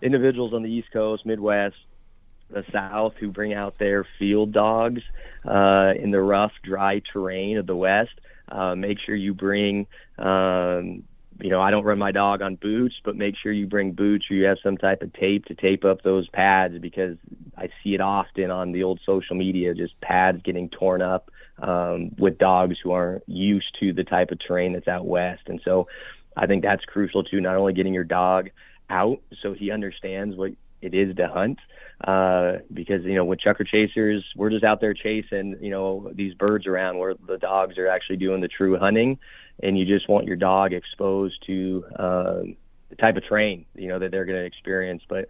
individuals 0.02 0.54
on 0.54 0.62
the 0.62 0.70
East 0.70 0.90
Coast, 0.92 1.24
Midwest, 1.24 1.76
the 2.50 2.64
South 2.72 3.14
who 3.18 3.30
bring 3.30 3.54
out 3.54 3.78
their 3.78 4.04
field 4.04 4.52
dogs 4.52 5.02
uh, 5.44 5.92
in 5.98 6.10
the 6.10 6.20
rough, 6.20 6.52
dry 6.62 7.00
terrain 7.12 7.58
of 7.58 7.66
the 7.66 7.76
West. 7.76 8.12
Uh, 8.48 8.74
make 8.74 8.98
sure 9.00 9.14
you 9.14 9.32
bring, 9.32 9.86
um, 10.18 11.04
you 11.40 11.50
know, 11.50 11.60
I 11.60 11.70
don't 11.70 11.84
run 11.84 11.98
my 11.98 12.12
dog 12.12 12.42
on 12.42 12.56
boots, 12.56 12.94
but 13.02 13.16
make 13.16 13.34
sure 13.42 13.50
you 13.50 13.66
bring 13.66 13.92
boots 13.92 14.30
or 14.30 14.34
you 14.34 14.44
have 14.44 14.58
some 14.62 14.76
type 14.76 15.02
of 15.02 15.12
tape 15.14 15.46
to 15.46 15.54
tape 15.54 15.84
up 15.84 16.02
those 16.02 16.28
pads 16.28 16.78
because 16.78 17.16
I 17.56 17.70
see 17.82 17.94
it 17.94 18.00
often 18.00 18.50
on 18.50 18.72
the 18.72 18.84
old 18.84 19.00
social 19.06 19.34
media, 19.34 19.74
just 19.74 19.98
pads 20.00 20.42
getting 20.42 20.68
torn 20.68 21.00
up 21.00 21.30
um, 21.58 22.10
with 22.18 22.38
dogs 22.38 22.76
who 22.82 22.92
aren't 22.92 23.22
used 23.28 23.76
to 23.80 23.92
the 23.92 24.04
type 24.04 24.30
of 24.30 24.38
terrain 24.38 24.72
that's 24.72 24.88
out 24.88 25.06
west. 25.06 25.42
And 25.46 25.60
so 25.64 25.86
I 26.36 26.46
think 26.46 26.62
that's 26.62 26.84
crucial 26.84 27.24
too, 27.24 27.40
not 27.40 27.56
only 27.56 27.72
getting 27.72 27.94
your 27.94 28.04
dog 28.04 28.50
out 28.90 29.20
so 29.42 29.54
he 29.54 29.70
understands 29.70 30.36
what 30.36 30.52
it 30.82 30.94
is 30.94 31.16
to 31.16 31.28
hunt, 31.28 31.58
uh, 32.02 32.58
because 32.72 33.04
you 33.04 33.14
know 33.14 33.24
with 33.24 33.40
chukar 33.40 33.66
chasers, 33.66 34.24
we're 34.36 34.50
just 34.50 34.64
out 34.64 34.80
there 34.80 34.94
chasing 34.94 35.56
you 35.60 35.70
know 35.70 36.10
these 36.14 36.34
birds 36.34 36.66
around 36.66 36.98
where 36.98 37.14
the 37.14 37.38
dogs 37.38 37.78
are 37.78 37.88
actually 37.88 38.16
doing 38.16 38.40
the 38.40 38.48
true 38.48 38.78
hunting, 38.78 39.18
and 39.62 39.78
you 39.78 39.86
just 39.86 40.08
want 40.08 40.26
your 40.26 40.36
dog 40.36 40.72
exposed 40.72 41.42
to 41.46 41.84
uh, 41.96 42.42
the 42.90 42.96
type 42.98 43.16
of 43.16 43.24
terrain 43.26 43.64
you 43.74 43.88
know 43.88 43.98
that 43.98 44.10
they're 44.10 44.26
going 44.26 44.38
to 44.38 44.44
experience. 44.44 45.02
But 45.08 45.28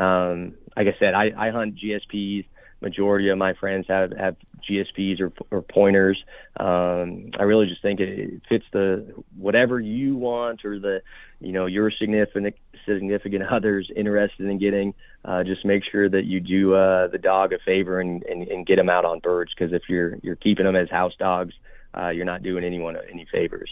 um, 0.00 0.54
like 0.76 0.86
I 0.86 0.96
said, 0.98 1.14
I, 1.14 1.32
I 1.36 1.50
hunt 1.50 1.76
GSPs. 1.76 2.46
Majority 2.84 3.30
of 3.30 3.38
my 3.38 3.54
friends 3.54 3.86
have 3.88 4.12
have 4.12 4.36
GSPs 4.68 5.20
or, 5.20 5.32
or 5.50 5.62
pointers. 5.62 6.22
Um, 6.58 7.30
I 7.38 7.44
really 7.44 7.66
just 7.66 7.82
think 7.82 7.98
it, 7.98 8.08
it 8.18 8.42
fits 8.48 8.64
the 8.72 9.14
whatever 9.36 9.80
you 9.80 10.14
want 10.16 10.64
or 10.64 10.78
the 10.78 11.02
you 11.40 11.52
know 11.52 11.66
your 11.66 11.90
significant 11.90 12.54
significant 12.86 13.44
others 13.50 13.90
interested 13.96 14.46
in 14.46 14.58
getting. 14.58 14.94
Uh, 15.24 15.42
just 15.42 15.64
make 15.64 15.82
sure 15.90 16.08
that 16.08 16.24
you 16.24 16.40
do 16.40 16.74
uh, 16.74 17.08
the 17.08 17.18
dog 17.18 17.54
a 17.54 17.58
favor 17.64 17.98
and, 18.00 18.22
and, 18.24 18.46
and 18.48 18.66
get 18.66 18.76
them 18.76 18.90
out 18.90 19.06
on 19.06 19.18
birds 19.20 19.52
because 19.56 19.72
if 19.72 19.82
you're 19.88 20.16
you're 20.22 20.36
keeping 20.36 20.66
them 20.66 20.76
as 20.76 20.90
house 20.90 21.14
dogs, 21.18 21.54
uh, 21.96 22.10
you're 22.10 22.26
not 22.26 22.42
doing 22.42 22.64
anyone 22.64 22.96
any 23.10 23.26
favors. 23.32 23.70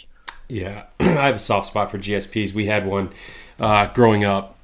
Yeah, 0.49 0.87
I 1.01 1.27
have 1.27 1.37
a 1.37 1.39
soft 1.39 1.67
spot 1.67 1.91
for 1.91 1.99
GSPs. 1.99 2.53
We 2.53 2.67
had 2.67 2.87
one 2.87 3.11
uh, 3.61 3.87
growing 3.93 4.25
up 4.25 4.57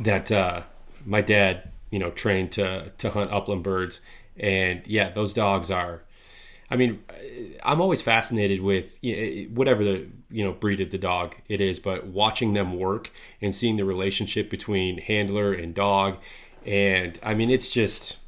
that 0.00 0.30
uh, 0.32 0.62
my 1.04 1.20
dad, 1.20 1.70
you 1.96 2.00
know, 2.00 2.10
trained 2.10 2.52
to 2.52 2.92
to 2.98 3.08
hunt 3.08 3.32
upland 3.32 3.62
birds, 3.62 4.02
and 4.36 4.86
yeah, 4.86 5.08
those 5.08 5.32
dogs 5.32 5.70
are. 5.70 6.02
I 6.70 6.76
mean, 6.76 7.02
I'm 7.64 7.80
always 7.80 8.02
fascinated 8.02 8.60
with 8.60 8.98
whatever 9.50 9.82
the 9.82 10.08
you 10.30 10.44
know 10.44 10.52
breed 10.52 10.82
of 10.82 10.90
the 10.90 10.98
dog 10.98 11.36
it 11.48 11.62
is, 11.62 11.78
but 11.78 12.06
watching 12.06 12.52
them 12.52 12.78
work 12.78 13.10
and 13.40 13.54
seeing 13.54 13.76
the 13.76 13.86
relationship 13.86 14.50
between 14.50 14.98
handler 14.98 15.54
and 15.54 15.74
dog, 15.74 16.18
and 16.66 17.18
I 17.22 17.32
mean, 17.32 17.50
it's 17.50 17.70
just 17.70 18.18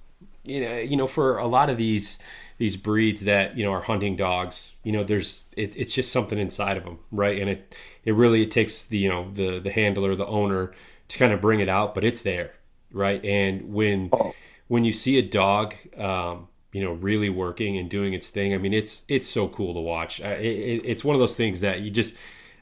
you 0.45 0.63
know 0.63 0.79
you 0.79 0.97
know 0.97 1.07
for 1.07 1.37
a 1.37 1.47
lot 1.47 1.69
of 1.69 1.77
these 1.77 2.19
these 2.57 2.79
breeds 2.79 3.25
that 3.25 3.55
you 3.55 3.65
know 3.65 3.73
are 3.73 3.83
hunting 3.83 4.17
dogs 4.17 4.77
you 4.83 4.93
know 4.93 5.05
there's 5.05 5.45
it, 5.59 5.77
it's 5.77 5.93
just 5.93 6.11
something 6.11 6.39
inside 6.39 6.79
of 6.79 6.85
them 6.85 7.01
right? 7.13 7.39
And 7.39 7.51
it 7.51 7.77
it 8.07 8.15
really 8.15 8.45
it 8.45 8.51
takes 8.51 8.87
the 8.87 8.97
you 8.97 9.11
know 9.11 9.31
the 9.31 9.59
the 9.59 9.71
handler 9.71 10.15
the 10.15 10.27
owner 10.27 10.73
to 11.09 11.19
kind 11.19 11.35
of 11.35 11.43
bring 11.43 11.61
it 11.61 11.69
out 11.69 11.95
but 11.95 12.03
it's 12.03 12.23
there 12.23 12.55
right 12.93 13.25
and 13.25 13.73
when 13.73 14.11
oh 14.13 14.33
when 14.69 14.85
you 14.85 14.93
see 14.93 15.19
a 15.19 15.23
dog, 15.23 15.75
um, 15.97 16.49
you 16.73 16.83
know, 16.83 16.93
really 16.93 17.31
working 17.31 17.77
and 17.79 17.91
doing 17.91 18.13
its 18.13 18.29
thing, 18.31 18.55
I 18.55 18.59
mean, 18.59 18.75
it's 18.75 19.05
it's 19.09 19.27
so 19.27 19.49
cool 19.49 19.75
to 19.75 19.81
watch. 19.81 20.21
Uh, 20.21 20.37
it, 20.39 20.83
it's 20.85 21.05
one 21.05 21.17
of 21.17 21.21
those 21.21 21.37
things 21.37 21.61
that 21.61 21.81
you 21.81 21.91
just. 21.91 22.15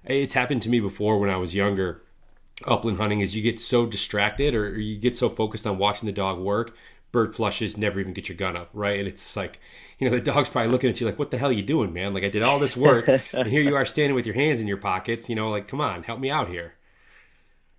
It's 0.05 0.35
happened 0.35 0.63
to 0.63 0.71
me 0.71 0.79
before 0.79 1.19
when 1.19 1.31
I 1.31 1.37
was 1.37 1.53
younger. 1.55 2.03
Upland 2.65 2.99
hunting 2.99 3.21
is 3.21 3.35
you 3.35 3.43
get 3.43 3.59
so 3.61 3.85
distracted 3.85 4.55
or 4.55 4.79
you 4.79 4.97
get 4.97 5.17
so 5.17 5.29
focused 5.29 5.67
on 5.67 5.79
watching 5.79 6.07
the 6.07 6.13
dog 6.13 6.39
work, 6.39 6.77
bird 7.11 7.35
flushes, 7.35 7.77
never 7.77 7.99
even 7.99 8.15
get 8.15 8.29
your 8.29 8.37
gun 8.39 8.57
up, 8.57 8.71
right? 8.73 8.99
And 9.01 9.09
it's 9.09 9.37
like, 9.37 9.61
you 9.99 10.09
know, 10.09 10.17
the 10.17 10.23
dog's 10.23 10.49
probably 10.49 10.71
looking 10.71 10.89
at 10.89 11.01
you 11.01 11.07
like, 11.07 11.19
"What 11.19 11.33
the 11.33 11.39
hell 11.39 11.51
are 11.51 11.53
you 11.53 11.65
doing, 11.65 11.93
man? 11.93 12.15
Like 12.15 12.23
I 12.23 12.29
did 12.29 12.43
all 12.43 12.61
this 12.61 12.77
work, 12.77 13.09
and 13.33 13.49
here 13.49 13.63
you 13.63 13.75
are 13.75 13.85
standing 13.85 14.15
with 14.15 14.27
your 14.27 14.37
hands 14.37 14.61
in 14.61 14.69
your 14.69 14.77
pockets. 14.77 15.29
You 15.29 15.35
know, 15.35 15.51
like 15.51 15.67
come 15.67 15.81
on, 15.81 16.05
help 16.05 16.21
me 16.21 16.31
out 16.31 16.49
here." 16.49 16.75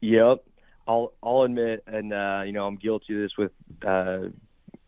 Yep, 0.01 0.43
I'll 0.87 1.13
I'll 1.21 1.43
admit, 1.43 1.83
and 1.87 2.13
uh, 2.13 2.43
you 2.45 2.53
know, 2.53 2.65
I'm 2.65 2.77
guilty 2.77 3.15
of 3.15 3.21
this 3.21 3.37
with 3.37 3.51
uh, 3.85 4.29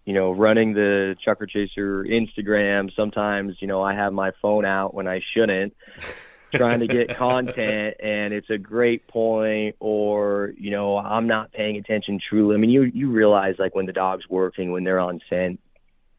you 0.06 0.14
know 0.14 0.32
running 0.32 0.74
the 0.74 1.16
Chukar 1.26 1.50
Chaser 1.50 2.04
Instagram. 2.04 2.94
Sometimes 2.96 3.58
you 3.60 3.68
know 3.68 3.82
I 3.82 3.94
have 3.94 4.14
my 4.14 4.32
phone 4.42 4.66
out 4.66 4.94
when 4.94 5.08
I 5.08 5.22
shouldn't, 5.34 5.76
trying 6.56 6.80
to 6.80 6.88
get 6.88 7.18
content, 7.18 7.98
and 8.02 8.34
it's 8.34 8.50
a 8.50 8.58
great 8.58 9.08
point, 9.08 9.76
or 9.80 10.54
you 10.58 10.72
know 10.72 10.98
I'm 10.98 11.28
not 11.28 11.52
paying 11.52 11.76
attention 11.78 12.20
truly. 12.30 12.56
I 12.56 12.58
mean, 12.60 12.70
you 12.70 12.84
you 12.84 13.12
realize 13.12 13.56
like 13.60 13.76
when 13.76 13.86
the 13.86 13.94
dog's 13.94 14.30
working, 14.30 14.72
when 14.72 14.84
they're 14.86 15.00
on 15.00 15.20
scent, 15.30 15.60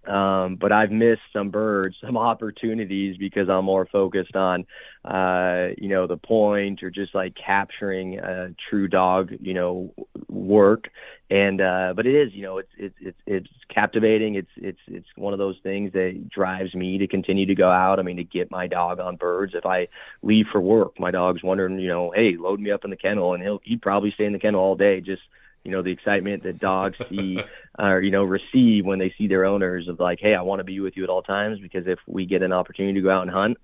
um, 0.06 0.56
but 0.56 0.72
I've 0.72 0.90
missed 0.90 1.20
some 1.32 1.50
birds, 1.50 1.96
some 2.04 2.16
opportunities 2.16 3.16
because 3.18 3.48
I'm 3.48 3.64
more 3.64 3.86
focused 3.86 4.34
on, 4.34 4.66
uh, 5.04 5.74
you 5.76 5.88
know, 5.88 6.06
the 6.06 6.16
point 6.16 6.82
or 6.82 6.90
just 6.90 7.14
like 7.14 7.34
capturing 7.34 8.18
a 8.18 8.54
true 8.70 8.88
dog, 8.88 9.30
you 9.40 9.54
know, 9.54 9.94
work. 10.28 10.88
And, 11.30 11.60
uh, 11.60 11.92
but 11.94 12.06
it 12.06 12.14
is, 12.14 12.32
you 12.32 12.42
know, 12.42 12.58
it's, 12.58 12.70
it's, 12.76 12.94
it's, 13.00 13.18
it's 13.26 13.48
captivating. 13.72 14.34
It's, 14.34 14.50
it's, 14.56 14.80
it's 14.88 15.06
one 15.16 15.32
of 15.32 15.38
those 15.38 15.56
things 15.62 15.92
that 15.92 16.28
drives 16.28 16.74
me 16.74 16.98
to 16.98 17.06
continue 17.06 17.46
to 17.46 17.54
go 17.54 17.70
out. 17.70 18.00
I 18.00 18.02
mean, 18.02 18.16
to 18.16 18.24
get 18.24 18.50
my 18.50 18.66
dog 18.66 18.98
on 18.98 19.16
birds. 19.16 19.52
If 19.54 19.66
I 19.66 19.88
leave 20.22 20.46
for 20.50 20.60
work, 20.60 20.98
my 20.98 21.10
dog's 21.10 21.42
wondering, 21.42 21.78
you 21.78 21.88
know, 21.88 22.10
Hey, 22.10 22.36
load 22.38 22.58
me 22.58 22.72
up 22.72 22.84
in 22.84 22.90
the 22.90 22.96
kennel 22.96 23.34
and 23.34 23.42
he'll, 23.42 23.60
he'd 23.62 23.82
probably 23.82 24.12
stay 24.12 24.24
in 24.24 24.32
the 24.32 24.38
kennel 24.38 24.60
all 24.60 24.76
day. 24.76 25.00
Just, 25.00 25.22
you 25.64 25.70
know 25.70 25.82
the 25.82 25.90
excitement 25.90 26.42
that 26.42 26.58
dogs 26.58 26.96
see 27.08 27.40
or 27.78 28.00
you 28.00 28.10
know 28.10 28.24
receive 28.24 28.84
when 28.84 28.98
they 28.98 29.12
see 29.16 29.26
their 29.26 29.44
owners 29.44 29.88
of 29.88 30.00
like 30.00 30.18
hey 30.20 30.34
i 30.34 30.42
want 30.42 30.60
to 30.60 30.64
be 30.64 30.80
with 30.80 30.96
you 30.96 31.04
at 31.04 31.10
all 31.10 31.22
times 31.22 31.58
because 31.60 31.86
if 31.86 31.98
we 32.06 32.26
get 32.26 32.42
an 32.42 32.52
opportunity 32.52 32.94
to 32.94 33.02
go 33.02 33.10
out 33.10 33.22
and 33.22 33.30
hunt 33.30 33.58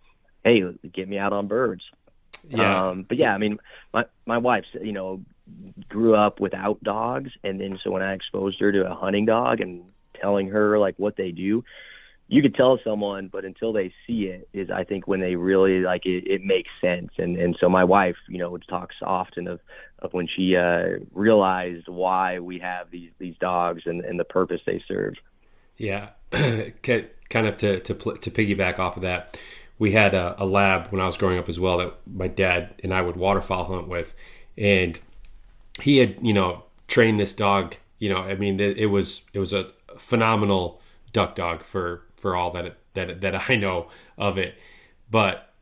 hey 0.44 0.62
get 0.92 1.08
me 1.08 1.18
out 1.18 1.32
on 1.32 1.48
birds. 1.48 1.82
Yeah. 2.48 2.88
Um 2.88 3.04
but 3.08 3.18
yeah 3.18 3.34
i 3.34 3.38
mean 3.38 3.58
my 3.92 4.04
my 4.26 4.38
wife's 4.38 4.68
you 4.80 4.92
know 4.92 5.22
grew 5.88 6.14
up 6.14 6.40
without 6.40 6.82
dogs. 6.82 7.30
And 7.44 7.60
then 7.60 7.78
so 7.82 7.90
when 7.90 8.02
i 8.02 8.12
exposed 8.14 8.60
her 8.60 8.72
to 8.72 8.90
a 8.90 8.94
hunting 8.94 9.26
dog 9.26 9.60
and 9.60 9.84
telling 10.20 10.48
her 10.48 10.78
like 10.78 10.94
what 10.98 11.16
they 11.16 11.30
do 11.30 11.64
you 12.28 12.42
could 12.42 12.54
tell 12.54 12.78
someone, 12.82 13.28
but 13.28 13.44
until 13.44 13.72
they 13.72 13.92
see 14.06 14.24
it, 14.24 14.48
is 14.52 14.68
I 14.70 14.84
think 14.84 15.06
when 15.06 15.20
they 15.20 15.36
really 15.36 15.80
like 15.80 16.06
it, 16.06 16.26
it 16.26 16.42
makes 16.42 16.70
sense. 16.80 17.10
And 17.18 17.36
and 17.36 17.56
so 17.60 17.68
my 17.68 17.84
wife, 17.84 18.16
you 18.28 18.38
know, 18.38 18.56
talks 18.58 18.96
often 19.02 19.46
of 19.46 19.60
of 20.00 20.12
when 20.12 20.26
she 20.26 20.56
uh, 20.56 21.04
realized 21.12 21.88
why 21.88 22.40
we 22.40 22.58
have 22.58 22.90
these 22.90 23.10
these 23.18 23.36
dogs 23.38 23.82
and, 23.86 24.04
and 24.04 24.18
the 24.18 24.24
purpose 24.24 24.60
they 24.66 24.82
serve. 24.88 25.14
Yeah, 25.76 26.10
kind 26.30 27.46
of 27.46 27.56
to 27.58 27.80
to 27.80 27.94
to 27.94 28.30
piggyback 28.30 28.78
off 28.80 28.96
of 28.96 29.02
that, 29.02 29.38
we 29.78 29.92
had 29.92 30.14
a, 30.14 30.42
a 30.42 30.46
lab 30.46 30.88
when 30.88 31.00
I 31.00 31.06
was 31.06 31.16
growing 31.16 31.38
up 31.38 31.48
as 31.48 31.60
well 31.60 31.78
that 31.78 31.94
my 32.12 32.28
dad 32.28 32.74
and 32.82 32.92
I 32.92 33.02
would 33.02 33.16
waterfowl 33.16 33.64
hunt 33.64 33.88
with, 33.88 34.14
and 34.58 34.98
he 35.80 35.98
had 35.98 36.16
you 36.22 36.32
know 36.32 36.64
trained 36.88 37.20
this 37.20 37.34
dog. 37.34 37.76
You 38.00 38.10
know, 38.10 38.18
I 38.18 38.34
mean, 38.34 38.58
it 38.58 38.90
was 38.90 39.22
it 39.32 39.38
was 39.38 39.52
a 39.52 39.70
phenomenal 39.96 40.80
duck 41.12 41.36
dog 41.36 41.62
for 41.62 42.02
for 42.26 42.34
all 42.34 42.50
that 42.50 42.64
it, 42.64 42.76
that 42.94 43.20
that 43.20 43.48
I 43.48 43.54
know 43.54 43.86
of 44.18 44.36
it. 44.36 44.58
But 45.08 45.54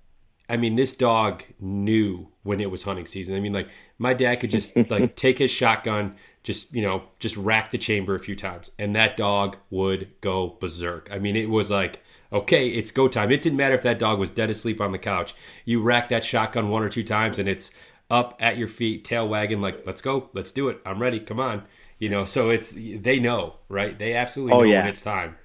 I 0.48 0.56
mean, 0.56 0.76
this 0.76 0.96
dog 0.96 1.42
knew 1.60 2.28
when 2.42 2.58
it 2.58 2.70
was 2.70 2.84
hunting 2.84 3.06
season. 3.06 3.36
I 3.36 3.40
mean, 3.40 3.52
like 3.52 3.68
my 3.98 4.14
dad 4.14 4.36
could 4.36 4.50
just 4.50 4.74
like 4.90 5.14
take 5.14 5.38
his 5.38 5.50
shotgun, 5.50 6.14
just 6.42 6.72
you 6.72 6.80
know, 6.80 7.02
just 7.18 7.36
rack 7.36 7.70
the 7.70 7.76
chamber 7.76 8.14
a 8.14 8.18
few 8.18 8.34
times, 8.34 8.70
and 8.78 8.96
that 8.96 9.18
dog 9.18 9.58
would 9.68 10.08
go 10.22 10.56
berserk. 10.58 11.10
I 11.12 11.18
mean, 11.18 11.36
it 11.36 11.50
was 11.50 11.70
like. 11.70 12.00
Okay, 12.32 12.70
it's 12.70 12.90
go 12.90 13.06
time. 13.06 13.30
It 13.30 13.42
didn't 13.42 13.58
matter 13.58 13.76
if 13.76 13.84
that 13.84 14.00
dog 14.00 14.18
was 14.18 14.28
dead 14.28 14.50
asleep 14.50 14.80
on 14.80 14.90
the 14.90 14.98
couch. 14.98 15.36
You 15.64 15.80
rack 15.80 16.08
that 16.08 16.24
shotgun 16.24 16.68
one 16.68 16.82
or 16.82 16.88
two 16.88 17.04
times, 17.04 17.38
and 17.38 17.48
it's 17.48 17.70
up 18.10 18.34
at 18.40 18.56
your 18.58 18.66
feet, 18.66 19.04
tail 19.04 19.28
wagging, 19.28 19.60
like, 19.60 19.86
let's 19.86 20.00
go, 20.00 20.30
let's 20.32 20.50
do 20.50 20.68
it. 20.68 20.80
I'm 20.84 21.00
ready. 21.00 21.20
Come 21.20 21.38
on. 21.38 21.62
You 22.00 22.08
know, 22.08 22.24
so 22.24 22.50
it's, 22.50 22.72
they 22.72 23.20
know, 23.20 23.58
right? 23.68 23.96
They 23.96 24.14
absolutely 24.14 24.54
oh, 24.54 24.60
know 24.62 24.64
yeah. 24.64 24.80
when 24.80 24.88
it's 24.88 25.02
time. 25.02 25.36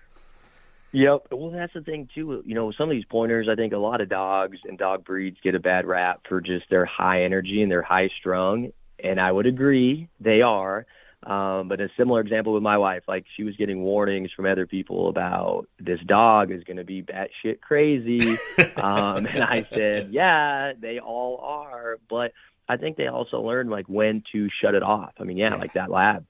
Yep. 0.92 1.28
Well, 1.32 1.52
that's 1.52 1.74
the 1.74 1.82
thing 1.82 2.10
too. 2.14 2.44
You 2.46 2.56
know, 2.56 2.72
some 2.72 2.90
of 2.90 2.96
these 2.96 3.06
pointers, 3.06 3.48
I 3.50 3.56
think 3.56 3.74
a 3.74 3.78
lot 3.78 4.02
of 4.02 4.10
dogs 4.10 4.58
and 4.66 4.78
dog 4.78 5.06
breeds 5.06 5.38
get 5.44 5.56
a 5.56 5.60
bad 5.60 5.86
rap 5.86 6.22
for 6.28 6.42
just 6.42 6.70
their 6.70 6.86
high 6.86 7.24
energy 7.24 7.62
and 7.62 7.72
their 7.72 7.84
high 7.84 8.10
strung, 8.20 8.72
and 9.04 9.20
I 9.20 9.32
would 9.32 9.46
agree 9.46 10.10
they 10.20 10.42
are. 10.42 10.86
Um, 11.22 11.68
but 11.68 11.82
a 11.82 11.90
similar 11.98 12.22
example 12.22 12.54
with 12.54 12.64
my 12.64 12.78
wife, 12.78 13.04
like 13.08 13.26
she 13.36 13.44
was 13.44 13.56
getting 13.58 13.82
warnings 13.82 14.32
from 14.34 14.46
other 14.46 14.66
people 14.66 15.10
about 15.10 15.68
this 15.78 16.00
dog 16.06 16.50
is 16.50 16.64
going 16.64 16.78
to 16.78 16.86
be 16.86 17.04
batshit 17.04 17.60
crazy, 17.60 18.38
um, 18.78 19.26
and 19.26 19.44
I 19.44 19.68
said, 19.70 20.10
yeah, 20.12 20.72
they 20.80 21.00
all 21.00 21.38
are, 21.44 21.98
but 22.10 22.32
I 22.70 22.78
think 22.78 22.96
they 22.96 23.08
also 23.08 23.42
learned 23.42 23.70
like 23.70 23.88
when 23.88 24.24
to 24.32 24.48
shut 24.62 24.76
it 24.76 24.84
off. 24.84 25.14
I 25.20 25.24
mean, 25.24 25.38
yeah, 25.38 25.56
like 25.56 25.74
that 25.74 25.92
lab 25.92 26.26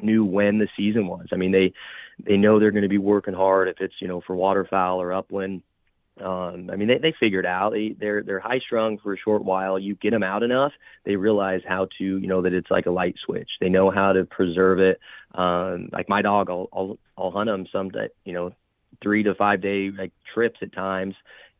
knew 0.00 0.24
when 0.24 0.58
the 0.58 0.68
season 0.76 1.06
was. 1.08 1.26
I 1.32 1.36
mean, 1.36 1.52
they 1.52 1.74
they 2.18 2.36
know 2.36 2.58
they're 2.58 2.70
going 2.70 2.82
to 2.82 2.88
be 2.88 2.98
working 2.98 3.34
hard 3.34 3.68
if 3.68 3.76
it's 3.80 3.94
you 4.00 4.08
know 4.08 4.20
for 4.20 4.34
waterfowl 4.36 5.00
or 5.00 5.12
upland 5.12 5.62
Um, 6.20 6.68
I 6.70 6.76
mean, 6.76 6.88
they, 6.88 6.98
they 6.98 7.14
figured 7.18 7.46
out 7.46 7.72
they, 7.72 7.96
they're 7.98 8.22
they're 8.22 8.38
high 8.40 8.60
strung 8.60 8.98
for 8.98 9.14
a 9.14 9.18
short 9.18 9.44
while. 9.44 9.78
You 9.78 9.94
get 9.96 10.10
them 10.10 10.22
out 10.22 10.42
enough, 10.42 10.72
they 11.04 11.16
realize 11.16 11.62
how 11.66 11.88
to, 11.98 12.04
you 12.04 12.26
know, 12.28 12.42
that 12.42 12.52
it's 12.52 12.70
like 12.70 12.86
a 12.86 12.90
light 12.90 13.16
switch. 13.24 13.48
They 13.60 13.70
know 13.70 13.90
how 13.90 14.12
to 14.12 14.24
preserve 14.26 14.78
it. 14.78 15.00
Um, 15.34 15.88
like 15.90 16.08
my 16.10 16.20
dog, 16.22 16.50
I'll 16.50 16.68
I'll, 16.72 16.98
I'll 17.16 17.30
hunt 17.30 17.48
him 17.48 17.66
some, 17.72 17.88
day, 17.88 18.08
you 18.26 18.34
know, 18.34 18.52
three 19.02 19.22
to 19.22 19.34
five 19.34 19.62
day 19.62 19.90
like 19.90 20.12
trips 20.34 20.58
at 20.60 20.74
times, 20.74 21.14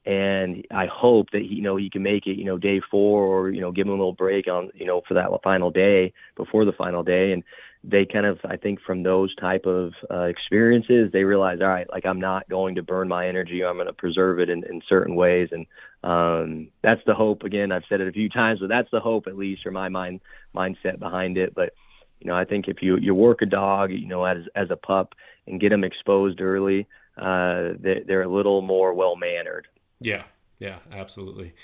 and 0.05 0.67
I 0.71 0.87
hope 0.87 1.31
that 1.33 1.43
he, 1.43 1.57
you 1.57 1.63
know 1.63 1.77
he 1.77 1.89
can 1.89 2.03
make 2.03 2.27
it, 2.27 2.37
you 2.37 2.45
know, 2.45 2.59
day 2.59 2.83
four 2.91 3.25
or 3.25 3.51
you 3.51 3.63
know 3.63 3.73
give 3.73 3.87
him 3.87 3.93
a 3.95 3.97
little 3.97 4.13
break 4.13 4.49
on, 4.49 4.71
you 4.75 4.85
know, 4.87 5.01
for 5.09 5.15
that 5.15 5.31
final 5.43 5.71
day 5.71 6.13
before 6.37 6.67
the 6.67 6.73
final 6.73 7.03
day, 7.03 7.33
and 7.33 7.43
they 7.85 8.07
kind 8.07 8.27
of 8.27 8.39
I 8.45 8.57
think 8.57 8.81
from 8.81 9.03
those 9.03 9.35
type 9.37 9.67
of 9.67 9.93
uh, 10.11 10.25
experiences 10.25 11.11
they 11.13 11.25
realize 11.25 11.61
all 11.61 11.69
right 11.69 11.89
like 11.91 12.07
I'm 12.07 12.21
not 12.21 12.49
going 12.49 12.77
to 12.77 12.83
burn 12.83 13.09
my 13.09 13.27
energy 13.29 13.65
I'm 13.65 13.75
going 13.75 13.87
to 13.87 13.93
preserve 13.93 14.39
it 14.39 14.49
in, 14.49 14.65
in 14.65 14.83
certain 14.89 15.17
ways. 15.17 15.49
And 15.51 15.67
um, 16.05 16.69
that's 16.83 17.01
the 17.07 17.15
hope. 17.15 17.43
Again 17.43 17.73
I've 17.73 17.85
said 17.89 18.01
it 18.01 18.09
a 18.09 18.13
few 18.13 18.29
times 18.29 18.61
but 18.61 18.69
that's 18.69 18.91
the 18.93 19.01
hope 19.01 19.27
at 19.27 19.37
least 19.37 19.67
or 19.67 19.73
my 19.73 19.89
mind 19.89 20.21
mindset 20.55 20.99
behind 20.99 21.39
it. 21.39 21.55
But 21.55 21.75
you 22.21 22.29
know 22.29 22.37
I 22.37 22.45
think 22.45 22.69
if 22.69 22.83
you 22.83 22.99
you 22.99 23.15
work 23.15 23.43
a 23.43 23.47
dog 23.47 23.91
you 23.91 24.07
know 24.07 24.25
as 24.25 24.45
as 24.55 24.71
a 24.71 24.77
pup 24.77 25.15
and 25.47 25.61
get 25.61 25.71
them 25.71 25.85
exposed 25.85 26.41
early 26.41 26.87
uh, 27.19 27.75
they, 27.79 28.05
they're 28.07 28.23
a 28.23 28.33
little 28.33 28.63
more 28.63 28.95
well 28.95 29.17
mannered 29.17 29.67
yeah. 30.01 30.25
Yeah 30.59 30.79
absolutely. 30.93 31.55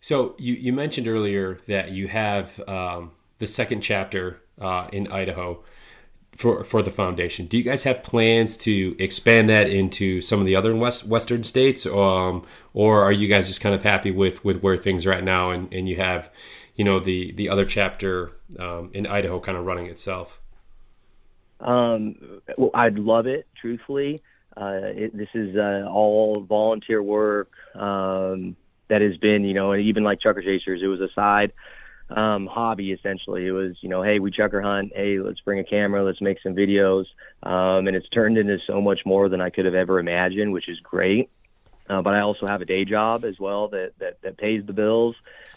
So 0.00 0.34
you 0.38 0.54
you 0.54 0.72
mentioned 0.72 1.06
earlier 1.06 1.58
that 1.68 1.92
you 1.92 2.08
have 2.08 2.58
um, 2.68 3.12
the 3.42 3.46
second 3.48 3.80
chapter 3.80 4.40
uh, 4.60 4.86
in 4.92 5.08
Idaho 5.08 5.64
for 6.30 6.62
for 6.62 6.80
the 6.80 6.92
foundation. 6.92 7.46
Do 7.46 7.58
you 7.58 7.64
guys 7.64 7.82
have 7.82 8.02
plans 8.04 8.56
to 8.58 8.94
expand 9.00 9.50
that 9.50 9.68
into 9.68 10.20
some 10.20 10.38
of 10.38 10.46
the 10.46 10.54
other 10.54 10.74
west 10.74 11.08
western 11.08 11.42
states, 11.42 11.84
um, 11.84 12.46
or 12.72 13.02
are 13.02 13.12
you 13.12 13.26
guys 13.26 13.48
just 13.48 13.60
kind 13.60 13.74
of 13.74 13.82
happy 13.82 14.12
with 14.12 14.44
with 14.44 14.62
where 14.62 14.76
things 14.76 15.04
are 15.06 15.12
at 15.12 15.24
now, 15.24 15.50
and, 15.50 15.74
and 15.74 15.88
you 15.88 15.96
have, 15.96 16.30
you 16.76 16.84
know, 16.84 17.00
the 17.00 17.32
the 17.32 17.48
other 17.48 17.66
chapter 17.66 18.30
um, 18.60 18.90
in 18.94 19.08
Idaho 19.08 19.40
kind 19.40 19.58
of 19.58 19.66
running 19.66 19.86
itself? 19.86 20.40
Um, 21.58 22.40
well, 22.56 22.70
I'd 22.74 22.98
love 22.98 23.26
it, 23.26 23.46
truthfully. 23.60 24.20
Uh, 24.56 25.02
it, 25.02 25.16
this 25.16 25.28
is 25.34 25.56
uh, 25.56 25.88
all 25.90 26.44
volunteer 26.48 27.02
work 27.02 27.50
um, 27.74 28.54
that 28.88 29.00
has 29.00 29.16
been, 29.16 29.44
you 29.44 29.54
know, 29.54 29.74
even 29.74 30.04
like 30.04 30.20
Chukar 30.20 30.44
Chasers, 30.44 30.80
it 30.82 30.86
was 30.86 31.00
a 31.00 31.08
side 31.14 31.52
um, 32.10 32.46
hobby 32.46 32.92
essentially. 32.92 33.46
It 33.46 33.52
was, 33.52 33.76
you 33.80 33.88
know, 33.88 34.02
hey, 34.02 34.18
we 34.18 34.30
chukar 34.30 34.62
hunt. 34.62 34.92
Hey, 34.94 35.18
let's 35.18 35.40
bring 35.40 35.58
a 35.58 35.64
camera. 35.64 36.04
Let's 36.04 36.20
make 36.20 36.38
some 36.42 36.54
videos. 36.54 37.06
Um, 37.42 37.86
and 37.86 37.96
it's 37.96 38.08
turned 38.08 38.38
into 38.38 38.58
so 38.66 38.80
much 38.80 39.00
more 39.04 39.28
than 39.28 39.40
I 39.40 39.50
could 39.50 39.66
have 39.66 39.74
ever 39.74 39.98
imagined, 39.98 40.52
which 40.52 40.68
is 40.68 40.78
great. 40.80 41.30
Uh, 41.88 42.00
but 42.00 42.14
I 42.14 42.20
also 42.20 42.46
have 42.46 42.62
a 42.62 42.64
day 42.64 42.84
job 42.84 43.24
as 43.24 43.40
well 43.40 43.68
that 43.68 43.92
that, 43.98 44.22
that 44.22 44.36
pays 44.36 44.64
the 44.64 44.72
bills, 44.72 45.16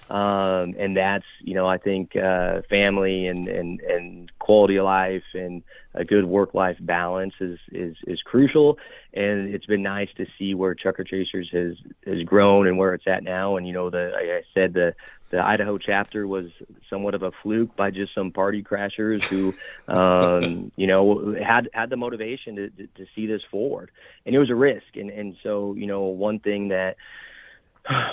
um, 0.09 0.75
and 0.77 0.97
that's 0.97 1.25
you 1.41 1.53
know 1.53 1.67
I 1.67 1.77
think 1.77 2.15
uh, 2.15 2.63
family 2.67 3.27
and, 3.27 3.47
and 3.47 3.79
and 3.81 4.31
quality 4.39 4.77
of 4.77 4.85
life 4.85 5.23
and 5.35 5.63
a 5.93 6.03
good 6.03 6.25
work 6.25 6.53
life 6.53 6.77
balance 6.79 7.35
is 7.39 7.59
is 7.71 7.95
is 8.07 8.21
crucial. 8.23 8.79
And 9.13 9.53
it's 9.53 9.65
been 9.65 9.83
nice 9.83 10.09
to 10.17 10.25
see 10.37 10.53
where 10.55 10.75
Chukar 10.75 11.07
Chasers 11.07 11.49
has 11.51 11.75
has 12.05 12.23
grown 12.23 12.67
and 12.67 12.77
where 12.77 12.93
it's 12.93 13.07
at 13.07 13.23
now. 13.23 13.55
And 13.55 13.67
you 13.67 13.73
know 13.73 13.89
the 13.89 14.11
like 14.13 14.29
I 14.29 14.43
said 14.53 14.73
the 14.73 14.95
the 15.35 15.45
Idaho 15.45 15.77
chapter 15.77 16.25
was 16.25 16.45
somewhat 16.89 17.13
of 17.13 17.21
a 17.21 17.31
fluke 17.43 17.75
by 17.75 17.91
just 17.91 18.15
some 18.15 18.31
party 18.31 18.63
crashers 18.63 19.21
who, 19.25 19.53
um, 19.93 20.71
you 20.77 20.87
know, 20.87 21.35
had 21.35 21.69
had 21.73 21.89
the 21.89 21.97
motivation 21.97 22.55
to, 22.55 22.69
to, 22.69 22.87
to 22.87 23.05
see 23.13 23.27
this 23.27 23.41
forward, 23.51 23.91
and 24.25 24.33
it 24.33 24.39
was 24.39 24.49
a 24.49 24.55
risk. 24.55 24.95
And 24.95 25.09
and 25.09 25.35
so 25.43 25.73
you 25.73 25.87
know, 25.87 26.03
one 26.03 26.39
thing 26.39 26.69
that 26.69 26.95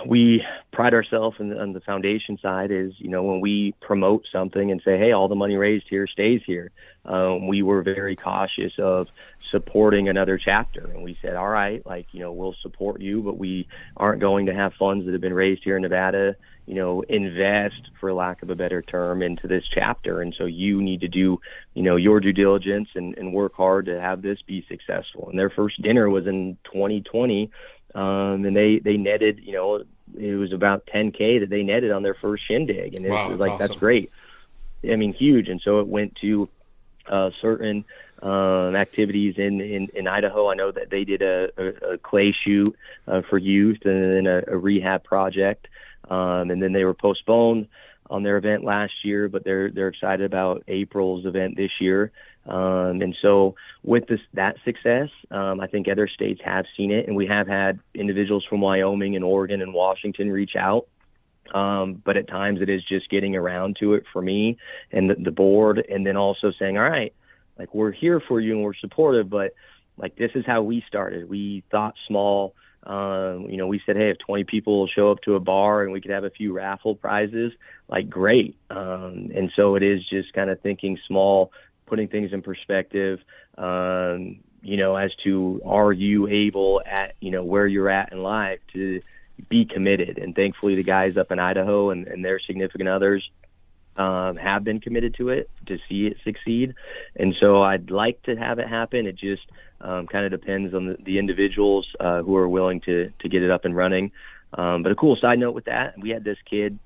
we 0.06 0.44
pride 0.72 0.94
ourselves 0.94 1.36
in, 1.40 1.56
on 1.56 1.72
the 1.72 1.80
foundation 1.80 2.38
side 2.38 2.70
is, 2.70 2.92
you 2.98 3.08
know, 3.08 3.22
when 3.22 3.40
we 3.40 3.74
promote 3.80 4.26
something 4.32 4.70
and 4.70 4.82
say, 4.84 4.98
hey, 4.98 5.12
all 5.12 5.28
the 5.28 5.34
money 5.34 5.56
raised 5.56 5.86
here 5.88 6.06
stays 6.06 6.42
here. 6.46 6.70
Um, 7.04 7.46
we 7.46 7.62
were 7.62 7.82
very 7.82 8.16
cautious 8.16 8.72
of 8.78 9.08
supporting 9.50 10.08
another 10.08 10.38
chapter. 10.38 10.90
And 10.92 11.02
we 11.02 11.16
said, 11.22 11.36
all 11.36 11.48
right, 11.48 11.84
like, 11.86 12.06
you 12.12 12.20
know, 12.20 12.32
we'll 12.32 12.56
support 12.62 13.00
you, 13.00 13.22
but 13.22 13.38
we 13.38 13.68
aren't 13.96 14.20
going 14.20 14.46
to 14.46 14.54
have 14.54 14.74
funds 14.74 15.04
that 15.04 15.12
have 15.12 15.20
been 15.20 15.34
raised 15.34 15.62
here 15.62 15.76
in 15.76 15.82
Nevada, 15.82 16.36
you 16.66 16.74
know, 16.74 17.02
invest, 17.02 17.90
for 18.00 18.12
lack 18.12 18.42
of 18.42 18.50
a 18.50 18.56
better 18.56 18.82
term, 18.82 19.22
into 19.22 19.46
this 19.46 19.64
chapter. 19.72 20.20
And 20.20 20.34
so 20.36 20.46
you 20.46 20.80
need 20.80 21.00
to 21.02 21.08
do, 21.08 21.40
you 21.74 21.82
know, 21.82 21.96
your 21.96 22.20
due 22.20 22.32
diligence 22.32 22.88
and, 22.94 23.16
and 23.18 23.32
work 23.32 23.54
hard 23.54 23.86
to 23.86 24.00
have 24.00 24.22
this 24.22 24.40
be 24.42 24.64
successful. 24.68 25.28
And 25.28 25.38
their 25.38 25.50
first 25.50 25.80
dinner 25.82 26.08
was 26.08 26.26
in 26.26 26.56
2020. 26.64 27.50
Um, 27.95 28.45
and 28.45 28.57
they, 28.57 28.78
they 28.78 28.97
netted, 28.97 29.40
you 29.45 29.53
know, 29.53 29.84
it 30.18 30.34
was 30.34 30.53
about 30.53 30.86
10K 30.86 31.40
that 31.40 31.51
they 31.51 31.62
netted 31.62 31.90
on 31.90 32.03
their 32.03 32.14
first 32.14 32.45
shindig. 32.47 32.95
And 32.95 33.05
it 33.05 33.11
wow, 33.11 33.28
was 33.28 33.40
like, 33.40 33.53
awesome. 33.53 33.66
that's 33.66 33.78
great. 33.78 34.11
I 34.90 34.97
mean, 34.97 35.12
huge. 35.12 35.49
And 35.49 35.61
so 35.61 35.80
it 35.80 35.86
went 35.86 36.16
to 36.16 36.49
uh, 37.07 37.30
certain 37.40 37.84
um, 38.20 38.76
activities 38.76 39.34
in, 39.36 39.61
in, 39.61 39.88
in 39.95 40.07
Idaho. 40.07 40.51
I 40.51 40.55
know 40.55 40.70
that 40.70 40.90
they 40.90 41.05
did 41.05 41.22
a, 41.22 41.51
a, 41.57 41.95
a 41.95 41.99
clay 41.99 42.34
shoot 42.45 42.74
uh, 43.07 43.22
for 43.28 43.38
youth 43.38 43.84
and 43.84 44.16
then 44.16 44.26
a, 44.26 44.55
a 44.55 44.57
rehab 44.57 45.05
project. 45.05 45.68
Um, 46.09 46.51
and 46.51 46.62
then 46.62 46.72
they 46.72 46.84
were 46.84 46.95
postponed 46.95 47.68
on 48.11 48.22
their 48.22 48.36
event 48.36 48.64
last 48.64 48.93
year, 49.05 49.28
but 49.28 49.45
they're 49.45 49.70
they're 49.70 49.88
excited 49.88 50.26
about 50.26 50.64
April's 50.68 51.24
event 51.24 51.57
this 51.57 51.70
year. 51.80 52.12
Um, 52.47 53.01
and 53.03 53.16
so 53.22 53.55
with 53.84 54.07
this 54.09 54.20
that 54.34 54.57
success, 54.64 55.09
um, 55.30 55.61
I 55.61 55.66
think 55.68 55.86
other 55.88 56.09
states 56.09 56.40
have 56.45 56.64
seen 56.76 56.90
it, 56.90 57.07
and 57.07 57.16
we 57.16 57.26
have 57.26 57.47
had 57.47 57.78
individuals 57.95 58.45
from 58.49 58.61
Wyoming 58.61 59.14
and 59.14 59.24
Oregon 59.24 59.62
and 59.62 59.72
Washington 59.72 60.30
reach 60.30 60.57
out. 60.59 60.86
Um, 61.55 62.01
but 62.05 62.16
at 62.16 62.28
times 62.28 62.62
it 62.62 62.70
is 62.70 62.82
just 62.84 63.11
getting 63.11 63.36
around 63.36 63.76
to 63.80 63.95
it 63.95 64.05
for 64.12 64.22
me 64.22 64.57
and 64.90 65.11
the, 65.11 65.14
the 65.14 65.30
board, 65.30 65.84
and 65.88 66.07
then 66.07 66.16
also 66.16 66.53
saying, 66.59 66.78
all 66.78 66.88
right, 66.88 67.12
like 67.59 67.74
we're 67.74 67.93
here 67.93 68.20
for 68.26 68.40
you 68.40 68.55
and 68.55 68.62
we're 68.62 68.74
supportive, 68.74 69.28
but 69.28 69.53
like 69.97 70.16
this 70.16 70.30
is 70.34 70.45
how 70.47 70.62
we 70.62 70.82
started. 70.88 71.28
We 71.28 71.62
thought 71.70 71.95
small. 72.09 72.55
Um, 72.84 73.47
you 73.49 73.57
know, 73.57 73.68
we 73.68 73.80
said, 73.86 73.97
hey, 73.97 74.11
if 74.11 74.18
20 74.18 74.45
people 74.45 74.88
show 74.88 75.12
up 75.12 75.20
to 75.22 75.36
a 75.36 75.40
bar 75.40 75.84
and 75.84 75.93
we 75.93 76.01
could 76.01 76.11
have 76.11 76.24
a 76.24 76.30
few 76.30 76.53
raffle 76.53 76.97
prizes, 76.97 77.53
like 77.88 78.11
great. 78.11 78.57
Um, 78.70 79.30
and 79.34 79.53
so 79.55 79.76
it 79.76 79.84
is 79.84 80.01
just 80.09 80.32
kind 80.32 80.51
of 80.51 80.61
thinking 80.61 80.99
small, 81.07 81.53
putting 81.93 82.09
things 82.09 82.32
in 82.32 82.40
perspective. 82.40 83.20
Um, 83.59 84.38
you 84.62 84.78
know, 84.78 84.97
as 84.97 85.14
to 85.24 85.61
are 85.62 85.93
you 85.93 86.26
able 86.26 86.80
at 86.86 87.16
you 87.20 87.30
know 87.30 87.45
where 87.45 87.66
you're 87.66 87.90
at 87.90 88.12
in 88.12 88.20
life 88.20 88.61
to 88.72 89.03
be 89.51 89.66
committed? 89.66 90.16
And 90.16 90.34
thankfully, 90.34 90.74
the 90.74 90.84
guys 90.84 91.18
up 91.18 91.30
in 91.30 91.38
Idaho 91.38 91.90
and, 91.90 92.07
and 92.07 92.24
their 92.24 92.40
significant 92.40 92.88
others 92.88 93.30
um, 93.99 94.36
have 94.36 94.64
been 94.64 94.80
committed 94.80 95.12
to 95.16 95.28
it 95.28 95.51
to 95.66 95.78
see 95.86 96.07
it 96.07 96.16
succeed. 96.24 96.74
And 97.14 97.34
so 97.38 97.62
I'd 97.62 97.90
like 97.90 98.22
to 98.22 98.36
have 98.36 98.59
it 98.59 98.68
happen. 98.68 99.07
It 99.07 99.16
just 99.16 99.43
um, 99.82 100.07
kind 100.07 100.24
of 100.24 100.30
depends 100.30 100.72
on 100.72 100.86
the, 100.86 100.97
the 100.99 101.18
individuals 101.18 101.86
uh, 102.01 102.22
who 102.22 102.36
are 102.36 102.49
willing 102.49 102.80
to 102.82 103.11
to 103.18 103.28
get 103.28 103.43
it 103.43 103.51
up 103.51 103.66
and 103.66 103.76
running. 103.76 104.12
Um, 104.55 104.82
but 104.82 104.93
a 104.93 104.95
cool 104.95 105.16
side 105.16 105.38
note 105.38 105.53
with 105.53 105.66
that, 105.66 105.99
we 105.99 106.09
had 106.09 106.24
this 106.24 106.38
kid. 106.49 106.78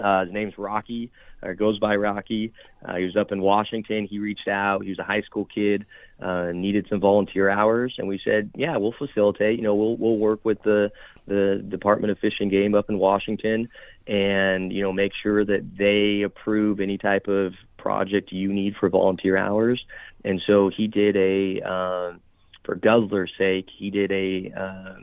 Uh, 0.00 0.24
his 0.24 0.32
name's 0.32 0.58
Rocky, 0.58 1.10
or 1.42 1.54
goes 1.54 1.78
by 1.78 1.96
Rocky. 1.96 2.52
Uh, 2.84 2.96
he 2.96 3.04
was 3.04 3.16
up 3.16 3.32
in 3.32 3.40
Washington. 3.40 4.06
He 4.06 4.18
reached 4.18 4.48
out. 4.48 4.82
He 4.82 4.90
was 4.90 4.98
a 4.98 5.04
high 5.04 5.22
school 5.22 5.44
kid, 5.44 5.86
uh, 6.20 6.52
needed 6.52 6.86
some 6.88 7.00
volunteer 7.00 7.48
hours, 7.48 7.94
and 7.98 8.08
we 8.08 8.20
said, 8.24 8.50
"Yeah, 8.54 8.76
we'll 8.76 8.92
facilitate. 8.92 9.58
You 9.58 9.64
know, 9.64 9.74
we'll 9.74 9.96
we'll 9.96 10.18
work 10.18 10.44
with 10.44 10.62
the 10.62 10.90
the 11.26 11.64
Department 11.68 12.10
of 12.10 12.18
Fish 12.18 12.40
and 12.40 12.50
Game 12.50 12.74
up 12.74 12.88
in 12.88 12.98
Washington, 12.98 13.68
and 14.06 14.72
you 14.72 14.82
know 14.82 14.92
make 14.92 15.12
sure 15.22 15.44
that 15.44 15.76
they 15.76 16.22
approve 16.22 16.80
any 16.80 16.98
type 16.98 17.28
of 17.28 17.54
project 17.76 18.32
you 18.32 18.52
need 18.52 18.76
for 18.76 18.88
volunteer 18.88 19.36
hours. 19.36 19.84
And 20.24 20.42
so 20.46 20.68
he 20.68 20.88
did 20.88 21.16
a, 21.16 21.60
um, 21.62 22.20
for 22.64 22.74
Guzzler's 22.74 23.32
sake, 23.38 23.68
he 23.74 23.90
did 23.90 24.12
a 24.12 24.52
uh, 24.54 24.94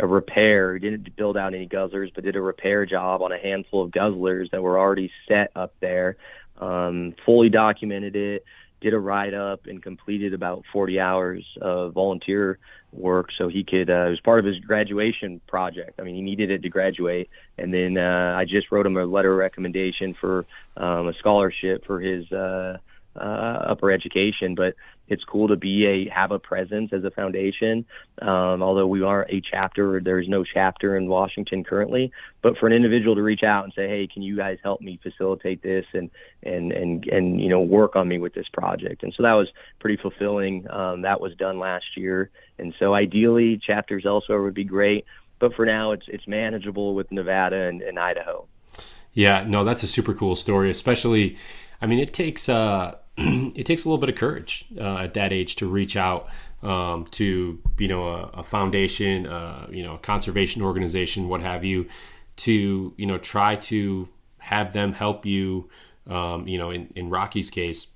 a 0.00 0.06
repair. 0.06 0.74
He 0.74 0.80
didn't 0.80 1.14
build 1.16 1.36
out 1.36 1.54
any 1.54 1.68
guzzlers, 1.68 2.12
but 2.14 2.24
did 2.24 2.36
a 2.36 2.40
repair 2.40 2.86
job 2.86 3.22
on 3.22 3.32
a 3.32 3.38
handful 3.38 3.84
of 3.84 3.90
guzzlers 3.90 4.50
that 4.50 4.62
were 4.62 4.78
already 4.78 5.12
set 5.28 5.52
up 5.54 5.74
there. 5.80 6.16
Um, 6.58 7.14
fully 7.24 7.48
documented 7.48 8.16
it, 8.16 8.44
did 8.80 8.94
a 8.94 8.98
write 8.98 9.34
up, 9.34 9.66
and 9.66 9.82
completed 9.82 10.34
about 10.34 10.64
40 10.72 10.98
hours 10.98 11.44
of 11.60 11.92
volunteer 11.92 12.58
work 12.92 13.28
so 13.38 13.48
he 13.48 13.62
could 13.62 13.88
uh, 13.88 14.06
it 14.06 14.10
was 14.10 14.20
part 14.20 14.40
of 14.40 14.44
his 14.44 14.58
graduation 14.58 15.40
project 15.46 16.00
i 16.00 16.02
mean 16.02 16.16
he 16.16 16.22
needed 16.22 16.50
it 16.50 16.62
to 16.62 16.68
graduate 16.68 17.30
and 17.56 17.72
then 17.72 17.96
uh, 17.96 18.34
i 18.36 18.44
just 18.44 18.72
wrote 18.72 18.84
him 18.84 18.96
a 18.96 19.04
letter 19.04 19.32
of 19.32 19.38
recommendation 19.38 20.12
for 20.12 20.44
um, 20.76 21.06
a 21.06 21.12
scholarship 21.14 21.84
for 21.86 22.00
his 22.00 22.30
uh, 22.32 22.78
uh, 23.14 23.18
upper 23.18 23.92
education 23.92 24.56
but 24.56 24.74
it's 25.10 25.24
cool 25.24 25.48
to 25.48 25.56
be 25.56 25.86
a 25.86 26.08
have 26.08 26.30
a 26.30 26.38
presence 26.38 26.92
as 26.92 27.04
a 27.04 27.10
foundation. 27.10 27.84
Um, 28.22 28.62
although 28.62 28.86
we 28.86 29.02
are 29.02 29.26
a 29.28 29.42
chapter, 29.42 30.00
there's 30.00 30.28
no 30.28 30.44
chapter 30.44 30.96
in 30.96 31.08
Washington 31.08 31.64
currently. 31.64 32.12
But 32.42 32.56
for 32.56 32.66
an 32.68 32.72
individual 32.72 33.16
to 33.16 33.22
reach 33.22 33.42
out 33.42 33.64
and 33.64 33.72
say, 33.74 33.88
"Hey, 33.88 34.06
can 34.06 34.22
you 34.22 34.36
guys 34.36 34.58
help 34.62 34.80
me 34.80 34.98
facilitate 35.02 35.62
this 35.62 35.84
and 35.92 36.10
and 36.42 36.72
and 36.72 37.04
and 37.06 37.40
you 37.40 37.48
know 37.48 37.60
work 37.60 37.96
on 37.96 38.08
me 38.08 38.18
with 38.18 38.32
this 38.34 38.48
project?" 38.52 39.02
And 39.02 39.12
so 39.14 39.24
that 39.24 39.34
was 39.34 39.48
pretty 39.80 40.00
fulfilling. 40.00 40.70
Um, 40.70 41.02
that 41.02 41.20
was 41.20 41.34
done 41.34 41.58
last 41.58 41.96
year, 41.96 42.30
and 42.58 42.72
so 42.78 42.94
ideally, 42.94 43.58
chapters 43.58 44.06
elsewhere 44.06 44.40
would 44.40 44.54
be 44.54 44.64
great. 44.64 45.04
but 45.40 45.54
for 45.54 45.66
now, 45.66 45.90
it's 45.92 46.06
it's 46.06 46.28
manageable 46.28 46.94
with 46.94 47.10
Nevada 47.10 47.56
and, 47.68 47.82
and 47.82 47.98
Idaho. 47.98 48.46
Yeah, 49.12 49.44
no, 49.46 49.64
that's 49.64 49.82
a 49.82 49.88
super 49.88 50.14
cool 50.14 50.36
story. 50.36 50.70
Especially, 50.70 51.36
I 51.82 51.86
mean, 51.86 51.98
it 51.98 52.12
takes 52.12 52.48
uh, 52.48 52.96
it 53.54 53.64
takes 53.64 53.84
a 53.84 53.88
little 53.88 53.98
bit 53.98 54.08
of 54.08 54.14
courage 54.14 54.64
uh, 54.78 54.98
at 54.98 55.14
that 55.14 55.32
age 55.32 55.56
to 55.56 55.66
reach 55.66 55.96
out 55.96 56.28
um, 56.62 57.04
to 57.06 57.58
you 57.78 57.88
know 57.88 58.08
a, 58.08 58.22
a 58.34 58.42
foundation, 58.42 59.26
uh, 59.26 59.66
you 59.70 59.82
know, 59.82 59.94
a 59.94 59.98
conservation 59.98 60.62
organization, 60.62 61.28
what 61.28 61.40
have 61.40 61.64
you, 61.64 61.86
to 62.36 62.94
you 62.96 63.06
know 63.06 63.18
try 63.18 63.56
to 63.56 64.08
have 64.38 64.72
them 64.72 64.92
help 64.92 65.26
you. 65.26 65.68
Um, 66.06 66.48
you 66.48 66.58
know, 66.58 66.70
in, 66.70 66.90
in 66.96 67.10
Rocky's 67.10 67.50
case, 67.50 67.86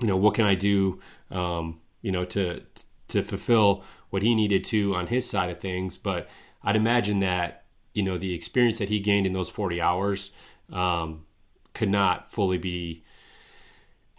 you 0.00 0.06
know, 0.06 0.16
what 0.16 0.34
can 0.34 0.46
I 0.46 0.54
do? 0.54 1.00
Um, 1.30 1.80
you 2.00 2.10
know, 2.10 2.24
to 2.24 2.62
to 3.08 3.22
fulfill 3.22 3.84
what 4.10 4.22
he 4.22 4.34
needed 4.34 4.64
to 4.64 4.94
on 4.94 5.08
his 5.08 5.28
side 5.28 5.50
of 5.50 5.60
things. 5.60 5.98
But 5.98 6.28
I'd 6.62 6.76
imagine 6.76 7.20
that 7.20 7.64
you 7.92 8.02
know 8.02 8.16
the 8.16 8.34
experience 8.34 8.78
that 8.78 8.88
he 8.88 9.00
gained 9.00 9.26
in 9.26 9.32
those 9.32 9.50
40 9.50 9.80
hours 9.80 10.30
um, 10.72 11.26
could 11.74 11.90
not 11.90 12.30
fully 12.30 12.58
be 12.58 13.04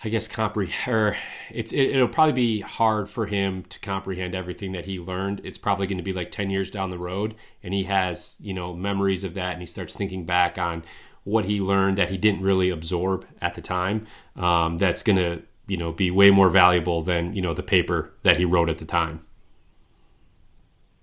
I 0.03 0.09
guess 0.09 0.27
comprehend. 0.27 1.15
It's 1.51 1.73
it, 1.73 1.95
will 1.95 2.07
probably 2.07 2.33
be 2.33 2.59
hard 2.61 3.09
for 3.09 3.25
him 3.25 3.63
to 3.63 3.79
comprehend 3.79 4.35
everything 4.35 4.73
that 4.73 4.85
he 4.85 4.99
learned. 4.99 5.41
It's 5.43 5.57
probably 5.57 5.87
going 5.87 5.97
to 5.97 6.03
be 6.03 6.13
like 6.13 6.29
ten 6.29 6.49
years 6.51 6.69
down 6.69 6.91
the 6.91 6.99
road, 6.99 7.33
and 7.63 7.73
he 7.73 7.83
has 7.83 8.37
you 8.39 8.53
know 8.53 8.73
memories 8.73 9.23
of 9.23 9.33
that, 9.33 9.53
and 9.53 9.61
he 9.61 9.65
starts 9.65 9.95
thinking 9.95 10.25
back 10.25 10.59
on 10.59 10.83
what 11.23 11.45
he 11.45 11.59
learned 11.59 11.97
that 11.97 12.09
he 12.09 12.17
didn't 12.17 12.41
really 12.41 12.69
absorb 12.69 13.25
at 13.41 13.55
the 13.55 13.61
time. 13.61 14.05
Um, 14.35 14.77
that's 14.77 15.01
going 15.01 15.17
to 15.17 15.41
you 15.67 15.77
know 15.77 15.91
be 15.91 16.11
way 16.11 16.29
more 16.29 16.49
valuable 16.49 17.01
than 17.01 17.33
you 17.33 17.41
know 17.41 17.55
the 17.55 17.63
paper 17.63 18.13
that 18.21 18.37
he 18.37 18.45
wrote 18.45 18.69
at 18.69 18.77
the 18.77 18.85
time. 18.85 19.21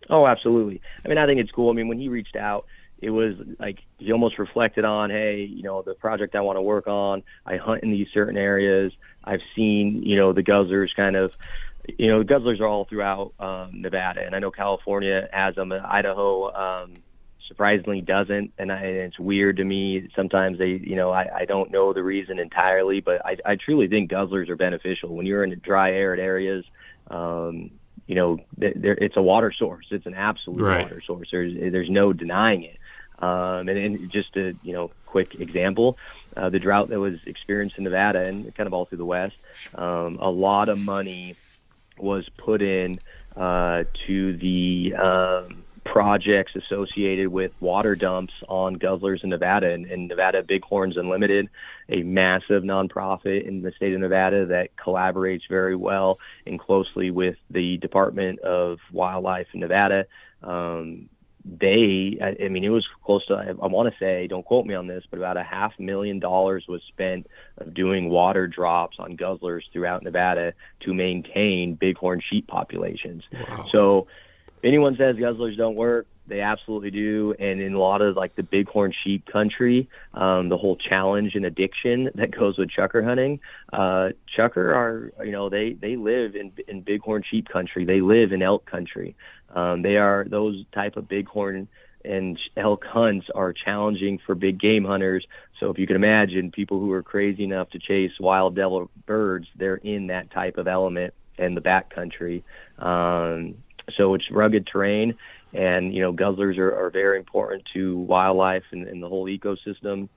Oh, 0.09 0.27
absolutely. 0.27 0.81
I 1.05 1.09
mean, 1.09 1.19
I 1.19 1.27
think 1.27 1.41
it's 1.41 1.51
cool. 1.51 1.71
I 1.71 1.73
mean, 1.73 1.89
when 1.89 1.99
he 1.99 2.09
reached 2.09 2.37
out, 2.37 2.67
it 3.05 3.11
was 3.11 3.35
like 3.59 3.81
he 3.99 4.13
almost 4.13 4.39
reflected 4.39 4.87
on, 4.87 5.11
hey, 5.11 5.45
you 5.45 5.63
know, 5.63 5.83
the 5.83 5.95
project 5.95 6.35
I 6.35 6.41
want 6.41 6.57
to 6.57 6.63
work 6.63 6.87
on. 6.87 7.23
I 7.45 7.59
hunt 7.59 7.83
in 7.83 7.91
these 7.91 8.09
certain 8.15 8.39
areas. 8.39 8.93
I've 9.23 9.43
seen, 9.55 10.03
you 10.03 10.17
know, 10.17 10.33
the 10.33 10.43
guzzlers 10.43 10.95
kind 10.95 11.15
of, 11.15 11.37
you 11.99 12.09
know, 12.09 12.25
guzzlers 12.25 12.61
are 12.61 12.67
all 12.67 12.87
throughout 12.87 13.35
um, 13.39 13.83
Nevada, 13.83 14.25
and 14.25 14.35
I 14.35 14.39
know 14.39 14.51
California 14.51 15.29
has 15.33 15.55
them. 15.55 15.71
Idaho 15.71 16.51
um, 16.55 16.95
surprisingly 17.47 18.01
doesn't, 18.01 18.55
and, 18.57 18.73
I, 18.73 18.77
and 18.77 18.97
it's 18.97 19.19
weird 19.19 19.59
to 19.59 19.65
me. 19.65 20.09
Sometimes 20.17 20.57
they, 20.59 20.71
you 20.71 20.97
know, 20.97 21.11
I, 21.11 21.41
I 21.41 21.45
don't 21.45 21.71
know 21.71 21.93
the 21.93 22.03
reason 22.03 22.39
entirely, 22.39 23.01
but 23.03 23.25
I, 23.27 23.37
I 23.45 23.57
truly 23.57 23.87
think 23.87 24.11
guzzlers 24.11 24.49
are 24.49 24.57
beneficial 24.57 25.15
when 25.15 25.27
you're 25.27 25.45
in 25.45 25.59
dry, 25.59 25.93
arid 25.93 26.21
areas. 26.21 26.65
Um, 27.09 27.71
you 28.07 28.15
know, 28.15 28.39
there, 28.57 28.95
it's 28.95 29.17
a 29.17 29.23
water 29.23 29.53
source. 29.53 29.87
It's 29.91 30.07
an 30.07 30.15
absolute 30.15 30.61
right. 30.61 30.83
water 30.85 31.01
source. 31.03 31.29
There's 31.31 31.55
there's 31.55 31.91
no 31.91 32.13
denying 32.13 32.63
it. 32.63 32.79
Um, 33.19 33.69
and, 33.69 33.79
and 33.79 34.11
just 34.11 34.37
a 34.37 34.55
you 34.63 34.75
know 34.75 34.91
quick 35.07 35.41
example, 35.41 35.97
uh, 36.37 36.51
the 36.51 36.59
drought 36.59 36.89
that 36.89 37.01
was 37.01 37.19
experienced 37.27 37.79
in 37.79 37.85
Nevada 37.85 38.27
and 38.27 38.53
kind 38.55 38.67
of 38.67 38.75
all 38.75 38.85
through 38.85 38.99
the 38.99 39.05
West, 39.05 39.37
um, 39.75 40.19
a 40.21 40.31
lot 40.31 40.69
of 40.69 40.79
money 40.79 41.37
was 41.97 42.29
put 42.37 42.61
in 42.61 42.99
uh, 43.37 43.85
to 44.07 44.37
the 44.37 44.95
um, 44.95 45.65
projects 45.85 46.57
associated 46.57 47.29
with 47.29 47.53
water 47.61 47.95
dumps 47.95 48.33
on 48.49 48.77
guzzlers 48.77 49.23
in 49.23 49.31
Nevada 49.31 49.71
and, 49.71 49.87
and 49.87 50.09
Nevada 50.09 50.43
Bighorns 50.43 50.97
Unlimited, 50.97 51.49
a 51.89 52.03
massive 52.03 52.63
nonprofit 52.63 53.47
in 53.47 53.63
the 53.63 53.73
state 53.73 53.95
of 53.95 54.01
Nevada 54.01 54.47
that 54.47 54.75
collaborates 54.77 55.43
very 55.49 55.77
well 55.77 56.19
and 56.47 56.59
closely 56.59 57.11
with 57.11 57.37
the 57.51 57.77
Department 57.77 58.41
of 58.41 58.81
Wildlife 58.93 59.49
in 59.53 59.61
Nevada. 59.61 60.07
Um, 60.43 61.09
they, 61.45 62.19
I, 62.23 62.45
I 62.45 62.49
mean, 62.49 62.65
it 62.65 62.71
was 62.71 62.87
close 63.05 63.25
to, 63.27 63.35
I, 63.35 63.49
I 63.49 63.67
want 63.67 63.93
to 63.93 63.99
say, 63.99 64.27
don't 64.27 64.45
quote 64.45 64.67
me 64.67 64.75
on 64.75 64.87
this, 64.87 65.05
but 65.11 65.19
about 65.19 65.37
a 65.37 65.43
half 65.43 65.79
million 65.79 66.19
dollars 66.19 66.65
was 66.67 66.83
spent 66.89 67.27
of 67.59 67.75
doing 67.75 68.09
water 68.09 68.47
drops 68.47 68.97
on 68.99 69.17
guzzlers 69.17 69.63
throughout 69.73 70.03
Nevada 70.03 70.55
to 70.81 70.95
maintain 70.95 71.75
bighorn 71.75 72.23
sheep 72.27 72.47
populations. 72.47 73.25
Wow. 73.33 73.67
So, 73.71 74.07
if 74.59 74.65
anyone 74.65 74.97
says 74.97 75.17
guzzlers 75.17 75.57
don't 75.57 75.77
work, 75.77 76.07
they 76.27 76.41
absolutely 76.41 76.91
do. 76.91 77.35
And 77.39 77.61
in 77.61 77.75
a 77.75 77.79
lot 77.79 78.03
of 78.03 78.17
like 78.17 78.35
the 78.35 78.43
bighorn 78.43 78.93
sheep 79.05 79.27
country, 79.27 79.89
um, 80.13 80.49
the 80.49 80.57
whole 80.57 80.77
challenge 80.77 81.35
and 81.35 81.45
addiction 81.45 82.11
that 82.15 82.31
goes 82.31 82.59
with 82.59 82.71
chukar 82.71 83.05
hunting, 83.05 83.41
uh, 83.73 84.11
chukar 84.37 84.75
are, 84.75 85.13
you 85.25 85.33
know, 85.33 85.49
they, 85.49 85.73
they 85.73 85.97
live 85.97 86.35
in, 86.35 86.53
in 86.69 86.83
bighorn 86.83 87.23
sheep 87.29 87.49
country. 87.49 87.85
They 87.85 88.01
live 88.01 88.33
in 88.33 88.43
elk 88.43 88.65
country. 88.65 89.15
Um, 89.55 89.83
they 89.83 89.97
are 89.97 90.25
those 90.29 90.65
type 90.73 90.97
of 90.97 91.09
bighorn 91.09 91.69
and 92.05 92.39
elk 92.57 92.85
hunts 92.85 93.27
are 93.35 93.53
challenging 93.53 94.19
for 94.19 94.35
big 94.35 94.61
game 94.61 94.85
hunters. 94.85 95.27
So 95.59 95.71
if 95.71 95.79
you 95.79 95.87
can 95.87 95.97
imagine 95.97 96.51
people 96.51 96.79
who 96.79 96.93
are 96.93 97.03
crazy 97.03 97.45
enough 97.45 97.71
to 97.71 97.79
chase 97.79 98.13
wild 98.21 98.55
devil 98.55 98.91
birds, 99.07 99.47
they're 99.57 99.77
in 99.77 100.09
that 100.09 100.31
type 100.31 100.59
of 100.59 100.69
element 100.69 101.15
in 101.39 101.55
the 101.55 101.61
backcountry. 101.61 102.43
Um, 102.79 103.57
so 103.97 104.15
it's 104.15 104.31
rugged 104.31 104.67
terrain, 104.67 105.17
and 105.55 105.95
you 105.95 106.03
know 106.03 106.13
guzzlers 106.13 106.59
are, 106.59 106.75
are 106.75 106.91
very 106.91 107.19
important 107.19 107.63
to 107.73 107.97
wildlife 107.97 108.65
and, 108.73 108.87
and 108.87 109.03
the 109.03 109.09
whole 109.09 109.27
ecosystem. 109.27 110.09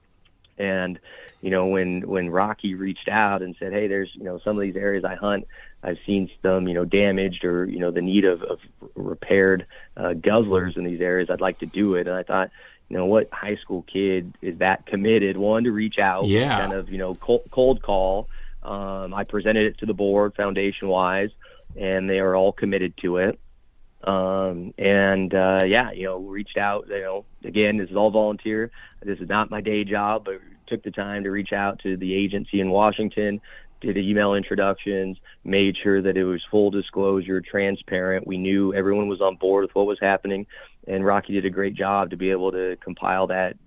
And 0.57 0.99
you 1.41 1.51
know 1.51 1.67
when 1.67 2.01
when 2.07 2.29
Rocky 2.31 2.73
reached 2.73 3.07
out 3.07 3.43
and 3.43 3.55
said, 3.59 3.71
"Hey, 3.71 3.87
there's 3.87 4.09
you 4.15 4.23
know 4.23 4.39
some 4.39 4.55
of 4.55 4.61
these 4.61 4.75
areas 4.75 5.05
I 5.05 5.13
hunt, 5.15 5.47
I've 5.83 5.99
seen 6.05 6.29
some 6.41 6.67
you 6.67 6.73
know 6.73 6.83
damaged 6.83 7.45
or 7.45 7.65
you 7.65 7.79
know 7.79 7.91
the 7.91 8.01
need 8.01 8.25
of, 8.25 8.41
of 8.41 8.59
repaired 8.95 9.67
uh, 9.95 10.13
guzzlers 10.13 10.75
in 10.75 10.83
these 10.83 10.99
areas. 10.99 11.29
I'd 11.29 11.41
like 11.41 11.59
to 11.59 11.67
do 11.67 11.93
it." 11.95 12.07
And 12.07 12.15
I 12.15 12.23
thought, 12.23 12.49
you 12.89 12.97
know, 12.97 13.05
what 13.05 13.31
high 13.31 13.57
school 13.57 13.83
kid 13.83 14.33
is 14.41 14.57
that 14.57 14.87
committed? 14.87 15.37
One 15.37 15.65
to 15.65 15.71
reach 15.71 15.99
out, 15.99 16.25
yeah, 16.25 16.57
kind 16.57 16.73
of 16.73 16.89
you 16.89 16.97
know 16.97 17.13
cold, 17.13 17.43
cold 17.51 17.83
call. 17.83 18.27
Um, 18.63 19.13
I 19.13 19.23
presented 19.23 19.67
it 19.67 19.77
to 19.79 19.85
the 19.85 19.93
board, 19.93 20.33
foundation 20.33 20.87
wise, 20.87 21.29
and 21.75 22.09
they 22.09 22.19
are 22.19 22.35
all 22.35 22.51
committed 22.51 22.97
to 22.97 23.17
it. 23.17 23.39
Um, 24.07 24.73
and 24.77 25.33
uh, 25.33 25.59
yeah, 25.65 25.91
you 25.91 26.05
know, 26.05 26.17
reached 26.19 26.57
out. 26.57 26.87
You 26.87 27.01
know, 27.01 27.25
again, 27.43 27.77
this 27.77 27.89
is 27.89 27.95
all 27.95 28.09
volunteer. 28.09 28.71
This 29.03 29.19
is 29.19 29.27
not 29.27 29.51
my 29.51 29.59
day 29.59 29.83
job, 29.83 30.23
but 30.23 30.39
took 30.67 30.81
the 30.83 30.91
time 30.91 31.25
to 31.25 31.29
reach 31.29 31.51
out 31.51 31.79
to 31.79 31.97
the 31.97 32.13
agency 32.15 32.61
in 32.61 32.69
Washington, 32.69 33.41
did 33.81 33.97
email 33.97 34.33
introductions, 34.33 35.17
made 35.43 35.75
sure 35.81 36.01
that 36.01 36.15
it 36.15 36.23
was 36.23 36.41
full 36.49 36.71
disclosure, 36.71 37.41
transparent. 37.41 38.25
We 38.25 38.37
knew 38.37 38.73
everyone 38.73 39.09
was 39.09 39.21
on 39.21 39.35
board 39.35 39.63
with 39.63 39.75
what 39.75 39.85
was 39.87 39.99
happening, 40.01 40.47
and 40.87 41.05
Rocky 41.05 41.33
did 41.33 41.45
a 41.45 41.49
great 41.49 41.75
job 41.75 42.11
to 42.11 42.17
be 42.17 42.31
able 42.31 42.53
to 42.53 42.77
compile 42.77 43.27
that 43.27 43.57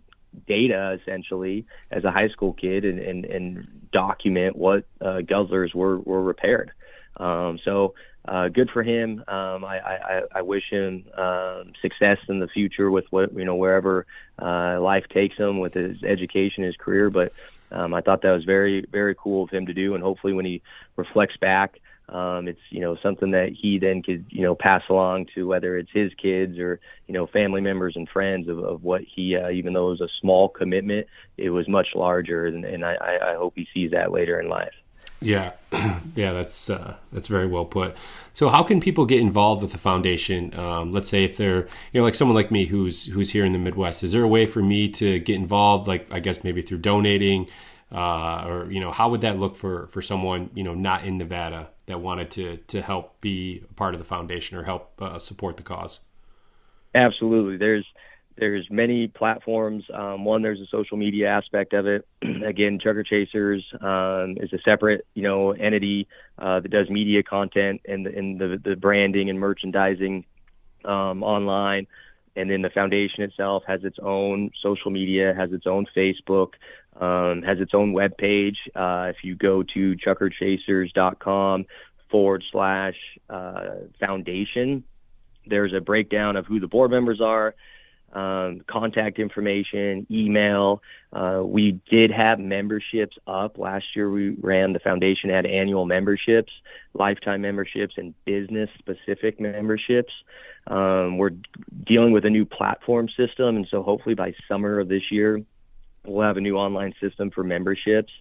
data 0.46 0.96
essentially 1.02 1.66
as 1.90 2.04
a 2.04 2.10
high 2.10 2.28
school 2.28 2.52
kid 2.54 2.84
and 2.84 2.98
and, 2.98 3.24
and 3.26 3.90
document 3.92 4.56
what 4.56 4.84
uh, 5.02 5.18
guzzlers 5.18 5.74
were 5.74 5.98
were 5.98 6.22
repaired. 6.22 6.70
Um, 7.16 7.58
so 7.64 7.94
uh, 8.26 8.48
good 8.48 8.70
for 8.70 8.82
him. 8.82 9.24
Um, 9.28 9.64
I, 9.64 9.78
I, 9.78 10.22
I 10.36 10.42
wish 10.42 10.64
him 10.70 11.04
um, 11.16 11.72
success 11.80 12.18
in 12.28 12.38
the 12.38 12.48
future 12.48 12.90
with 12.90 13.06
what 13.10 13.32
you 13.32 13.44
know 13.44 13.56
wherever 13.56 14.06
uh, 14.40 14.80
life 14.80 15.06
takes 15.08 15.36
him 15.36 15.58
with 15.58 15.74
his 15.74 16.02
education, 16.04 16.64
his 16.64 16.76
career. 16.76 17.10
But 17.10 17.32
um, 17.70 17.94
I 17.94 18.02
thought 18.02 18.22
that 18.22 18.32
was 18.32 18.44
very 18.44 18.84
very 18.90 19.14
cool 19.14 19.44
of 19.44 19.50
him 19.50 19.66
to 19.66 19.74
do, 19.74 19.94
and 19.94 20.02
hopefully 20.02 20.32
when 20.32 20.44
he 20.44 20.60
reflects 20.96 21.36
back, 21.38 21.80
um, 22.10 22.46
it's 22.46 22.60
you 22.68 22.80
know 22.80 22.96
something 23.02 23.30
that 23.30 23.52
he 23.52 23.78
then 23.78 24.02
could 24.02 24.26
you 24.28 24.42
know 24.42 24.54
pass 24.54 24.82
along 24.90 25.26
to 25.34 25.46
whether 25.46 25.78
it's 25.78 25.90
his 25.92 26.12
kids 26.14 26.58
or 26.58 26.78
you 27.06 27.14
know 27.14 27.26
family 27.26 27.60
members 27.62 27.96
and 27.96 28.08
friends 28.08 28.48
of, 28.48 28.58
of 28.58 28.82
what 28.84 29.02
he 29.02 29.34
uh, 29.34 29.48
even 29.48 29.72
though 29.72 29.88
it 29.88 29.98
was 29.98 30.00
a 30.02 30.20
small 30.20 30.48
commitment, 30.48 31.06
it 31.38 31.50
was 31.50 31.68
much 31.68 31.88
larger, 31.94 32.46
and, 32.46 32.66
and 32.66 32.84
I, 32.84 32.96
I 33.22 33.34
hope 33.36 33.54
he 33.56 33.66
sees 33.72 33.92
that 33.92 34.12
later 34.12 34.38
in 34.38 34.48
life. 34.48 34.74
Yeah, 35.20 35.52
yeah, 36.16 36.32
that's 36.32 36.70
uh, 36.70 36.96
that's 37.12 37.26
very 37.26 37.46
well 37.46 37.66
put. 37.66 37.94
So, 38.32 38.48
how 38.48 38.62
can 38.62 38.80
people 38.80 39.04
get 39.04 39.20
involved 39.20 39.60
with 39.60 39.72
the 39.72 39.78
foundation? 39.78 40.58
Um, 40.58 40.92
let's 40.92 41.08
say 41.08 41.24
if 41.24 41.36
they're, 41.36 41.68
you 41.92 42.00
know, 42.00 42.04
like 42.04 42.14
someone 42.14 42.34
like 42.34 42.50
me 42.50 42.64
who's 42.64 43.06
who's 43.06 43.30
here 43.30 43.44
in 43.44 43.52
the 43.52 43.58
Midwest. 43.58 44.02
Is 44.02 44.12
there 44.12 44.22
a 44.22 44.28
way 44.28 44.46
for 44.46 44.62
me 44.62 44.88
to 44.92 45.18
get 45.18 45.36
involved? 45.36 45.86
Like, 45.86 46.06
I 46.10 46.20
guess 46.20 46.42
maybe 46.42 46.62
through 46.62 46.78
donating, 46.78 47.48
uh, 47.92 48.46
or 48.46 48.72
you 48.72 48.80
know, 48.80 48.90
how 48.90 49.10
would 49.10 49.20
that 49.20 49.38
look 49.38 49.56
for 49.56 49.88
for 49.88 50.00
someone 50.00 50.48
you 50.54 50.64
know 50.64 50.74
not 50.74 51.04
in 51.04 51.18
Nevada 51.18 51.68
that 51.84 52.00
wanted 52.00 52.30
to 52.32 52.56
to 52.68 52.80
help 52.80 53.20
be 53.20 53.62
a 53.70 53.74
part 53.74 53.94
of 53.94 54.00
the 54.00 54.06
foundation 54.06 54.56
or 54.56 54.62
help 54.62 54.90
uh, 55.02 55.18
support 55.18 55.58
the 55.58 55.62
cause? 55.62 56.00
Absolutely, 56.94 57.58
there's 57.58 57.86
there's 58.40 58.66
many 58.70 59.06
platforms. 59.06 59.84
Um, 59.92 60.24
one, 60.24 60.42
there's 60.42 60.60
a 60.60 60.66
social 60.70 60.96
media 60.96 61.28
aspect 61.28 61.74
of 61.74 61.86
it. 61.86 62.08
Again, 62.22 62.80
Chukar 62.84 63.06
Chasers 63.06 63.64
um, 63.80 64.36
is 64.42 64.52
a 64.52 64.58
separate, 64.64 65.06
you 65.14 65.22
know, 65.22 65.52
entity 65.52 66.08
uh, 66.38 66.60
that 66.60 66.70
does 66.70 66.88
media 66.88 67.22
content 67.22 67.82
and 67.86 68.06
the, 68.06 68.16
and 68.16 68.40
the, 68.40 68.60
the 68.64 68.76
branding 68.76 69.30
and 69.30 69.38
merchandising 69.38 70.24
um, 70.84 71.22
online. 71.22 71.86
And 72.34 72.50
then 72.50 72.62
the 72.62 72.70
foundation 72.70 73.22
itself 73.24 73.64
has 73.66 73.84
its 73.84 73.98
own 74.02 74.50
social 74.62 74.90
media, 74.90 75.34
has 75.36 75.52
its 75.52 75.66
own 75.66 75.86
Facebook, 75.94 76.54
um, 76.98 77.42
has 77.42 77.60
its 77.60 77.74
own 77.74 77.92
web 77.92 78.16
page. 78.16 78.56
Uh, 78.74 79.08
if 79.10 79.16
you 79.22 79.36
go 79.36 79.62
to 79.74 79.96
chukarchasers.com 79.96 81.66
forward 82.10 82.44
slash 82.50 82.96
uh, 83.28 83.62
foundation, 83.98 84.84
there's 85.46 85.74
a 85.74 85.80
breakdown 85.80 86.36
of 86.36 86.46
who 86.46 86.60
the 86.60 86.68
board 86.68 86.90
members 86.90 87.20
are, 87.20 87.54
um, 88.12 88.62
contact 88.66 89.18
information, 89.18 90.06
email. 90.10 90.82
Uh, 91.12 91.42
we 91.44 91.80
did 91.90 92.10
have 92.10 92.38
memberships 92.38 93.16
up 93.26 93.58
last 93.58 93.84
year. 93.94 94.10
We 94.10 94.30
ran 94.40 94.72
the 94.72 94.80
foundation 94.80 95.30
had 95.30 95.46
annual 95.46 95.86
memberships, 95.86 96.52
lifetime 96.94 97.42
memberships, 97.42 97.94
and 97.96 98.14
business 98.24 98.68
specific 98.78 99.40
memberships. 99.40 100.12
Um, 100.66 101.18
we're 101.18 101.30
dealing 101.84 102.12
with 102.12 102.24
a 102.24 102.30
new 102.30 102.44
platform 102.44 103.08
system, 103.16 103.56
and 103.56 103.66
so 103.70 103.82
hopefully 103.82 104.14
by 104.14 104.34
summer 104.48 104.78
of 104.80 104.88
this 104.88 105.10
year, 105.10 105.40
we'll 106.12 106.26
have 106.26 106.36
a 106.36 106.40
new 106.40 106.56
online 106.56 106.94
system 107.00 107.30
for 107.30 107.44
memberships 107.44 108.12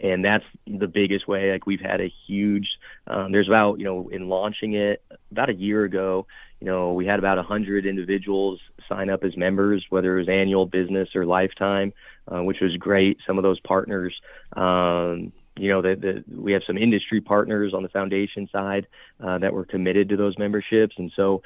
and 0.00 0.24
that's 0.24 0.44
the 0.66 0.86
biggest 0.86 1.26
way. 1.26 1.50
Like 1.50 1.66
we've 1.66 1.80
had 1.80 2.00
a 2.00 2.12
huge 2.26 2.68
um, 3.06 3.32
there's 3.32 3.48
about 3.48 3.78
you 3.78 3.84
know 3.84 4.08
in 4.08 4.28
launching 4.28 4.74
it 4.74 5.02
about 5.30 5.50
a 5.50 5.54
year 5.54 5.84
ago 5.84 6.26
you 6.60 6.66
know 6.66 6.92
we 6.92 7.06
had 7.06 7.18
about 7.18 7.38
a 7.38 7.42
hundred 7.42 7.86
individuals 7.86 8.60
sign 8.88 9.10
up 9.10 9.24
as 9.24 9.36
members 9.36 9.84
whether 9.90 10.16
it 10.16 10.20
was 10.20 10.28
annual 10.28 10.66
business 10.66 11.08
or 11.14 11.26
lifetime 11.26 11.92
uh, 12.28 12.42
which 12.42 12.60
was 12.60 12.76
great. 12.76 13.18
Some 13.26 13.38
of 13.38 13.42
those 13.42 13.60
partners 13.60 14.14
um, 14.54 15.32
you 15.56 15.68
know 15.68 15.82
that 15.82 16.24
we 16.32 16.52
have 16.52 16.62
some 16.66 16.78
industry 16.78 17.20
partners 17.20 17.74
on 17.74 17.82
the 17.82 17.88
foundation 17.88 18.48
side 18.52 18.86
uh, 19.20 19.38
that 19.38 19.52
were 19.52 19.64
committed 19.64 20.08
to 20.10 20.16
those 20.16 20.38
memberships. 20.38 20.94
And 20.98 21.12
so 21.16 21.42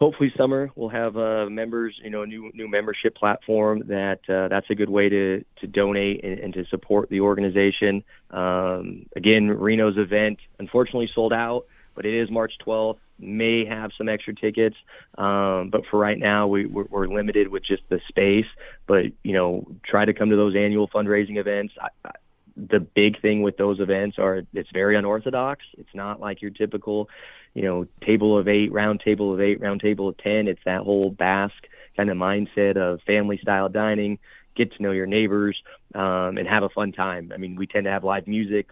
hopefully 0.00 0.32
summer 0.36 0.70
we'll 0.74 0.88
have 0.88 1.16
uh, 1.16 1.46
members 1.48 1.98
you 2.02 2.10
know 2.10 2.22
a 2.22 2.26
new 2.26 2.50
new 2.54 2.68
membership 2.68 3.14
platform 3.14 3.82
that 3.86 4.20
uh, 4.28 4.48
that's 4.48 4.68
a 4.70 4.74
good 4.74 4.88
way 4.88 5.08
to 5.08 5.44
to 5.56 5.66
donate 5.66 6.24
and, 6.24 6.38
and 6.38 6.54
to 6.54 6.64
support 6.64 7.08
the 7.10 7.20
organization. 7.20 8.02
Um, 8.30 9.06
again 9.14 9.48
reno's 9.48 9.98
event 9.98 10.38
unfortunately 10.58 11.10
sold 11.14 11.32
out 11.32 11.64
but 11.94 12.06
it 12.06 12.14
is 12.14 12.30
march 12.30 12.54
12th 12.64 12.98
may 13.18 13.64
have 13.64 13.92
some 13.96 14.08
extra 14.08 14.34
tickets. 14.34 14.76
Um, 15.18 15.68
but 15.70 15.86
for 15.86 15.98
right 15.98 16.18
now 16.18 16.46
we, 16.46 16.66
we're, 16.66 16.86
we're, 16.88 17.06
limited 17.06 17.48
with 17.48 17.64
just 17.64 17.88
the 17.88 18.00
space. 18.08 18.46
But 18.86 19.06
you 19.22 19.32
know 19.32 19.66
try 19.82 20.04
to 20.04 20.14
come 20.14 20.30
to 20.30 20.36
those 20.36 20.56
annual 20.56 20.88
fundraising 20.88 21.36
events. 21.36 21.74
I, 21.80 21.88
I, 22.04 22.12
the 22.56 22.80
big 22.80 23.20
thing 23.20 23.42
with 23.42 23.56
those 23.56 23.80
events 23.80 24.18
are 24.18 24.42
it's 24.54 24.70
very 24.70 24.96
unorthodox 24.96 25.64
it's 25.78 25.94
not 25.94 26.20
like 26.20 26.42
your 26.42 26.50
typical 26.50 27.08
you 27.54 27.62
know, 27.62 27.86
table 28.00 28.38
of 28.38 28.48
eight, 28.48 28.72
round 28.72 29.00
table 29.00 29.32
of 29.32 29.40
eight, 29.40 29.60
round 29.60 29.80
table 29.80 30.08
of 30.08 30.16
10. 30.18 30.48
It's 30.48 30.62
that 30.64 30.82
whole 30.82 31.10
Basque 31.10 31.66
kind 31.96 32.10
of 32.10 32.16
mindset 32.16 32.76
of 32.76 33.02
family 33.02 33.38
style 33.38 33.68
dining, 33.68 34.18
get 34.54 34.72
to 34.74 34.82
know 34.82 34.92
your 34.92 35.06
neighbors, 35.06 35.60
um, 35.94 36.38
and 36.38 36.46
have 36.46 36.62
a 36.62 36.68
fun 36.68 36.92
time. 36.92 37.32
I 37.34 37.38
mean, 37.38 37.56
we 37.56 37.66
tend 37.66 37.84
to 37.84 37.90
have 37.90 38.04
live 38.04 38.28
music. 38.28 38.70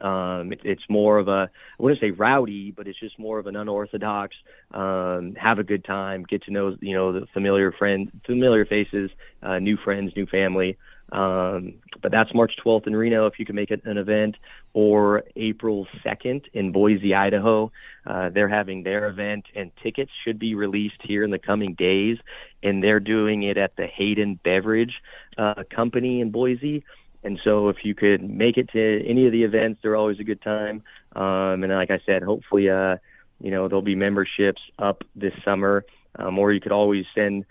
Um, 0.00 0.52
it, 0.52 0.60
it's 0.64 0.88
more 0.88 1.18
of 1.18 1.28
a, 1.28 1.50
I 1.78 1.82
wouldn't 1.82 2.00
say 2.00 2.10
rowdy, 2.10 2.70
but 2.70 2.86
it's 2.86 2.98
just 2.98 3.18
more 3.18 3.38
of 3.38 3.46
an 3.46 3.56
unorthodox, 3.56 4.36
um, 4.72 5.34
have 5.34 5.58
a 5.58 5.64
good 5.64 5.84
time, 5.84 6.24
get 6.24 6.44
to 6.44 6.50
know, 6.50 6.76
you 6.80 6.94
know, 6.94 7.12
the 7.12 7.26
familiar 7.26 7.72
friend, 7.72 8.10
familiar 8.26 8.64
faces, 8.64 9.10
uh, 9.42 9.58
new 9.58 9.76
friends, 9.76 10.14
new 10.14 10.26
family. 10.26 10.76
Um, 11.12 11.74
but 12.02 12.10
that's 12.10 12.34
March 12.34 12.52
12th 12.64 12.86
in 12.86 12.96
Reno 12.96 13.26
if 13.26 13.38
you 13.38 13.46
can 13.46 13.54
make 13.54 13.70
it 13.70 13.82
an 13.84 13.98
event, 13.98 14.36
or 14.72 15.22
April 15.36 15.86
2nd 16.04 16.46
in 16.52 16.72
Boise, 16.72 17.14
Idaho. 17.14 17.70
Uh, 18.06 18.30
they're 18.30 18.48
having 18.48 18.82
their 18.82 19.08
event, 19.08 19.46
and 19.54 19.70
tickets 19.82 20.10
should 20.24 20.38
be 20.38 20.54
released 20.54 21.00
here 21.02 21.22
in 21.22 21.30
the 21.30 21.38
coming 21.38 21.74
days. 21.74 22.18
And 22.62 22.82
they're 22.82 23.00
doing 23.00 23.42
it 23.42 23.56
at 23.56 23.76
the 23.76 23.86
Hayden 23.86 24.40
Beverage 24.42 24.94
uh, 25.38 25.64
Company 25.70 26.20
in 26.20 26.30
Boise. 26.30 26.84
And 27.22 27.40
so, 27.42 27.70
if 27.70 27.84
you 27.84 27.94
could 27.94 28.22
make 28.22 28.58
it 28.58 28.70
to 28.72 29.06
any 29.06 29.24
of 29.24 29.32
the 29.32 29.44
events, 29.44 29.80
they're 29.82 29.96
always 29.96 30.20
a 30.20 30.24
good 30.24 30.42
time. 30.42 30.82
Um, 31.16 31.62
and 31.62 31.72
like 31.72 31.90
I 31.90 32.00
said, 32.04 32.22
hopefully, 32.22 32.68
uh, 32.68 32.96
you 33.40 33.50
know, 33.50 33.66
there'll 33.68 33.82
be 33.82 33.94
memberships 33.94 34.60
up 34.78 35.04
this 35.16 35.32
summer, 35.42 35.86
um, 36.16 36.38
or 36.38 36.52
you 36.52 36.60
could 36.60 36.72
always 36.72 37.06
send 37.14 37.46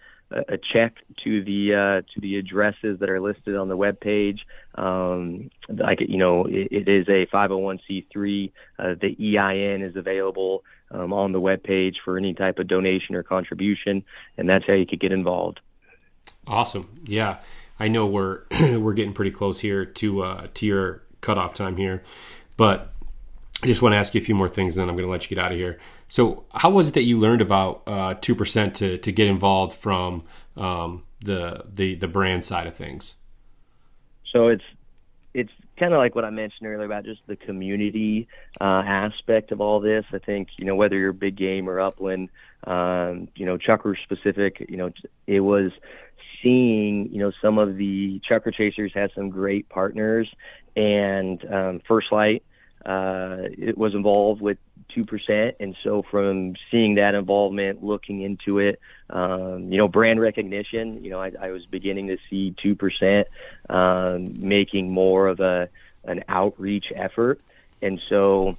a 0.48 0.58
check 0.58 0.96
to 1.24 1.44
the 1.44 1.74
uh, 1.74 2.14
to 2.14 2.22
the 2.22 2.38
addresses 2.38 3.00
that 3.00 3.10
are 3.10 3.20
listed 3.20 3.56
on 3.56 3.70
the 3.70 3.78
web 3.78 4.00
page. 4.00 4.46
Um, 4.76 5.50
like 5.70 6.00
you 6.02 6.18
know, 6.18 6.46
it, 6.46 6.70
it 6.72 6.88
is 6.88 7.08
a 7.08 7.26
501c3. 7.28 8.52
Uh, 8.80 8.96
the 9.00 9.38
EIN 9.38 9.82
is 9.82 9.96
available 9.96 10.64
um, 10.92 11.14
on 11.14 11.32
the 11.32 11.40
web 11.40 11.64
page 11.64 11.98
for 12.04 12.18
any 12.18 12.34
type 12.34 12.60
of 12.60 12.68
donation 12.68 13.16
or 13.16 13.24
contribution, 13.24 14.04
and 14.38 14.50
that's 14.50 14.66
how 14.66 14.74
you 14.74 14.86
could 14.86 15.00
get 15.00 15.12
involved. 15.12 15.60
Awesome. 16.48 17.02
Yeah, 17.06 17.40
I 17.80 17.88
know 17.88 18.06
we're 18.06 18.44
we're 18.78 18.94
getting 18.94 19.14
pretty 19.14 19.32
close 19.32 19.60
here 19.60 19.86
to 19.86 20.22
uh, 20.22 20.48
to 20.54 20.66
your 20.66 21.04
cutoff 21.22 21.54
time 21.54 21.78
here, 21.78 22.04
but 22.58 22.93
I 23.64 23.66
just 23.66 23.82
want 23.82 23.94
to 23.94 23.98
ask 23.98 24.14
you 24.14 24.20
a 24.20 24.24
few 24.24 24.36
more 24.36 24.50
things, 24.50 24.76
then 24.76 24.90
I'm 24.90 24.96
going 24.96 25.06
to 25.06 25.12
let 25.12 25.24
you 25.24 25.36
get 25.36 25.44
out 25.44 25.54
of 25.54 25.58
here. 25.58 25.80
So, 26.08 26.44
how 26.54 26.70
was 26.70 26.90
it 26.90 26.96
that 26.96 27.04
you 27.04 27.18
learned 27.18 27.42
about 27.42 27.84
uh, 27.88 28.14
two 28.20 28.34
uh, 28.34 28.38
percent 28.38 28.76
to 28.76 28.98
to 28.98 29.12
get 29.12 29.28
involved 29.28 29.78
from 29.78 30.24
um, 30.58 31.04
the 31.22 31.64
the 31.72 31.96
the 31.96 32.10
brand 32.10 32.44
side 32.44 32.68
of 32.68 32.76
things? 32.76 33.16
So 34.34 34.50
it's 34.50 34.64
it's 35.34 35.52
kind 35.80 35.94
of 35.94 36.00
like 36.00 36.14
what 36.14 36.26
I 36.26 36.30
mentioned 36.30 36.68
earlier 36.68 36.86
about 36.86 37.06
just 37.06 37.22
the 37.26 37.38
community 37.38 38.28
uh, 38.60 38.84
aspect 38.86 39.54
of 39.54 39.62
all 39.62 39.80
this. 39.80 40.04
I 40.12 40.20
think 40.20 40.50
you 40.60 40.66
know 40.66 40.76
whether 40.76 40.98
you're 40.98 41.14
big 41.14 41.38
game 41.38 41.70
or 41.70 41.80
upland, 41.80 42.30
um, 42.66 43.30
you 43.36 43.46
know 43.46 43.58
Chukar 43.58 43.96
specific, 44.04 44.66
you 44.68 44.76
know 44.76 44.92
it 45.26 45.40
was 45.40 45.70
seeing 46.42 47.08
you 47.14 47.20
know 47.20 47.32
some 47.42 47.58
of 47.58 47.78
the 47.78 48.20
chukar 48.30 48.54
chasers 48.54 48.92
had 48.94 49.12
some 49.16 49.30
great 49.30 49.70
partners, 49.70 50.30
and 50.76 51.46
um, 51.50 51.82
First 51.88 52.12
Lite 52.12 52.44
uh, 52.86 53.38
it 53.58 53.78
was 53.78 53.94
involved 53.94 54.42
with 54.42 54.58
2%. 54.96 55.54
And 55.60 55.76
so 55.84 56.04
from 56.04 56.56
seeing 56.70 56.96
that 56.96 57.16
involvement, 57.16 57.84
looking 57.84 58.22
into 58.22 58.60
it, 58.60 58.80
um, 59.10 59.72
you 59.72 59.78
know, 59.78 59.88
brand 59.88 60.20
recognition, 60.20 61.04
you 61.04 61.10
know, 61.10 61.22
I, 61.22 61.32
I 61.40 61.52
was 61.52 61.66
beginning 61.66 62.08
to 62.08 62.18
see 62.30 62.56
2% 62.64 63.26
um, 63.70 64.34
making 64.38 64.92
more 64.92 65.28
of 65.28 65.40
a, 65.40 65.70
an 66.04 66.24
outreach 66.28 66.92
effort. 66.96 67.40
And 67.82 68.02
so 68.10 68.58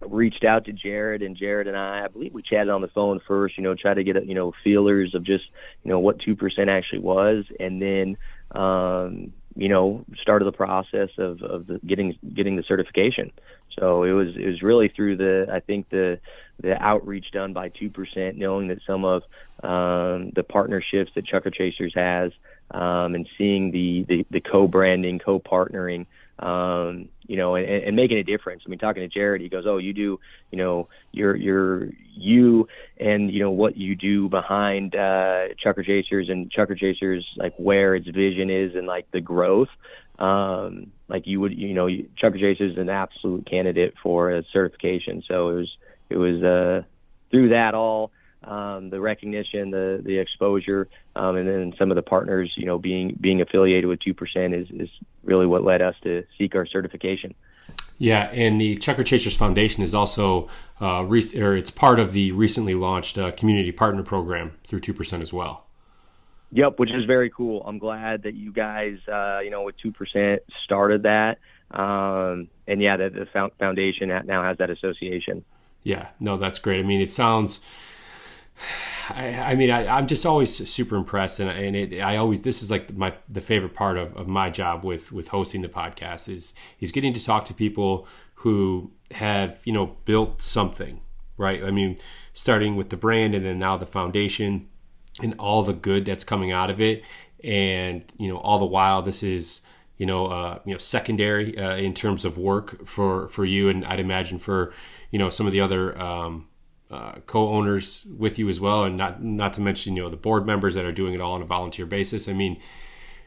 reached 0.00 0.44
out 0.44 0.66
to 0.66 0.72
Jared 0.72 1.22
and 1.22 1.36
Jared 1.36 1.66
and 1.66 1.76
I, 1.76 2.04
I 2.04 2.08
believe 2.08 2.34
we 2.34 2.42
chatted 2.42 2.68
on 2.68 2.80
the 2.80 2.88
phone 2.88 3.20
first, 3.26 3.56
you 3.56 3.62
know, 3.62 3.74
try 3.74 3.94
to 3.94 4.04
get, 4.04 4.26
you 4.26 4.34
know, 4.34 4.52
feelers 4.62 5.14
of 5.14 5.24
just, 5.24 5.44
you 5.82 5.90
know, 5.90 5.98
what 5.98 6.18
2% 6.18 6.68
actually 6.68 7.00
was. 7.00 7.44
And 7.58 7.80
then, 7.80 8.16
um, 8.52 9.32
you 9.56 9.68
know, 9.68 10.04
started 10.20 10.46
the 10.46 10.52
process 10.52 11.10
of, 11.18 11.42
of 11.42 11.66
the 11.66 11.78
getting, 11.86 12.18
getting 12.34 12.56
the 12.56 12.64
certification. 12.64 13.30
So 13.78 14.04
it 14.04 14.12
was 14.12 14.36
it 14.36 14.46
was 14.46 14.62
really 14.62 14.88
through 14.88 15.16
the 15.16 15.48
I 15.52 15.60
think 15.60 15.88
the 15.88 16.20
the 16.60 16.80
outreach 16.80 17.30
done 17.32 17.52
by 17.52 17.68
two 17.68 17.90
percent, 17.90 18.36
knowing 18.36 18.68
that 18.68 18.78
some 18.86 19.04
of 19.04 19.22
um, 19.62 20.30
the 20.30 20.44
partnerships 20.48 21.12
that 21.14 21.26
Chukar 21.26 21.52
Chasers 21.52 21.94
has, 21.94 22.32
um, 22.70 23.14
and 23.14 23.28
seeing 23.36 23.70
the 23.70 24.04
the, 24.08 24.26
the 24.30 24.40
co-branding, 24.40 25.18
co-partnering, 25.18 26.06
um, 26.38 27.08
you 27.26 27.36
know, 27.36 27.54
and, 27.54 27.66
and 27.66 27.96
making 27.96 28.18
a 28.18 28.22
difference. 28.22 28.62
I 28.66 28.68
mean, 28.68 28.78
talking 28.78 29.02
to 29.02 29.08
Jared, 29.08 29.40
he 29.40 29.48
goes, 29.48 29.64
"Oh, 29.66 29.78
you 29.78 29.92
do, 29.92 30.20
you 30.50 30.58
know, 30.58 30.88
you're 31.12 31.34
you're 31.34 31.88
you 32.14 32.68
and 32.98 33.30
you 33.32 33.40
know 33.40 33.50
what 33.50 33.76
you 33.76 33.96
do 33.96 34.28
behind 34.28 34.94
uh, 34.94 35.48
Chukar 35.64 35.84
Chasers 35.84 36.28
and 36.28 36.52
Chukar 36.52 36.78
Chasers, 36.78 37.26
like 37.36 37.54
where 37.56 37.94
its 37.94 38.08
vision 38.08 38.50
is 38.50 38.74
and 38.74 38.86
like 38.86 39.10
the 39.10 39.20
growth." 39.20 39.70
Um, 40.18 40.92
like 41.08 41.26
you 41.26 41.40
would, 41.40 41.58
you 41.58 41.74
know, 41.74 41.86
Chukar 41.86 42.38
Chase 42.38 42.60
is 42.60 42.78
an 42.78 42.88
absolute 42.88 43.46
candidate 43.46 43.94
for 44.02 44.30
a 44.30 44.44
certification. 44.52 45.22
So 45.26 45.50
it 45.50 45.54
was, 45.54 45.76
it 46.10 46.16
was 46.16 46.42
uh, 46.42 46.82
through 47.30 47.48
that 47.48 47.74
all, 47.74 48.12
um, 48.44 48.90
the 48.90 49.00
recognition, 49.00 49.70
the 49.70 50.02
the 50.04 50.18
exposure, 50.18 50.88
um, 51.16 51.36
and 51.36 51.48
then 51.48 51.74
some 51.78 51.90
of 51.90 51.96
the 51.96 52.02
partners, 52.02 52.52
you 52.56 52.66
know, 52.66 52.78
being 52.78 53.16
being 53.20 53.40
affiliated 53.40 53.86
with 53.86 54.00
two 54.00 54.14
percent 54.14 54.54
is 54.54 54.68
is 54.70 54.88
really 55.22 55.46
what 55.46 55.64
led 55.64 55.80
us 55.80 55.94
to 56.02 56.24
seek 56.36 56.54
our 56.54 56.66
certification. 56.66 57.34
Yeah, 57.98 58.24
and 58.32 58.60
the 58.60 58.76
Chukar 58.76 59.06
Chasers 59.06 59.36
Foundation 59.36 59.82
is 59.82 59.94
also, 59.94 60.48
uh, 60.80 61.04
re- 61.04 61.40
or 61.40 61.56
it's 61.56 61.70
part 61.70 61.98
of 61.98 62.12
the 62.12 62.32
recently 62.32 62.74
launched 62.74 63.16
uh, 63.16 63.30
community 63.32 63.72
partner 63.72 64.02
program 64.02 64.52
through 64.64 64.80
two 64.80 64.94
percent 64.94 65.22
as 65.22 65.32
well. 65.32 65.66
Yep, 66.54 66.78
which 66.78 66.92
is 66.92 67.04
very 67.04 67.30
cool. 67.30 67.64
I'm 67.66 67.78
glad 67.78 68.22
that 68.22 68.34
you 68.34 68.52
guys, 68.52 68.98
uh, 69.08 69.40
you 69.40 69.50
know, 69.50 69.64
with 69.64 69.76
two 69.76 69.90
percent 69.90 70.40
started 70.62 71.02
that, 71.02 71.38
um, 71.72 72.48
and 72.68 72.80
yeah, 72.80 72.96
that 72.96 73.12
the 73.12 73.50
foundation 73.58 74.08
now 74.24 74.44
has 74.44 74.56
that 74.58 74.70
association. 74.70 75.44
Yeah, 75.82 76.10
no, 76.20 76.36
that's 76.36 76.60
great. 76.60 76.78
I 76.78 76.84
mean, 76.84 77.00
it 77.00 77.10
sounds. 77.10 77.58
I, 79.10 79.30
I 79.30 79.54
mean, 79.56 79.68
I, 79.68 79.98
am 79.98 80.06
just 80.06 80.24
always 80.24 80.70
super 80.70 80.94
impressed, 80.94 81.40
and, 81.40 81.50
and 81.50 81.74
it, 81.74 82.00
I 82.00 82.16
always 82.18 82.42
this 82.42 82.62
is 82.62 82.70
like 82.70 82.96
my 82.96 83.14
the 83.28 83.40
favorite 83.40 83.74
part 83.74 83.98
of, 83.98 84.16
of 84.16 84.28
my 84.28 84.48
job 84.48 84.84
with 84.84 85.10
with 85.10 85.28
hosting 85.28 85.62
the 85.62 85.68
podcast 85.68 86.28
is 86.28 86.54
is 86.78 86.92
getting 86.92 87.12
to 87.14 87.24
talk 87.24 87.44
to 87.46 87.54
people 87.54 88.06
who 88.36 88.92
have 89.10 89.58
you 89.64 89.72
know 89.72 89.96
built 90.04 90.40
something, 90.40 91.00
right? 91.36 91.64
I 91.64 91.72
mean, 91.72 91.98
starting 92.32 92.76
with 92.76 92.90
the 92.90 92.96
brand 92.96 93.34
and 93.34 93.44
then 93.44 93.58
now 93.58 93.76
the 93.76 93.86
foundation 93.86 94.68
and 95.22 95.34
all 95.38 95.62
the 95.62 95.72
good 95.72 96.04
that's 96.04 96.24
coming 96.24 96.52
out 96.52 96.70
of 96.70 96.80
it. 96.80 97.04
And 97.42 98.04
you 98.18 98.28
know, 98.28 98.38
all 98.38 98.58
the 98.58 98.64
while, 98.64 99.02
this 99.02 99.22
is 99.22 99.60
you 99.96 100.06
know, 100.06 100.26
uh, 100.26 100.58
you 100.64 100.72
know, 100.72 100.78
secondary 100.78 101.56
uh, 101.56 101.76
in 101.76 101.94
terms 101.94 102.24
of 102.24 102.36
work 102.36 102.86
for 102.86 103.28
for 103.28 103.44
you, 103.44 103.68
and 103.68 103.84
I'd 103.84 104.00
imagine 104.00 104.38
for 104.38 104.72
you 105.10 105.18
know 105.18 105.30
some 105.30 105.46
of 105.46 105.52
the 105.52 105.60
other 105.60 106.00
um, 106.00 106.48
uh, 106.90 107.12
co-owners 107.26 108.04
with 108.16 108.38
you 108.38 108.48
as 108.48 108.60
well, 108.60 108.84
and 108.84 108.96
not 108.96 109.22
not 109.22 109.52
to 109.54 109.60
mention 109.60 109.96
you 109.96 110.02
know 110.02 110.08
the 110.08 110.16
board 110.16 110.46
members 110.46 110.74
that 110.74 110.84
are 110.84 110.92
doing 110.92 111.14
it 111.14 111.20
all 111.20 111.34
on 111.34 111.42
a 111.42 111.46
volunteer 111.46 111.86
basis. 111.86 112.28
I 112.28 112.32
mean, 112.32 112.60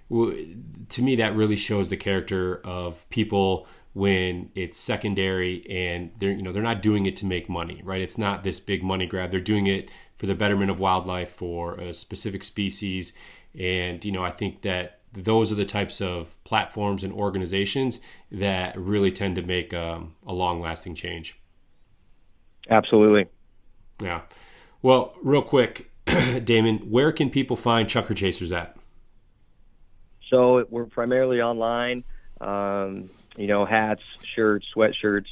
w- 0.10 0.58
to 0.90 1.02
me 1.02 1.16
that 1.16 1.36
really 1.36 1.56
shows 1.56 1.90
the 1.90 1.98
character 1.98 2.62
of 2.66 3.10
people 3.10 3.68
when 3.94 4.52
it's 4.54 4.78
secondary 4.78 5.66
and 5.70 6.12
they're 6.20 6.32
you 6.32 6.44
know 6.44 6.52
they're 6.52 6.62
not 6.62 6.82
doing 6.82 7.06
it 7.06 7.16
to 7.18 7.26
make 7.26 7.48
money, 7.50 7.82
right? 7.84 8.02
It's 8.02 8.18
not 8.18 8.44
this 8.44 8.60
big 8.60 8.84
money 8.84 9.06
grab. 9.06 9.32
They're 9.32 9.40
doing 9.40 9.68
it 9.68 9.90
for 10.18 10.26
the 10.26 10.36
betterment 10.36 10.72
of 10.72 10.80
wildlife 10.80 11.30
for 11.30 11.76
a 11.76 11.94
specific 11.94 12.44
species, 12.44 13.14
and 13.58 14.04
you 14.04 14.12
know 14.12 14.24
I 14.24 14.32
think 14.32 14.62
that 14.64 15.00
those 15.14 15.52
are 15.52 15.56
the 15.56 15.66
types 15.66 16.02
of 16.02 16.42
platforms 16.44 17.04
and 17.04 17.14
organizations 17.14 18.00
that 18.32 18.78
really 18.78 19.12
tend 19.12 19.36
to 19.36 19.42
make 19.42 19.74
um, 19.74 20.16
a 20.26 20.34
long 20.34 20.62
lasting 20.62 20.96
change. 20.96 21.40
Absolutely. 22.70 23.26
Yeah. 24.02 24.22
Well, 24.82 25.16
real 25.24 25.42
quick, 25.42 25.90
Damon, 26.44 26.78
where 26.90 27.12
can 27.12 27.30
people 27.30 27.56
find 27.56 27.88
Chukar 27.88 28.16
Chasers 28.16 28.52
at? 28.52 28.78
So 30.30 30.66
we're 30.70 30.86
primarily 30.86 31.42
online. 31.42 32.04
Um, 32.40 33.10
you 33.36 33.48
know, 33.48 33.66
hats, 33.66 34.04
shirts, 34.24 34.68
sweatshirts, 34.76 35.28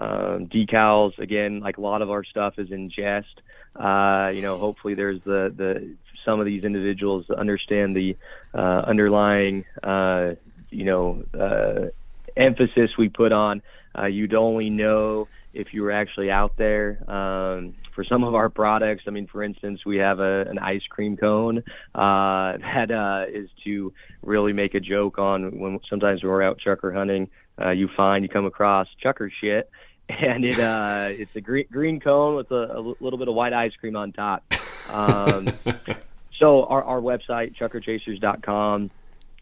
um, 0.00 0.46
decals. 0.46 1.18
Again, 1.18 1.60
like 1.60 1.78
a 1.78 1.80
lot 1.80 2.02
of 2.02 2.10
our 2.10 2.24
stuff 2.24 2.58
is 2.58 2.70
in 2.72 2.90
jest. 2.90 3.42
Uh, 3.78 4.30
you 4.34 4.42
know, 4.42 4.56
hopefully 4.56 4.94
there's 4.94 5.20
the 5.22 5.52
the 5.54 5.94
some 6.24 6.40
of 6.40 6.46
these 6.46 6.64
individuals 6.64 7.30
understand 7.30 7.96
the 7.96 8.16
uh, 8.52 8.82
underlying, 8.86 9.64
uh, 9.82 10.34
you 10.70 10.84
know, 10.84 11.24
uh, 11.32 11.88
emphasis 12.36 12.90
we 12.98 13.08
put 13.08 13.32
on. 13.32 13.62
Uh, 13.96 14.06
you'd 14.06 14.34
only 14.34 14.68
know 14.68 15.28
if 15.54 15.72
you 15.72 15.82
were 15.82 15.92
actually 15.92 16.30
out 16.30 16.56
there. 16.56 17.02
Um, 17.10 17.74
for 17.94 18.04
some 18.04 18.22
of 18.22 18.34
our 18.34 18.48
products, 18.48 19.04
I 19.06 19.10
mean, 19.10 19.26
for 19.26 19.42
instance, 19.42 19.84
we 19.84 19.96
have 19.96 20.20
a, 20.20 20.42
an 20.42 20.58
ice 20.58 20.86
cream 20.88 21.16
cone 21.16 21.64
uh, 21.94 22.58
that 22.58 22.90
uh, 22.90 23.24
is 23.28 23.48
to 23.64 23.92
really 24.22 24.52
make 24.52 24.74
a 24.74 24.80
joke 24.80 25.18
on 25.18 25.58
when 25.58 25.80
sometimes 25.88 26.22
when 26.22 26.30
we're 26.30 26.42
out 26.42 26.60
chukar 26.64 26.94
hunting, 26.94 27.28
uh, 27.60 27.70
you 27.70 27.88
find 27.96 28.22
you 28.22 28.28
come 28.28 28.46
across 28.46 28.86
chukar 29.02 29.30
shit, 29.40 29.68
and 30.20 30.44
it 30.44 30.58
uh, 30.58 31.08
it's 31.10 31.34
a 31.36 31.40
green 31.40 31.66
green 31.70 32.00
cone 32.00 32.36
with 32.36 32.50
a, 32.50 32.78
a 32.78 32.80
little 33.00 33.18
bit 33.18 33.28
of 33.28 33.34
white 33.34 33.52
ice 33.52 33.72
cream 33.78 33.96
on 33.96 34.12
top. 34.12 34.42
Um, 34.88 35.48
so 36.38 36.64
our, 36.64 36.82
our 36.82 37.00
website 37.00 37.56
chukarchasers.com 37.56 38.90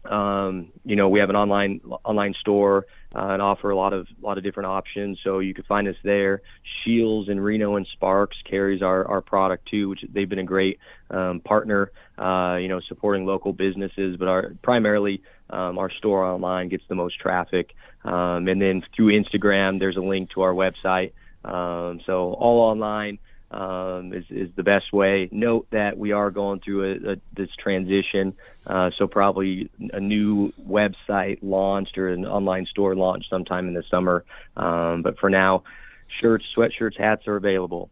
um, 0.09 0.71
you 0.85 0.95
know, 0.95 1.09
we 1.09 1.19
have 1.19 1.29
an 1.29 1.35
online 1.35 1.81
online 2.03 2.33
store 2.39 2.85
uh, 3.15 3.29
and 3.29 3.41
offer 3.41 3.69
a 3.69 3.75
lot 3.75 3.93
of 3.93 4.07
lot 4.21 4.37
of 4.37 4.43
different 4.43 4.67
options. 4.67 5.19
So 5.23 5.39
you 5.39 5.53
can 5.53 5.63
find 5.65 5.87
us 5.87 5.95
there. 6.03 6.41
Scheels 6.81 7.27
and 7.29 7.43
Reno 7.43 7.75
and 7.75 7.87
Sparks 7.93 8.37
carries 8.45 8.81
our, 8.81 9.05
our 9.05 9.21
product 9.21 9.67
too, 9.69 9.89
which 9.89 10.05
they've 10.09 10.29
been 10.29 10.39
a 10.39 10.43
great 10.45 10.79
um, 11.09 11.41
partner. 11.41 11.91
Uh, 12.17 12.57
you 12.57 12.67
know, 12.67 12.79
supporting 12.79 13.25
local 13.25 13.53
businesses, 13.53 14.17
but 14.17 14.27
our 14.27 14.53
primarily 14.61 15.21
um, 15.49 15.77
our 15.77 15.91
store 15.91 16.25
online 16.25 16.69
gets 16.69 16.83
the 16.87 16.95
most 16.95 17.19
traffic. 17.19 17.75
Um, 18.07 18.47
and 18.47 18.61
then 18.61 18.83
through 18.95 19.07
Instagram, 19.07 19.79
there's 19.79 19.97
a 19.97 20.01
link 20.01 20.29
to 20.31 20.41
our 20.41 20.53
website. 20.53 21.11
Um, 21.43 21.99
so 22.05 22.33
all 22.33 22.61
online 22.61 23.19
um, 23.51 24.13
is, 24.13 24.23
is 24.29 24.49
the 24.55 24.63
best 24.63 24.93
way. 24.93 25.27
Note 25.29 25.67
that 25.71 25.97
we 25.97 26.13
are 26.13 26.31
going 26.31 26.61
through 26.61 26.83
a, 26.83 27.11
a, 27.13 27.15
this 27.33 27.49
transition, 27.57 28.33
uh, 28.65 28.91
so 28.91 29.07
probably 29.07 29.69
a 29.91 29.99
new 29.99 30.53
website 30.53 31.39
launched 31.41 31.97
or 31.97 32.07
an 32.09 32.25
online 32.25 32.65
store 32.65 32.95
launched 32.95 33.29
sometime 33.29 33.67
in 33.67 33.73
the 33.73 33.83
summer. 33.83 34.23
Um, 34.55 35.01
but 35.01 35.19
for 35.19 35.29
now, 35.29 35.63
shirts, 36.07 36.45
sweatshirts, 36.55 36.97
hats 36.97 37.27
are 37.27 37.35
available. 37.35 37.89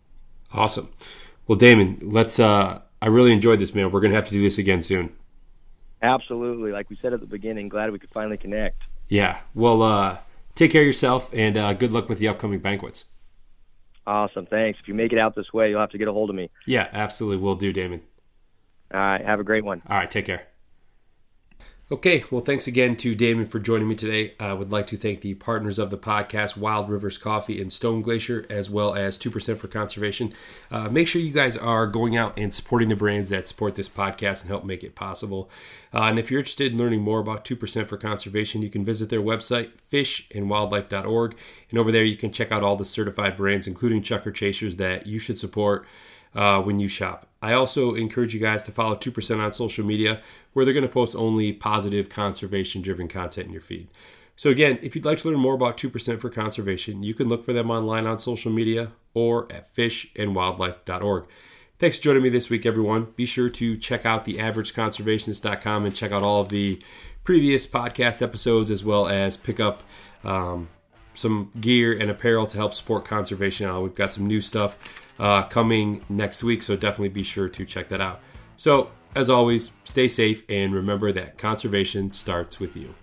Awesome. 0.54 0.90
Well, 1.48 1.58
Damon, 1.58 2.00
let's. 2.02 2.40
Uh, 2.40 2.82
I 3.02 3.08
really 3.08 3.34
enjoyed 3.34 3.60
this, 3.60 3.76
man. 3.76 3.92
We're 3.92 4.00
going 4.00 4.12
to 4.12 4.16
have 4.16 4.26
to 4.26 4.32
do 4.32 4.42
this 4.42 4.58
again 4.58 4.82
soon. 4.82 5.14
Absolutely. 6.02 6.72
Like 6.72 6.90
we 6.90 6.98
said 7.02 7.14
at 7.14 7.20
the 7.20 7.28
beginning, 7.28 7.68
glad 7.68 7.92
we 7.92 8.00
could 8.00 8.12
finally 8.12 8.38
connect. 8.38 8.78
Yeah. 9.10 9.40
Well, 9.54 9.82
uh, 9.82 10.18
take 10.56 10.72
care 10.72 10.82
of 10.82 10.88
yourself 10.88 11.30
and 11.34 11.58
uh, 11.58 11.74
good 11.74 11.92
luck 11.92 12.10
with 12.10 12.20
the 12.20 12.28
upcoming 12.28 12.60
banquets. 12.60 13.06
Awesome. 14.08 14.46
Thanks. 14.46 14.80
If 14.80 14.88
you 14.88 14.94
make 14.94 15.14
it 15.14 15.20
out 15.20 15.36
this 15.36 15.52
way, 15.54 15.70
you'll 15.70 15.80
have 15.80 15.90
to 15.92 15.98
get 15.98 16.08
a 16.08 16.14
hold 16.14 16.30
of 16.30 16.36
me. 16.36 16.50
Yeah, 16.68 16.88
absolutely. 16.94 17.38
We'll 17.44 17.56
do, 17.56 17.74
Damon. 17.74 18.02
All 18.94 19.00
right. 19.00 19.26
Have 19.26 19.40
a 19.40 19.44
great 19.44 19.64
one. 19.66 19.82
All 19.90 19.98
right. 19.98 20.10
Take 20.10 20.26
care. 20.26 20.48
Okay, 21.92 22.24
well, 22.32 22.42
thanks 22.42 22.66
again 22.66 22.96
to 22.96 23.14
Damon 23.14 23.46
for 23.46 23.60
joining 23.60 23.88
me 23.88 23.94
today. 23.94 24.34
I 24.40 24.54
would 24.54 24.72
like 24.72 24.88
to 24.88 24.98
thank 24.98 25.22
the 25.22 25.36
partners 25.36 25.78
of 25.78 25.92
the 25.92 26.00
podcast, 26.00 26.58
Wild 26.58 26.90
Rivers 26.90 27.20
Coffee 27.20 27.62
and 27.62 27.72
Stone 27.72 28.02
Glacier, 28.02 28.44
as 28.50 28.72
well 28.72 28.96
as 28.96 29.20
2% 29.20 29.56
for 29.56 29.68
Conservation. 29.68 30.34
Uh, 30.72 30.90
make 30.90 31.08
sure 31.08 31.22
you 31.22 31.32
guys 31.32 31.56
are 31.56 31.86
going 31.86 32.18
out 32.18 32.34
and 32.40 32.52
supporting 32.52 32.90
the 32.90 32.96
brands 32.96 33.30
that 33.30 33.46
support 33.46 33.76
this 33.76 33.88
podcast 33.88 34.42
and 34.42 34.50
help 34.50 34.66
make 34.66 34.84
it 34.84 34.96
possible. 34.96 35.48
Uh, 35.94 36.06
and 36.06 36.18
if 36.18 36.32
you're 36.32 36.40
interested 36.40 36.72
in 36.72 36.80
learning 36.80 37.04
more 37.04 37.20
about 37.20 37.46
2% 37.46 37.88
for 37.88 37.98
Conservation, 37.98 38.64
you 38.64 38.70
can 38.72 38.84
visit 38.84 39.12
their 39.12 39.22
website, 39.22 39.70
fishandwildlife.org. 39.92 41.38
And 41.70 41.78
over 41.78 41.92
there, 41.92 42.04
you 42.04 42.18
can 42.18 42.32
check 42.32 42.52
out 42.52 42.64
all 42.64 42.76
the 42.76 42.84
certified 42.84 43.38
brands, 43.38 43.68
including 43.68 44.02
Chukar 44.02 44.34
Chasers, 44.34 44.78
that 44.78 45.06
you 45.06 45.20
should 45.20 45.38
support 45.38 45.86
uh, 46.36 46.62
when 46.62 46.80
you 46.80 46.88
shop. 46.88 47.28
I 47.42 47.54
also 47.54 47.96
encourage 47.96 48.34
you 48.34 48.40
guys 48.40 48.64
to 48.64 48.72
follow 48.72 48.96
2% 48.96 49.40
on 49.44 49.54
social 49.54 49.86
media, 49.86 50.22
where 50.54 50.66
they're 50.66 50.74
going 50.74 50.86
to 50.86 50.92
post 50.92 51.16
only 51.16 51.54
positive 51.54 52.10
conservation 52.10 52.82
driven 52.82 53.08
content 53.08 53.48
in 53.48 53.54
your 53.54 53.62
feed. 53.62 53.88
So, 54.36 54.50
again, 54.50 54.80
if 54.82 54.96
you'd 54.96 55.06
like 55.06 55.20
to 55.20 55.30
learn 55.30 55.40
more 55.40 55.54
about 55.54 55.78
2% 55.78 56.20
for 56.20 56.30
conservation, 56.30 57.04
you 57.04 57.14
can 57.14 57.30
look 57.30 57.46
for 57.46 57.54
them 57.54 57.72
online 57.72 58.06
on 58.06 58.20
social 58.20 58.52
media 58.52 58.92
or 59.14 59.50
at 59.52 59.74
fishandwildlife.org. 59.74 61.26
Thanks 61.78 61.98
for 61.98 62.04
joining 62.04 62.24
me 62.24 62.30
this 62.30 62.50
week, 62.50 62.66
everyone. 62.66 63.14
Be 63.16 63.26
sure 63.26 63.50
to 63.50 63.78
check 63.78 64.06
out 64.06 64.26
theaverageconservationist.com 64.26 65.86
and 65.86 65.96
check 65.96 66.12
out 66.12 66.24
all 66.24 66.42
of 66.42 66.50
the 66.50 66.82
previous 67.24 67.68
podcast 67.68 68.22
episodes 68.22 68.72
as 68.72 68.84
well 68.84 69.08
as 69.08 69.36
pick 69.38 69.60
up 69.60 69.84
um, 70.24 70.68
some 71.16 71.52
gear 71.60 71.98
and 71.98 72.10
apparel 72.12 72.46
to 72.48 72.58
help 72.58 72.74
support 72.74 73.06
conservation. 73.06 73.68
Uh, 73.68 73.80
we've 73.80 73.96
got 73.96 74.12
some 74.12 74.28
new 74.28 74.42
stuff 74.42 74.78
uh, 75.20 75.44
coming 75.44 76.04
next 76.10 76.44
week, 76.44 76.62
so 76.62 76.76
definitely 76.76 77.10
be 77.10 77.24
sure 77.24 77.50
to 77.50 77.66
check 77.66 77.90
that 77.90 78.02
out. 78.02 78.20
So, 78.58 78.92
as 79.16 79.30
always, 79.30 79.72
stay 79.86 80.08
safe 80.08 80.44
and 80.50 80.74
remember 80.74 81.12
that 81.14 81.38
conservation 81.38 82.14
starts 82.14 82.60
with 82.60 82.76
you. 82.76 82.94